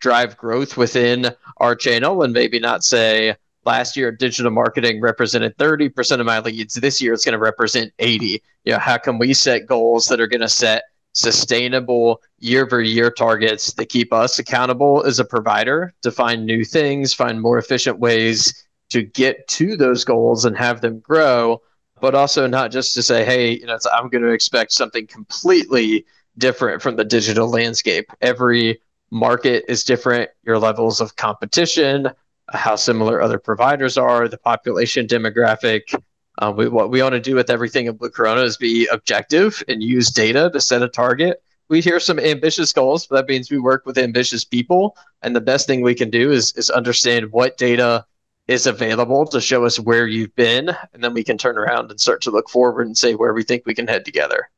drive 0.00 0.36
growth 0.36 0.76
within 0.76 1.30
our 1.58 1.74
channel 1.74 2.22
and 2.22 2.32
maybe 2.32 2.58
not 2.58 2.84
say 2.84 3.34
last 3.64 3.96
year 3.96 4.10
digital 4.10 4.50
marketing 4.50 5.00
represented 5.00 5.56
30% 5.58 6.20
of 6.20 6.26
my 6.26 6.40
leads. 6.40 6.74
This 6.74 7.00
year 7.00 7.12
it's 7.12 7.24
going 7.24 7.34
to 7.34 7.38
represent 7.38 7.92
80 7.98 8.42
you 8.64 8.72
know 8.72 8.78
how 8.78 8.98
can 8.98 9.18
we 9.18 9.34
set 9.34 9.66
goals 9.66 10.06
that 10.06 10.20
are 10.20 10.26
going 10.26 10.40
to 10.40 10.48
set 10.48 10.84
sustainable 11.12 12.22
year 12.38 12.64
over 12.64 12.80
year 12.80 13.10
targets 13.10 13.72
that 13.72 13.86
keep 13.86 14.12
us 14.12 14.38
accountable 14.38 15.02
as 15.04 15.18
a 15.18 15.24
provider 15.24 15.92
to 16.02 16.10
find 16.10 16.46
new 16.46 16.64
things 16.64 17.12
find 17.12 17.40
more 17.40 17.58
efficient 17.58 17.98
ways 17.98 18.66
to 18.90 19.02
get 19.02 19.46
to 19.48 19.76
those 19.76 20.04
goals 20.04 20.44
and 20.44 20.56
have 20.56 20.80
them 20.80 21.00
grow 21.00 21.60
but 22.00 22.14
also 22.14 22.46
not 22.46 22.70
just 22.70 22.94
to 22.94 23.02
say, 23.02 23.24
hey, 23.24 23.58
you 23.58 23.66
know, 23.66 23.78
I'm 23.92 24.08
going 24.08 24.22
to 24.22 24.30
expect 24.30 24.72
something 24.72 25.06
completely 25.06 26.04
different 26.38 26.82
from 26.82 26.96
the 26.96 27.04
digital 27.04 27.48
landscape. 27.48 28.10
Every 28.20 28.80
market 29.10 29.64
is 29.68 29.84
different. 29.84 30.30
Your 30.44 30.58
levels 30.58 31.00
of 31.00 31.16
competition, 31.16 32.08
how 32.48 32.76
similar 32.76 33.20
other 33.20 33.38
providers 33.38 33.98
are, 33.98 34.28
the 34.28 34.38
population 34.38 35.06
demographic. 35.06 35.94
Uh, 36.38 36.52
we, 36.56 36.68
what 36.68 36.90
we 36.90 37.02
want 37.02 37.12
to 37.12 37.20
do 37.20 37.34
with 37.34 37.50
everything 37.50 37.86
in 37.86 37.96
Blue 37.96 38.10
Corona 38.10 38.42
is 38.42 38.56
be 38.56 38.86
objective 38.86 39.62
and 39.68 39.82
use 39.82 40.10
data 40.10 40.50
to 40.52 40.60
set 40.60 40.82
a 40.82 40.88
target. 40.88 41.42
We 41.68 41.80
hear 41.80 42.00
some 42.00 42.18
ambitious 42.18 42.72
goals, 42.72 43.06
but 43.06 43.16
that 43.16 43.28
means 43.28 43.50
we 43.50 43.58
work 43.58 43.84
with 43.86 43.98
ambitious 43.98 44.44
people. 44.44 44.96
And 45.22 45.36
the 45.36 45.40
best 45.40 45.66
thing 45.66 45.82
we 45.82 45.94
can 45.94 46.10
do 46.10 46.32
is, 46.32 46.52
is 46.56 46.70
understand 46.70 47.30
what 47.30 47.58
data 47.58 48.06
is 48.50 48.66
available 48.66 49.24
to 49.26 49.40
show 49.40 49.64
us 49.64 49.78
where 49.78 50.08
you've 50.08 50.34
been, 50.34 50.70
and 50.92 51.04
then 51.04 51.14
we 51.14 51.22
can 51.22 51.38
turn 51.38 51.56
around 51.56 51.90
and 51.90 52.00
start 52.00 52.20
to 52.22 52.32
look 52.32 52.50
forward 52.50 52.86
and 52.86 52.98
say 52.98 53.14
where 53.14 53.32
we 53.32 53.44
think 53.44 53.62
we 53.64 53.74
can 53.74 53.86
head 53.86 54.04
together. 54.04 54.50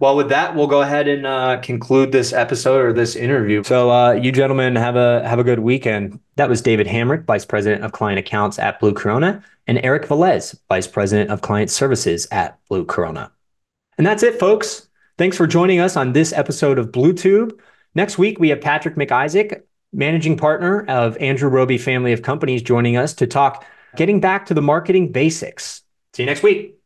Well, 0.00 0.16
with 0.16 0.28
that, 0.28 0.54
we'll 0.54 0.66
go 0.66 0.82
ahead 0.82 1.08
and 1.08 1.26
uh, 1.26 1.58
conclude 1.60 2.12
this 2.12 2.32
episode 2.32 2.84
or 2.84 2.92
this 2.92 3.16
interview. 3.16 3.64
So, 3.64 3.90
uh, 3.90 4.12
you 4.12 4.30
gentlemen 4.32 4.76
have 4.76 4.96
a 4.96 5.26
have 5.26 5.38
a 5.38 5.44
good 5.44 5.60
weekend. 5.60 6.20
That 6.36 6.48
was 6.48 6.60
David 6.60 6.86
Hamrick, 6.86 7.24
Vice 7.24 7.46
President 7.46 7.82
of 7.82 7.92
Client 7.92 8.18
Accounts 8.18 8.58
at 8.58 8.78
Blue 8.78 8.92
Corona, 8.92 9.42
and 9.66 9.80
Eric 9.82 10.04
Velez, 10.04 10.56
Vice 10.68 10.86
President 10.86 11.30
of 11.30 11.40
Client 11.40 11.70
Services 11.70 12.28
at 12.30 12.58
Blue 12.68 12.84
Corona. 12.84 13.32
And 13.96 14.06
that's 14.06 14.22
it, 14.22 14.38
folks. 14.38 14.88
Thanks 15.16 15.36
for 15.36 15.48
joining 15.48 15.80
us 15.80 15.96
on 15.96 16.12
this 16.12 16.32
episode 16.32 16.78
of 16.78 16.92
BlueTube. 16.92 17.58
Next 17.96 18.18
week, 18.18 18.38
we 18.38 18.50
have 18.50 18.60
Patrick 18.60 18.94
McIsaac, 18.94 19.62
managing 19.92 20.36
partner 20.36 20.84
of 20.86 21.16
Andrew 21.18 21.48
Roby 21.48 21.78
Family 21.78 22.12
of 22.12 22.22
Companies, 22.22 22.62
joining 22.62 22.96
us 22.96 23.14
to 23.14 23.26
talk 23.26 23.64
getting 23.96 24.20
back 24.20 24.46
to 24.46 24.54
the 24.54 24.62
marketing 24.62 25.12
basics. 25.12 25.82
See 26.14 26.22
you 26.22 26.26
next 26.26 26.42
week. 26.42 26.77